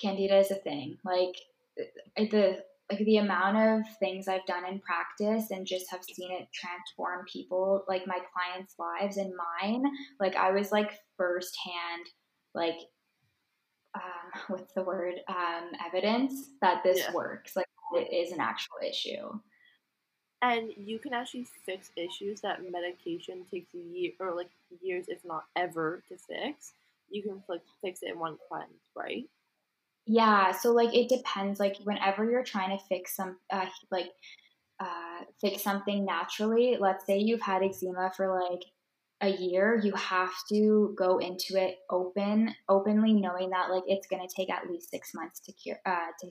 candida 0.00 0.38
is 0.38 0.50
a 0.50 0.56
thing. 0.56 0.96
Like 1.04 1.36
the 2.16 2.58
like 2.90 2.98
the 3.00 3.16
amount 3.16 3.56
of 3.56 3.96
things 3.98 4.28
I've 4.28 4.46
done 4.46 4.64
in 4.64 4.80
practice 4.80 5.50
and 5.50 5.66
just 5.66 5.90
have 5.90 6.04
seen 6.04 6.30
it 6.30 6.46
transform 6.54 7.24
people 7.30 7.84
like 7.88 8.06
my 8.06 8.18
clients 8.32 8.76
lives 8.78 9.16
and 9.16 9.34
mine 9.60 9.82
like 10.20 10.36
I 10.36 10.52
was 10.52 10.70
like 10.70 10.92
firsthand 11.16 12.06
like 12.54 12.76
um, 13.94 14.40
what's 14.48 14.72
the 14.74 14.82
word? 14.82 15.14
Um, 15.28 15.70
evidence 15.86 16.50
that 16.60 16.82
this 16.84 16.98
yeah. 16.98 17.12
works. 17.12 17.56
Like 17.56 17.66
it 17.94 18.12
is 18.14 18.32
an 18.32 18.40
actual 18.40 18.76
issue 18.86 19.30
and 20.42 20.70
you 20.76 20.98
can 20.98 21.14
actually 21.14 21.46
fix 21.64 21.90
issues 21.96 22.40
that 22.42 22.60
medication 22.70 23.44
takes 23.50 23.74
a 23.74 23.78
year 23.78 24.12
or 24.20 24.34
like 24.34 24.50
years, 24.82 25.06
if 25.08 25.24
not 25.24 25.44
ever, 25.56 26.02
to 26.08 26.16
fix. 26.16 26.72
You 27.10 27.22
can 27.22 27.42
fix 27.82 28.02
it 28.02 28.12
in 28.12 28.18
one 28.18 28.36
cleanse, 28.48 28.70
right? 28.94 29.24
Yeah. 30.06 30.52
So 30.52 30.72
like 30.72 30.94
it 30.94 31.08
depends. 31.08 31.58
Like 31.58 31.76
whenever 31.84 32.28
you're 32.28 32.44
trying 32.44 32.76
to 32.76 32.84
fix 32.84 33.16
some, 33.16 33.36
uh, 33.50 33.66
like 33.90 34.10
uh, 34.80 35.24
fix 35.40 35.62
something 35.62 36.04
naturally. 36.04 36.76
Let's 36.78 37.06
say 37.06 37.18
you've 37.18 37.40
had 37.40 37.62
eczema 37.62 38.12
for 38.16 38.40
like 38.40 38.62
a 39.22 39.30
year 39.30 39.80
you 39.82 39.94
have 39.94 40.32
to 40.46 40.94
go 40.96 41.18
into 41.18 41.56
it 41.56 41.78
open 41.88 42.54
openly 42.68 43.14
knowing 43.14 43.48
that 43.48 43.70
like 43.70 43.82
it's 43.86 44.06
going 44.06 44.26
to 44.26 44.34
take 44.34 44.50
at 44.50 44.68
least 44.68 44.90
six 44.90 45.14
months 45.14 45.40
to 45.40 45.52
cure 45.52 45.78
uh, 45.86 46.08
to 46.20 46.28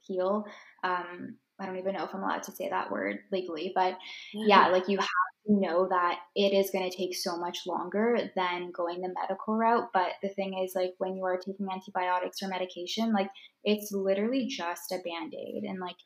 heal 0.00 0.44
um, 0.82 1.36
I 1.58 1.66
don't 1.66 1.78
even 1.78 1.94
know 1.94 2.04
if 2.04 2.14
I'm 2.14 2.22
allowed 2.22 2.42
to 2.44 2.52
say 2.52 2.68
that 2.68 2.90
word 2.90 3.20
legally, 3.32 3.72
but 3.74 3.96
yeah, 4.34 4.68
like 4.68 4.88
you 4.88 4.98
have 4.98 5.08
to 5.46 5.60
know 5.60 5.88
that 5.88 6.18
it 6.34 6.52
is 6.52 6.70
going 6.70 6.88
to 6.90 6.96
take 6.96 7.14
so 7.14 7.36
much 7.38 7.60
longer 7.66 8.18
than 8.36 8.72
going 8.72 9.00
the 9.00 9.14
medical 9.20 9.54
route. 9.54 9.88
But 9.94 10.12
the 10.22 10.28
thing 10.28 10.62
is, 10.62 10.74
like, 10.74 10.94
when 10.98 11.16
you 11.16 11.24
are 11.24 11.38
taking 11.38 11.68
antibiotics 11.72 12.42
or 12.42 12.48
medication, 12.48 13.12
like, 13.12 13.30
it's 13.64 13.92
literally 13.92 14.48
just 14.48 14.92
a 14.92 14.96
band 14.96 15.34
aid. 15.34 15.64
And, 15.64 15.80
like, 15.80 15.96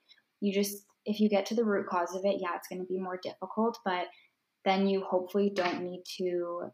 you 0.40 0.53
just, 0.53 0.84
if 1.05 1.20
you 1.20 1.28
get 1.28 1.46
to 1.46 1.55
the 1.55 1.64
root 1.64 1.86
cause 1.88 2.14
of 2.14 2.24
it, 2.24 2.36
yeah, 2.40 2.55
it's 2.57 2.68
going 2.68 2.80
to 2.80 2.86
be 2.86 3.01
more 3.01 3.18
difficult, 3.22 3.78
but 3.84 4.07
then 4.64 4.86
you 4.86 5.03
hopefully 5.03 5.51
don't 5.55 5.82
need 5.82 6.03
to 6.18 6.70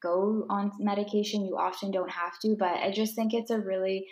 go 0.00 0.46
on 0.48 0.70
medication. 0.78 1.44
You 1.44 1.58
often 1.58 1.90
don't 1.90 2.10
have 2.10 2.38
to, 2.42 2.56
but 2.58 2.76
I 2.76 2.92
just 2.92 3.16
think 3.16 3.34
it's 3.34 3.50
a 3.50 3.58
really, 3.58 4.06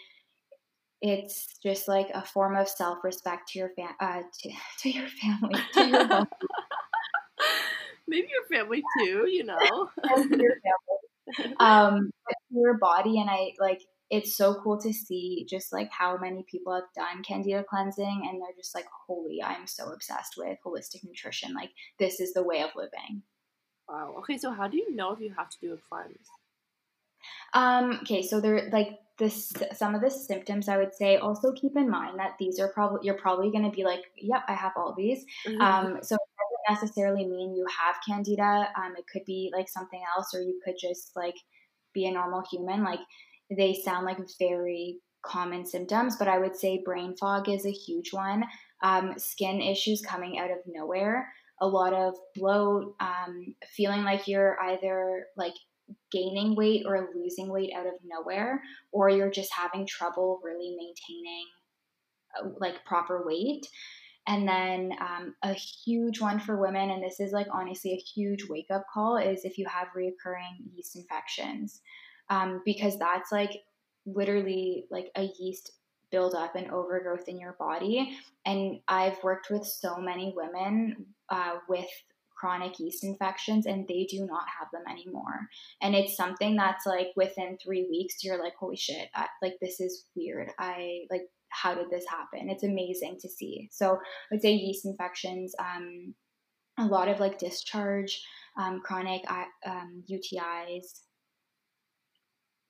it's 1.03 1.48
just 1.62 1.88
like 1.88 2.09
a 2.14 2.24
form 2.24 2.57
of 2.57 2.68
self-respect 2.68 3.48
to 3.48 3.59
your 3.59 3.70
fam- 3.76 3.96
uh, 4.00 4.22
to, 4.40 4.50
to 4.80 4.90
your 4.90 5.09
family 5.09 5.61
to 5.74 5.88
your 5.88 6.28
maybe 8.09 8.28
your 8.30 8.59
family 8.59 8.82
too 8.98 9.26
you 9.28 9.44
know. 9.44 9.59
Your 10.05 10.57
family. 11.36 11.55
um 11.61 12.11
your 12.50 12.76
body 12.78 13.18
and 13.20 13.30
i 13.30 13.53
like 13.61 13.80
it's 14.11 14.36
so 14.36 14.55
cool 14.62 14.78
to 14.78 14.92
see 14.92 15.46
just 15.48 15.72
like 15.72 15.88
how 15.90 16.18
many 16.18 16.44
people 16.50 16.74
have 16.74 16.84
done 16.94 17.22
candida 17.22 17.64
cleansing 17.68 18.26
and 18.28 18.40
they're 18.40 18.57
just 18.57 18.74
like 18.74 18.84
holy 19.07 19.42
i'm 19.42 19.66
so 19.66 19.92
obsessed 19.92 20.34
with 20.36 20.59
holistic 20.66 21.03
nutrition 21.05 21.55
like 21.55 21.70
this 21.98 22.20
is 22.20 22.32
the 22.34 22.42
way 22.42 22.61
of 22.62 22.70
living. 22.76 23.22
Wow 23.88 24.16
okay 24.18 24.36
so 24.36 24.50
how 24.50 24.68
do 24.68 24.76
you 24.76 24.94
know 24.94 25.12
if 25.12 25.20
you 25.20 25.32
have 25.36 25.48
to 25.50 25.57
do 25.61 25.72
a 25.72 25.76
cleanse? 25.88 26.28
Um 27.55 28.00
okay 28.03 28.22
so 28.22 28.40
they're 28.40 28.68
like 28.70 28.98
this 29.18 29.52
some 29.74 29.94
of 29.94 30.00
the 30.00 30.10
symptoms 30.10 30.68
i 30.68 30.76
would 30.76 30.94
say 30.94 31.16
also 31.16 31.52
keep 31.52 31.76
in 31.76 31.88
mind 31.88 32.18
that 32.18 32.32
these 32.38 32.58
are 32.58 32.72
probably 32.72 33.00
you're 33.02 33.18
probably 33.18 33.50
going 33.50 33.64
to 33.64 33.74
be 33.74 33.84
like 33.84 34.00
yep 34.16 34.42
i 34.48 34.54
have 34.54 34.72
all 34.76 34.94
these 34.96 35.24
mm-hmm. 35.46 35.60
um, 35.60 35.98
so 36.02 36.14
it 36.14 36.68
doesn't 36.68 36.80
necessarily 36.80 37.26
mean 37.26 37.54
you 37.54 37.66
have 37.66 37.96
candida 38.06 38.68
um, 38.76 38.94
it 38.96 39.04
could 39.12 39.24
be 39.26 39.50
like 39.54 39.68
something 39.68 40.00
else 40.16 40.34
or 40.34 40.40
you 40.40 40.58
could 40.64 40.76
just 40.80 41.12
like 41.14 41.36
be 41.92 42.06
a 42.06 42.10
normal 42.10 42.42
human 42.50 42.82
like 42.82 43.00
they 43.56 43.74
sound 43.74 44.06
like 44.06 44.18
very 44.38 44.98
common 45.22 45.66
symptoms 45.66 46.16
but 46.16 46.28
i 46.28 46.38
would 46.38 46.56
say 46.56 46.82
brain 46.84 47.14
fog 47.16 47.48
is 47.48 47.66
a 47.66 47.70
huge 47.70 48.12
one 48.12 48.44
um, 48.82 49.14
skin 49.16 49.60
issues 49.60 50.02
coming 50.02 50.38
out 50.38 50.50
of 50.50 50.58
nowhere 50.66 51.28
a 51.60 51.66
lot 51.66 51.92
of 51.92 52.14
bloat 52.34 52.94
um, 52.98 53.54
feeling 53.76 54.02
like 54.02 54.26
you're 54.26 54.60
either 54.60 55.26
like 55.36 55.54
gaining 56.11 56.55
weight 56.57 56.84
or 56.86 57.11
losing 57.14 57.49
weight 57.49 57.72
out 57.76 57.86
of 57.86 57.95
nowhere, 58.05 58.62
or 58.93 59.09
you're 59.11 59.30
just 59.30 59.53
having 59.53 59.86
trouble 59.86 60.40
really 60.43 60.74
maintaining 60.76 61.47
uh, 62.38 62.49
like 62.59 62.84
proper 62.84 63.24
weight. 63.26 63.66
And 64.26 64.47
then 64.47 64.93
um, 65.01 65.34
a 65.43 65.53
huge 65.53 66.20
one 66.20 66.38
for 66.38 66.61
women, 66.61 66.90
and 66.90 67.03
this 67.03 67.18
is 67.18 67.32
like 67.32 67.49
honestly 67.53 67.93
a 67.93 67.97
huge 68.14 68.45
wake 68.49 68.70
up 68.70 68.84
call, 68.93 69.16
is 69.16 69.45
if 69.45 69.59
you 69.59 69.66
have 69.66 69.88
reoccurring 69.97 70.74
yeast 70.74 70.95
infections, 70.95 71.80
um, 72.30 72.62
because 72.64 72.99
that's 72.99 73.32
like 73.32 73.51
literally 74.07 74.84
like 74.90 75.11
a 75.16 75.28
yeast 75.40 75.72
buildup 76.12 76.55
and 76.55 76.70
overgrowth 76.70 77.26
in 77.26 77.40
your 77.40 77.57
body. 77.59 78.16
And 78.45 78.78
I've 78.86 79.20
worked 79.24 79.51
with 79.51 79.64
so 79.64 79.97
many 79.97 80.32
women 80.36 81.07
uh, 81.28 81.57
with 81.68 81.88
chronic 82.43 82.80
yeast 82.80 83.05
infections 83.05 83.66
and 83.66 83.86
they 83.86 84.05
do 84.11 84.26
not 84.26 84.43
have 84.59 84.66
them 84.72 84.82
anymore. 84.90 85.49
And 85.80 85.95
it's 85.95 86.16
something 86.16 86.57
that's 86.57 86.84
like 86.84 87.12
within 87.14 87.57
three 87.57 87.86
weeks, 87.88 88.24
you're 88.24 88.43
like, 88.43 88.55
holy 88.59 88.74
shit, 88.74 89.09
I, 89.14 89.28
like 89.40 89.59
this 89.61 89.78
is 89.78 90.07
weird. 90.16 90.51
I 90.59 91.03
like, 91.09 91.22
how 91.51 91.72
did 91.72 91.88
this 91.88 92.05
happen? 92.11 92.51
It's 92.51 92.64
amazing 92.64 93.18
to 93.20 93.28
see. 93.28 93.68
So 93.70 93.97
I'd 94.32 94.43
say 94.43 94.55
yeast 94.55 94.84
infections, 94.84 95.55
um, 95.61 96.16
a 96.80 96.86
lot 96.86 97.07
of 97.07 97.20
like 97.20 97.38
discharge, 97.38 98.24
um, 98.59 98.80
chronic 98.84 99.22
um, 99.64 100.03
UTIs. 100.11 101.03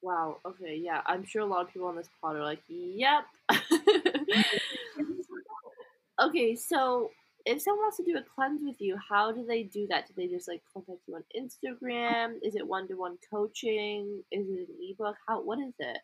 Wow. 0.02 0.36
Okay. 0.46 0.78
Yeah. 0.84 1.00
I'm 1.06 1.24
sure 1.24 1.40
a 1.40 1.46
lot 1.46 1.62
of 1.62 1.72
people 1.72 1.88
on 1.88 1.96
this 1.96 2.10
pod 2.20 2.36
are 2.36 2.44
like, 2.44 2.60
yep. 2.68 3.22
okay. 6.22 6.56
So 6.56 7.08
if 7.46 7.62
someone 7.62 7.84
wants 7.84 7.96
to 7.98 8.04
do 8.04 8.16
a 8.16 8.22
cleanse 8.34 8.62
with 8.62 8.76
you, 8.80 8.96
how 9.08 9.32
do 9.32 9.44
they 9.44 9.64
do 9.64 9.86
that? 9.90 10.06
Do 10.06 10.14
they 10.16 10.28
just 10.28 10.48
like 10.48 10.62
contact 10.72 11.00
you 11.06 11.16
on 11.16 11.24
Instagram? 11.36 12.34
Is 12.42 12.54
it 12.54 12.66
one 12.66 12.88
to 12.88 12.94
one 12.94 13.16
coaching? 13.32 14.22
Is 14.30 14.46
it 14.48 14.68
an 14.68 14.76
ebook? 14.80 15.16
How 15.28 15.42
what 15.42 15.58
is 15.58 15.74
it? 15.78 15.98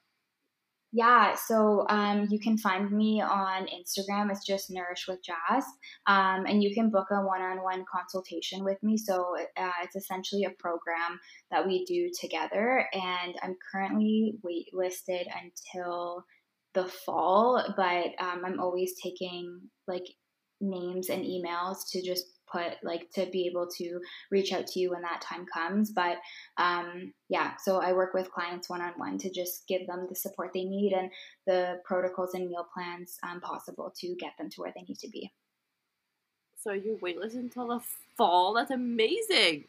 Yeah, 0.91 1.34
so 1.34 1.84
um, 1.91 2.28
you 2.30 2.41
can 2.41 2.57
find 2.57 2.91
me 2.91 3.20
on 3.20 3.66
Instagram. 3.66 4.30
It's 4.30 4.47
just 4.47 4.70
Nourish 4.70 5.07
with 5.07 5.18
Jazz, 5.22 5.64
um, 6.07 6.47
and 6.47 6.62
you 6.62 6.74
can 6.74 6.89
book 6.89 7.09
a 7.11 7.20
one-on-one 7.20 7.84
consultation 7.93 8.64
with 8.64 8.82
me. 8.82 8.97
So 8.97 9.36
uh, 9.59 9.70
it's 9.82 9.97
essentially 9.97 10.45
a 10.45 10.51
program 10.59 11.20
that 11.51 11.66
we 11.66 11.84
do 11.84 12.11
together, 12.18 12.86
and 12.95 13.34
I'm 13.43 13.57
currently 13.70 14.39
waitlisted 14.43 15.26
until 15.43 16.24
the 16.72 16.86
fall, 16.86 17.62
but 17.76 18.07
um, 18.24 18.43
I'm 18.47 18.61
always 18.61 18.95
taking 19.03 19.61
like 19.86 20.07
names 20.61 21.09
and 21.09 21.24
emails 21.24 21.88
to 21.90 22.02
just 22.02 22.26
put 22.50 22.72
like 22.82 23.11
to 23.11 23.26
be 23.26 23.46
able 23.46 23.66
to 23.66 24.00
reach 24.30 24.52
out 24.52 24.66
to 24.66 24.80
you 24.80 24.90
when 24.90 25.02
that 25.02 25.20
time 25.20 25.44
comes 25.52 25.90
but 25.90 26.16
um 26.56 27.12
yeah 27.28 27.52
so 27.62 27.80
i 27.80 27.92
work 27.92 28.14
with 28.14 28.30
clients 28.30 28.70
one-on-one 28.70 29.18
to 29.18 29.30
just 29.30 29.66
give 29.68 29.86
them 29.86 30.06
the 30.09 30.14
support 30.14 30.50
they 30.54 30.64
need 30.64 30.92
and 30.92 31.11
the 31.46 31.78
protocols 31.84 32.34
and 32.34 32.48
meal 32.48 32.66
plans 32.72 33.18
um, 33.22 33.40
possible 33.40 33.92
to 33.98 34.14
get 34.16 34.32
them 34.38 34.48
to 34.48 34.62
where 34.62 34.72
they 34.74 34.82
need 34.88 34.98
to 34.98 35.09
be 35.09 35.30
so 36.56 36.72
you're 36.72 36.96
waitlist 36.96 37.34
until 37.34 37.68
the 37.68 37.80
fall 38.16 38.54
that's 38.54 38.70
amazing 38.70 39.64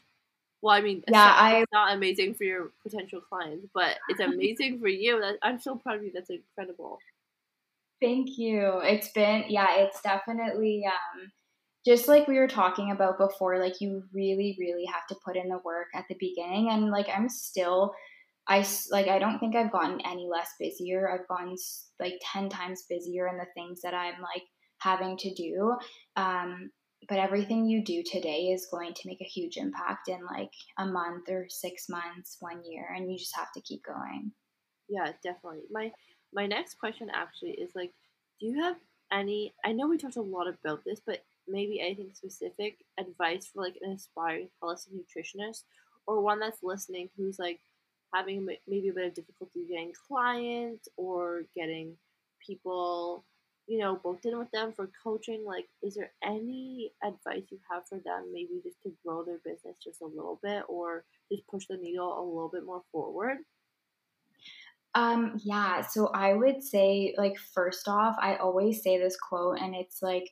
Well, 0.61 0.75
I 0.75 0.81
mean, 0.81 1.03
yeah, 1.07 1.31
it's, 1.31 1.41
I, 1.41 1.61
it's 1.61 1.71
not 1.71 1.93
amazing 1.95 2.33
for 2.33 2.43
your 2.43 2.71
potential 2.83 3.21
clients, 3.21 3.67
but 3.73 3.97
it's 4.09 4.19
amazing 4.31 4.79
for 4.79 4.89
you. 4.89 5.19
That 5.21 5.37
I'm 5.41 5.59
so 5.59 5.75
proud 5.77 5.97
of 5.97 6.03
you. 6.03 6.11
That's 6.13 6.29
incredible. 6.29 6.99
Thank 8.01 8.37
you. 8.37 8.79
It's 8.83 9.09
been 9.11 9.45
yeah, 9.49 9.75
it's 9.79 10.01
definitely 10.01 10.83
um 10.85 11.31
just 11.85 12.07
like 12.07 12.27
we 12.27 12.37
were 12.37 12.47
talking 12.47 12.91
about 12.91 13.17
before, 13.17 13.59
like 13.59 13.81
you 13.81 14.03
really, 14.13 14.57
really 14.59 14.85
have 14.85 15.07
to 15.09 15.15
put 15.25 15.35
in 15.37 15.49
the 15.49 15.59
work 15.65 15.87
at 15.95 16.05
the 16.09 16.15
beginning. 16.19 16.69
And 16.71 16.91
like 16.91 17.07
I'm 17.09 17.29
still, 17.29 17.93
I 18.47 18.65
like 18.91 19.07
I 19.07 19.19
don't 19.19 19.39
think 19.39 19.55
I've 19.55 19.71
gotten 19.71 19.99
any 20.05 20.27
less 20.31 20.49
busier. 20.59 21.11
I've 21.11 21.27
gotten 21.27 21.55
like 21.99 22.15
ten 22.33 22.49
times 22.49 22.85
busier 22.89 23.27
in 23.27 23.37
the 23.37 23.47
things 23.55 23.81
that 23.83 23.93
I'm 23.93 24.21
like 24.21 24.43
having 24.79 25.17
to 25.17 25.33
do. 25.33 25.75
Um, 26.15 26.71
but 27.09 27.17
everything 27.19 27.65
you 27.65 27.83
do 27.83 28.03
today 28.05 28.47
is 28.53 28.67
going 28.71 28.93
to 28.93 29.07
make 29.07 29.21
a 29.21 29.25
huge 29.25 29.57
impact 29.57 30.09
in 30.09 30.19
like 30.25 30.51
a 30.77 30.85
month 30.85 31.29
or 31.29 31.47
six 31.49 31.87
months, 31.89 32.37
one 32.39 32.61
year, 32.69 32.87
and 32.95 33.11
you 33.11 33.17
just 33.17 33.35
have 33.35 33.51
to 33.53 33.61
keep 33.61 33.81
going. 33.85 34.31
Yeah, 34.89 35.11
definitely. 35.23 35.63
My 35.71 35.91
my 36.33 36.45
next 36.45 36.75
question 36.79 37.09
actually 37.13 37.51
is 37.51 37.71
like, 37.75 37.91
do 38.39 38.47
you 38.47 38.61
have 38.61 38.75
any? 39.11 39.53
I 39.65 39.71
know 39.71 39.87
we 39.87 39.97
talked 39.97 40.15
a 40.15 40.21
lot 40.21 40.47
about 40.47 40.83
this, 40.85 41.01
but 41.05 41.23
maybe 41.47 41.81
anything 41.81 42.11
specific 42.13 42.77
advice 42.99 43.49
for 43.53 43.63
like 43.63 43.75
an 43.81 43.93
aspiring 43.93 44.49
holistic 44.63 44.93
nutritionist 44.93 45.63
or 46.07 46.21
one 46.21 46.39
that's 46.39 46.63
listening 46.63 47.09
who's 47.17 47.39
like 47.39 47.59
having 48.13 48.45
maybe 48.67 48.89
a 48.89 48.93
bit 48.93 49.07
of 49.07 49.13
difficulty 49.13 49.65
getting 49.69 49.93
clients 50.07 50.87
or 50.97 51.43
getting 51.55 51.95
people 52.45 53.25
you 53.67 53.77
know 53.77 53.99
booked 54.03 54.25
in 54.25 54.37
with 54.37 54.49
them 54.51 54.71
for 54.71 54.89
coaching 55.03 55.43
like 55.45 55.67
is 55.83 55.93
there 55.95 56.11
any 56.23 56.91
advice 57.03 57.43
you 57.49 57.59
have 57.71 57.83
for 57.87 57.99
them 57.99 58.25
maybe 58.33 58.61
just 58.63 58.81
to 58.81 58.91
grow 59.05 59.23
their 59.23 59.39
business 59.45 59.75
just 59.83 60.01
a 60.01 60.05
little 60.05 60.39
bit 60.41 60.63
or 60.67 61.03
just 61.31 61.45
push 61.47 61.65
the 61.69 61.77
needle 61.77 62.17
a 62.17 62.23
little 62.23 62.49
bit 62.51 62.65
more 62.65 62.81
forward 62.91 63.37
um 64.95 65.35
yeah 65.43 65.81
so 65.81 66.07
i 66.13 66.33
would 66.33 66.63
say 66.63 67.13
like 67.17 67.37
first 67.53 67.87
off 67.87 68.15
i 68.21 68.35
always 68.37 68.81
say 68.81 68.97
this 68.97 69.15
quote 69.17 69.59
and 69.59 69.75
it's 69.75 70.01
like 70.01 70.25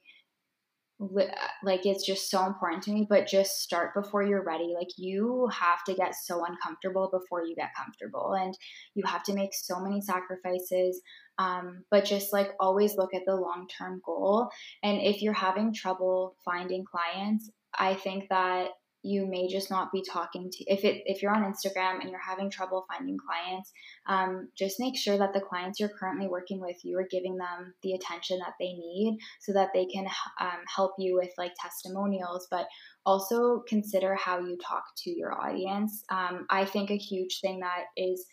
like 1.63 1.85
it's 1.85 2.05
just 2.05 2.31
so 2.31 2.45
important 2.45 2.81
to 2.81 2.91
me 2.91 3.05
but 3.07 3.27
just 3.27 3.61
start 3.61 3.93
before 3.93 4.23
you're 4.23 4.43
ready 4.43 4.73
like 4.75 4.87
you 4.97 5.47
have 5.53 5.83
to 5.85 5.93
get 5.93 6.15
so 6.15 6.43
uncomfortable 6.43 7.07
before 7.11 7.45
you 7.45 7.55
get 7.55 7.69
comfortable 7.77 8.33
and 8.33 8.55
you 8.95 9.03
have 9.05 9.21
to 9.21 9.33
make 9.33 9.53
so 9.53 9.79
many 9.79 10.01
sacrifices 10.01 10.99
um, 11.37 11.83
but 11.91 12.03
just 12.03 12.33
like 12.33 12.49
always 12.59 12.95
look 12.95 13.13
at 13.13 13.21
the 13.27 13.35
long 13.35 13.67
term 13.77 14.01
goal 14.03 14.49
and 14.81 14.99
if 14.99 15.21
you're 15.21 15.33
having 15.33 15.71
trouble 15.71 16.35
finding 16.43 16.83
clients 16.83 17.51
i 17.77 17.93
think 17.93 18.23
that 18.31 18.69
you 19.03 19.25
may 19.25 19.47
just 19.47 19.69
not 19.69 19.91
be 19.91 20.03
talking 20.03 20.49
to 20.51 20.63
if 20.65 20.83
it 20.83 21.03
if 21.05 21.21
you're 21.21 21.33
on 21.33 21.43
instagram 21.43 21.99
and 22.01 22.09
you're 22.09 22.19
having 22.19 22.49
trouble 22.49 22.85
finding 22.91 23.17
clients 23.17 23.71
um, 24.07 24.49
just 24.57 24.79
make 24.79 24.97
sure 24.97 25.17
that 25.17 25.33
the 25.33 25.41
clients 25.41 25.79
you're 25.79 25.97
currently 25.99 26.27
working 26.27 26.59
with 26.59 26.77
you 26.83 26.97
are 26.97 27.07
giving 27.09 27.37
them 27.37 27.73
the 27.83 27.93
attention 27.93 28.39
that 28.39 28.53
they 28.59 28.73
need 28.73 29.17
so 29.41 29.53
that 29.53 29.69
they 29.73 29.85
can 29.85 30.05
um, 30.39 30.59
help 30.73 30.93
you 30.97 31.15
with 31.15 31.31
like 31.37 31.51
testimonials 31.61 32.47
but 32.49 32.67
also 33.05 33.63
consider 33.67 34.15
how 34.15 34.39
you 34.39 34.57
talk 34.57 34.83
to 34.97 35.09
your 35.09 35.33
audience. 35.33 36.03
Um, 36.09 36.45
i 36.49 36.65
think 36.65 36.89
a 36.89 36.97
huge 36.97 37.39
thing 37.41 37.59
that 37.59 37.85
is 37.95 38.25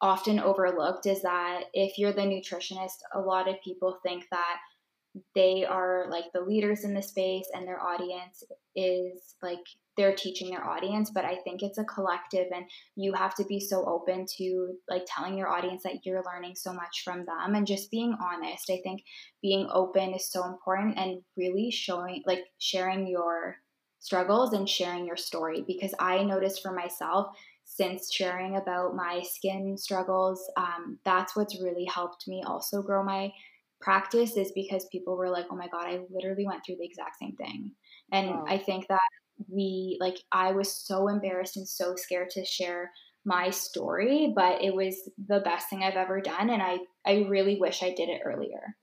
often 0.00 0.38
overlooked 0.38 1.06
is 1.06 1.22
that 1.22 1.64
if 1.72 1.98
you're 1.98 2.12
the 2.12 2.22
nutritionist 2.22 2.98
a 3.14 3.20
lot 3.20 3.48
of 3.48 3.56
people 3.64 3.98
think 4.02 4.24
that 4.30 4.56
they 5.34 5.64
are 5.64 6.06
like 6.10 6.24
the 6.32 6.40
leaders 6.40 6.84
in 6.84 6.94
the 6.94 7.02
space 7.02 7.46
and 7.54 7.66
their 7.66 7.80
audience 7.80 8.42
is 8.74 9.34
like 9.42 9.60
they're 9.96 10.14
teaching 10.14 10.50
their 10.50 10.66
audience 10.68 11.10
but 11.14 11.24
i 11.24 11.36
think 11.44 11.62
it's 11.62 11.78
a 11.78 11.84
collective 11.84 12.46
and 12.52 12.64
you 12.96 13.12
have 13.12 13.34
to 13.34 13.44
be 13.44 13.60
so 13.60 13.84
open 13.86 14.26
to 14.26 14.74
like 14.88 15.04
telling 15.06 15.38
your 15.38 15.48
audience 15.48 15.82
that 15.84 16.04
you're 16.04 16.24
learning 16.24 16.54
so 16.56 16.72
much 16.72 17.02
from 17.04 17.24
them 17.24 17.54
and 17.54 17.66
just 17.66 17.90
being 17.90 18.16
honest. 18.20 18.70
I 18.70 18.80
think 18.82 19.02
being 19.42 19.68
open 19.72 20.14
is 20.14 20.30
so 20.30 20.44
important 20.44 20.98
and 20.98 21.22
really 21.36 21.70
showing 21.70 22.22
like 22.26 22.44
sharing 22.58 23.06
your 23.06 23.56
struggles 24.04 24.52
and 24.52 24.68
sharing 24.68 25.06
your 25.06 25.16
story 25.16 25.64
because 25.66 25.94
i 25.98 26.22
noticed 26.22 26.60
for 26.60 26.72
myself 26.72 27.28
since 27.64 28.12
sharing 28.12 28.56
about 28.56 28.94
my 28.94 29.22
skin 29.22 29.78
struggles 29.78 30.46
um, 30.58 30.98
that's 31.06 31.34
what's 31.34 31.62
really 31.62 31.86
helped 31.86 32.28
me 32.28 32.42
also 32.46 32.82
grow 32.82 33.02
my 33.02 33.32
practice 33.84 34.36
is 34.36 34.50
because 34.54 34.86
people 34.90 35.16
were 35.16 35.30
like 35.30 35.46
oh 35.50 35.56
my 35.56 35.68
god 35.68 35.86
i 35.86 36.00
literally 36.10 36.46
went 36.46 36.64
through 36.64 36.76
the 36.76 36.86
exact 36.86 37.18
same 37.20 37.36
thing 37.36 37.70
and 38.12 38.30
wow. 38.30 38.44
i 38.48 38.56
think 38.56 38.88
that 38.88 39.00
we 39.48 39.96
like 40.00 40.18
I 40.32 40.52
was 40.52 40.72
so 40.72 41.08
embarrassed 41.08 41.56
and 41.56 41.68
so 41.68 41.96
scared 41.96 42.30
to 42.30 42.44
share 42.44 42.90
my 43.24 43.50
story, 43.50 44.32
but 44.34 44.62
it 44.62 44.74
was 44.74 45.08
the 45.28 45.40
best 45.40 45.70
thing 45.70 45.82
I've 45.82 45.94
ever 45.94 46.20
done 46.20 46.50
and 46.50 46.62
I 46.62 46.78
I 47.06 47.26
really 47.28 47.58
wish 47.58 47.82
I 47.82 47.94
did 47.94 48.08
it 48.08 48.22
earlier. 48.24 48.76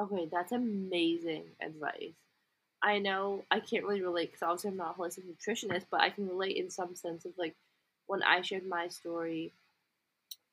Okay, 0.00 0.28
that's 0.30 0.52
amazing 0.52 1.44
advice. 1.62 2.14
I 2.82 2.98
know 2.98 3.42
I 3.50 3.60
can't 3.60 3.84
really 3.84 4.02
relate 4.02 4.32
because 4.32 4.42
obviously 4.42 4.70
I'm 4.70 4.76
not 4.76 4.96
a 4.96 5.00
holistic 5.00 5.24
nutritionist, 5.24 5.86
but 5.90 6.00
I 6.00 6.10
can 6.10 6.28
relate 6.28 6.56
in 6.56 6.70
some 6.70 6.94
sense 6.94 7.24
of 7.24 7.32
like 7.38 7.56
when 8.06 8.22
I 8.22 8.42
shared 8.42 8.66
my 8.68 8.88
story, 8.88 9.52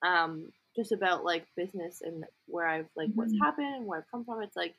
um, 0.02 0.52
just 0.76 0.92
about 0.92 1.24
like 1.24 1.46
business 1.56 2.02
and 2.02 2.24
where 2.48 2.68
I've 2.68 2.88
like 2.96 3.10
mm-hmm. 3.10 3.20
what's 3.20 3.40
happened 3.42 3.76
and 3.76 3.86
where 3.86 4.00
I've 4.00 4.12
come 4.12 4.26
from. 4.26 4.42
It's 4.42 4.56
like 4.56 4.76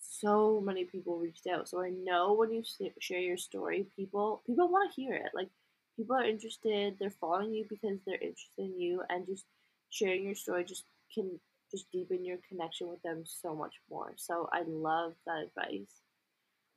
so 0.00 0.60
many 0.60 0.84
people 0.84 1.18
reached 1.18 1.46
out. 1.46 1.68
So 1.68 1.82
I 1.82 1.90
know 1.90 2.34
when 2.34 2.52
you 2.52 2.62
share 3.00 3.20
your 3.20 3.36
story, 3.36 3.86
people 3.96 4.42
people 4.46 4.68
want 4.68 4.92
to 4.92 5.00
hear 5.00 5.14
it. 5.14 5.30
Like 5.34 5.48
people 5.96 6.16
are 6.16 6.24
interested. 6.24 6.96
They're 6.98 7.10
following 7.20 7.52
you 7.54 7.66
because 7.68 7.98
they're 8.06 8.14
interested 8.16 8.64
in 8.64 8.78
you, 8.78 9.02
and 9.08 9.26
just 9.26 9.44
sharing 9.90 10.24
your 10.24 10.34
story 10.34 10.64
just 10.64 10.84
can 11.14 11.38
just 11.70 11.90
deepen 11.92 12.24
your 12.24 12.38
connection 12.48 12.88
with 12.88 13.00
them 13.02 13.22
so 13.24 13.54
much 13.54 13.74
more. 13.90 14.12
So 14.16 14.48
I 14.52 14.62
love 14.66 15.14
that 15.26 15.44
advice. 15.46 16.02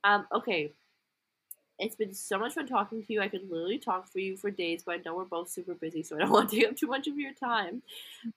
Um, 0.04 0.26
okay. 0.32 0.72
It's 1.78 1.96
been 1.96 2.14
so 2.14 2.38
much 2.38 2.54
fun 2.54 2.66
talking 2.66 3.02
to 3.04 3.12
you. 3.12 3.20
I 3.20 3.28
could 3.28 3.50
literally 3.50 3.78
talk 3.78 4.10
for 4.10 4.20
you 4.20 4.36
for 4.36 4.50
days, 4.50 4.82
but 4.84 4.94
I 4.94 4.98
know 5.04 5.16
we're 5.16 5.24
both 5.24 5.50
super 5.50 5.74
busy, 5.74 6.02
so 6.02 6.16
I 6.16 6.20
don't 6.20 6.30
want 6.32 6.50
to 6.50 6.56
take 6.56 6.68
up 6.68 6.76
too 6.76 6.86
much 6.86 7.06
of 7.08 7.18
your 7.18 7.32
time. 7.32 7.82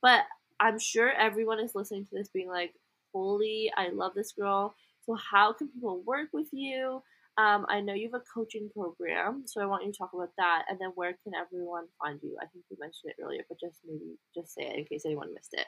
But 0.01 0.23
I'm 0.59 0.79
sure 0.79 1.11
everyone 1.11 1.59
is 1.59 1.75
listening 1.75 2.05
to 2.05 2.15
this 2.15 2.29
being 2.29 2.49
like, 2.49 2.73
holy, 3.13 3.71
I 3.77 3.89
love 3.89 4.13
this 4.15 4.31
girl. 4.31 4.75
So, 5.05 5.15
how 5.15 5.53
can 5.53 5.69
people 5.69 6.01
work 6.05 6.29
with 6.33 6.47
you? 6.51 7.01
Um, 7.37 7.67
I 7.69 7.81
know 7.81 7.93
you 7.93 8.09
have 8.11 8.19
a 8.19 8.23
coaching 8.33 8.69
program, 8.73 9.43
so 9.45 9.61
I 9.61 9.67
want 9.67 9.85
you 9.85 9.91
to 9.91 9.97
talk 9.97 10.13
about 10.13 10.31
that. 10.37 10.65
And 10.69 10.79
then, 10.79 10.91
where 10.95 11.15
can 11.23 11.33
everyone 11.35 11.85
find 12.01 12.19
you? 12.23 12.35
I 12.41 12.47
think 12.47 12.65
you 12.69 12.77
mentioned 12.79 13.13
it 13.17 13.21
earlier, 13.23 13.45
but 13.47 13.59
just 13.59 13.79
maybe 13.87 14.17
just 14.33 14.53
say 14.53 14.63
it 14.63 14.77
in 14.77 14.85
case 14.85 15.05
anyone 15.05 15.33
missed 15.33 15.53
it. 15.53 15.67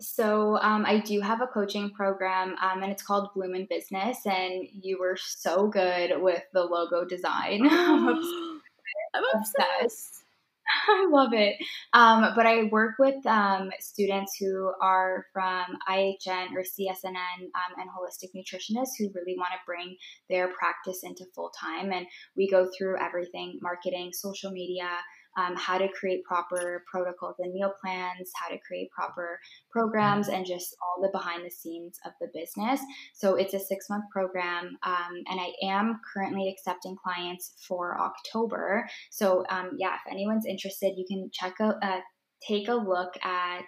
So 0.00 0.58
um, 0.58 0.84
I 0.84 0.98
do 0.98 1.20
have 1.20 1.40
a 1.40 1.46
coaching 1.46 1.90
program, 1.90 2.56
um, 2.62 2.82
and 2.82 2.90
it's 2.90 3.02
called 3.02 3.28
Bloom 3.34 3.54
in 3.54 3.66
Business. 3.70 4.18
And 4.26 4.66
you 4.72 4.98
were 4.98 5.16
so 5.16 5.68
good 5.68 6.20
with 6.20 6.42
the 6.52 6.64
logo 6.64 7.04
design. 7.04 7.68
I'm 7.70 9.24
obsessed. 9.34 10.24
I 10.88 11.06
love 11.10 11.32
it. 11.32 11.56
Um, 11.92 12.32
but 12.34 12.46
I 12.46 12.64
work 12.64 12.94
with 12.98 13.24
um, 13.26 13.70
students 13.80 14.36
who 14.38 14.72
are 14.80 15.26
from 15.32 15.64
IHN 15.88 16.52
or 16.54 16.62
CSNN 16.62 17.42
um, 17.42 17.74
and 17.78 17.90
holistic 17.90 18.30
nutritionists 18.34 18.96
who 18.98 19.10
really 19.14 19.36
want 19.36 19.52
to 19.52 19.66
bring 19.66 19.96
their 20.30 20.48
practice 20.48 21.00
into 21.02 21.24
full 21.34 21.50
time. 21.58 21.92
And 21.92 22.06
we 22.36 22.48
go 22.48 22.68
through 22.76 23.00
everything 23.00 23.58
marketing, 23.62 24.10
social 24.12 24.50
media, 24.50 24.88
um, 25.36 25.54
how 25.56 25.78
to 25.78 25.88
create 25.88 26.24
proper 26.24 26.84
protocols 26.90 27.36
and 27.38 27.52
meal 27.52 27.72
plans, 27.80 28.30
how 28.34 28.48
to 28.48 28.58
create 28.66 28.90
proper 28.90 29.38
programs, 29.70 30.28
and 30.28 30.46
just 30.46 30.76
all 30.82 31.02
the 31.02 31.10
behind 31.12 31.44
the 31.44 31.50
scenes 31.50 31.98
of 32.04 32.12
the 32.20 32.28
business. 32.34 32.80
So 33.14 33.34
it's 33.36 33.54
a 33.54 33.60
six 33.60 33.86
month 33.88 34.04
program, 34.12 34.76
um, 34.82 35.22
and 35.28 35.40
I 35.40 35.52
am 35.62 36.00
currently 36.12 36.48
accepting 36.48 36.96
clients 37.02 37.54
for 37.66 37.98
October. 38.00 38.88
So 39.10 39.44
um, 39.50 39.72
yeah, 39.78 39.94
if 39.94 40.12
anyone's 40.12 40.46
interested, 40.46 40.94
you 40.96 41.04
can 41.08 41.30
check 41.32 41.54
out. 41.60 41.76
Uh, 41.82 42.00
take 42.46 42.68
a 42.68 42.74
look 42.74 43.14
at 43.24 43.64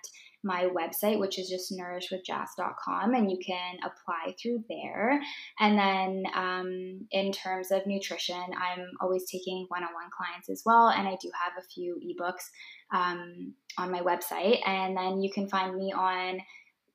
my 0.47 0.68
website, 0.68 1.18
which 1.18 1.38
is 1.38 1.49
just 1.49 1.72
nourishwithjazz.com, 1.72 3.14
and 3.14 3.30
you 3.30 3.38
can 3.44 3.76
apply 3.84 4.34
through 4.40 4.64
there. 4.68 5.20
And 5.59 5.76
then 5.76 6.24
um, 6.34 7.07
in 7.11 7.32
terms 7.32 7.72
of 7.72 7.86
nutrition, 7.86 8.36
I'm 8.36 8.86
always 9.01 9.28
taking 9.30 9.66
one 9.68 9.82
on 9.82 9.92
one 9.92 10.09
clients 10.16 10.49
as 10.49 10.62
well, 10.64 10.88
and 10.88 11.09
I 11.09 11.18
do 11.20 11.30
have 11.44 11.53
a 11.59 11.66
few 11.66 12.01
ebooks 12.01 12.44
um, 12.94 13.55
on 13.76 13.90
my 13.90 14.01
website. 14.01 14.66
And 14.66 14.97
then 14.97 15.20
you 15.20 15.30
can 15.32 15.49
find 15.49 15.76
me 15.76 15.92
on 15.92 16.38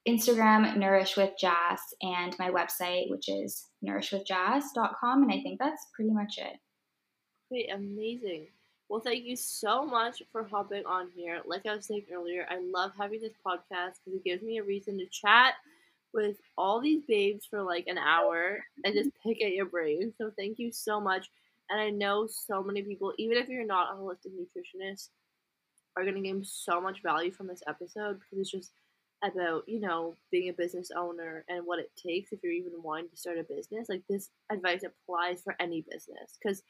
Instagram, 0.07 0.77
Nourish 0.77 1.17
with 1.17 1.31
Jazz, 1.37 1.79
and 2.01 2.33
my 2.39 2.49
website, 2.49 3.09
which 3.09 3.27
is 3.27 3.67
nourishwithjazz.com. 3.85 5.23
And 5.23 5.31
I 5.31 5.41
think 5.43 5.59
that's 5.59 5.85
pretty 5.93 6.11
much 6.11 6.37
it. 6.37 6.57
Great, 7.49 7.69
amazing. 7.69 8.47
Well, 8.91 8.99
thank 8.99 9.23
you 9.23 9.37
so 9.37 9.85
much 9.85 10.21
for 10.33 10.43
hopping 10.43 10.85
on 10.85 11.07
here. 11.15 11.39
Like 11.45 11.65
I 11.65 11.77
was 11.77 11.85
saying 11.85 12.07
earlier, 12.13 12.45
I 12.49 12.59
love 12.59 12.91
having 12.99 13.21
this 13.21 13.31
podcast 13.47 13.99
because 14.03 14.19
it 14.19 14.25
gives 14.25 14.43
me 14.43 14.57
a 14.57 14.63
reason 14.63 14.97
to 14.97 15.05
chat 15.05 15.53
with 16.13 16.35
all 16.57 16.81
these 16.81 17.01
babes 17.07 17.45
for 17.49 17.63
like 17.63 17.87
an 17.87 17.97
hour 17.97 18.59
and 18.83 18.93
just 18.93 19.11
pick 19.25 19.41
at 19.41 19.53
your 19.53 19.67
brain. 19.67 20.13
So 20.17 20.29
thank 20.37 20.59
you 20.59 20.73
so 20.73 20.99
much. 20.99 21.29
And 21.69 21.79
I 21.79 21.89
know 21.89 22.27
so 22.27 22.61
many 22.61 22.81
people, 22.81 23.13
even 23.17 23.37
if 23.37 23.47
you're 23.47 23.65
not 23.65 23.93
a 23.93 23.97
holistic 23.97 24.33
nutritionist, 24.37 25.07
are 25.95 26.03
going 26.03 26.15
to 26.15 26.21
gain 26.21 26.43
so 26.43 26.81
much 26.81 27.01
value 27.01 27.31
from 27.31 27.47
this 27.47 27.63
episode 27.69 28.19
because 28.19 28.39
it's 28.39 28.51
just 28.51 28.73
about, 29.23 29.63
you 29.69 29.79
know, 29.79 30.15
being 30.31 30.49
a 30.49 30.53
business 30.53 30.91
owner 30.93 31.45
and 31.47 31.65
what 31.65 31.79
it 31.79 31.91
takes 31.95 32.33
if 32.33 32.41
you're 32.43 32.51
even 32.51 32.83
wanting 32.83 33.07
to 33.09 33.15
start 33.15 33.37
a 33.37 33.43
business. 33.43 33.87
Like 33.87 34.03
this 34.09 34.31
advice 34.51 34.83
applies 34.83 35.41
for 35.41 35.55
any 35.61 35.79
business 35.89 36.37
because 36.43 36.61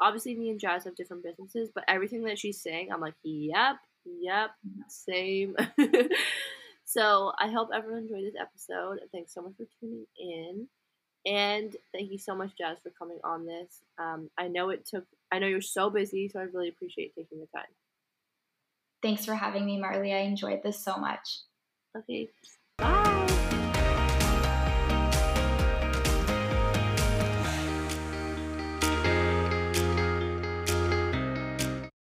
obviously 0.00 0.34
me 0.34 0.50
and 0.50 0.60
Jazz 0.60 0.84
have 0.84 0.96
different 0.96 1.22
businesses, 1.22 1.70
but 1.74 1.84
everything 1.88 2.24
that 2.24 2.38
she's 2.38 2.60
saying, 2.60 2.90
I'm 2.92 3.00
like, 3.00 3.14
yep, 3.22 3.76
yep, 4.04 4.50
same. 4.88 5.56
so 6.84 7.32
I 7.38 7.48
hope 7.48 7.70
everyone 7.74 8.02
enjoyed 8.02 8.24
this 8.24 8.40
episode. 8.40 8.98
And 9.00 9.10
thanks 9.12 9.34
so 9.34 9.42
much 9.42 9.54
for 9.56 9.66
tuning 9.80 10.06
in. 10.18 10.68
And 11.26 11.74
thank 11.92 12.12
you 12.12 12.18
so 12.18 12.36
much, 12.36 12.50
Jazz, 12.56 12.78
for 12.82 12.90
coming 12.90 13.18
on 13.24 13.46
this. 13.46 13.80
Um, 13.98 14.30
I 14.38 14.46
know 14.48 14.70
it 14.70 14.86
took, 14.86 15.04
I 15.32 15.40
know 15.40 15.48
you're 15.48 15.60
so 15.60 15.90
busy, 15.90 16.28
so 16.28 16.38
I 16.38 16.44
really 16.44 16.68
appreciate 16.68 17.14
taking 17.16 17.40
the 17.40 17.48
time. 17.54 17.66
Thanks 19.02 19.24
for 19.24 19.34
having 19.34 19.66
me, 19.66 19.78
Marley. 19.78 20.14
I 20.14 20.20
enjoyed 20.20 20.62
this 20.62 20.82
so 20.82 20.96
much. 20.96 21.40
Okay, 21.96 22.28
bye. 22.78 23.35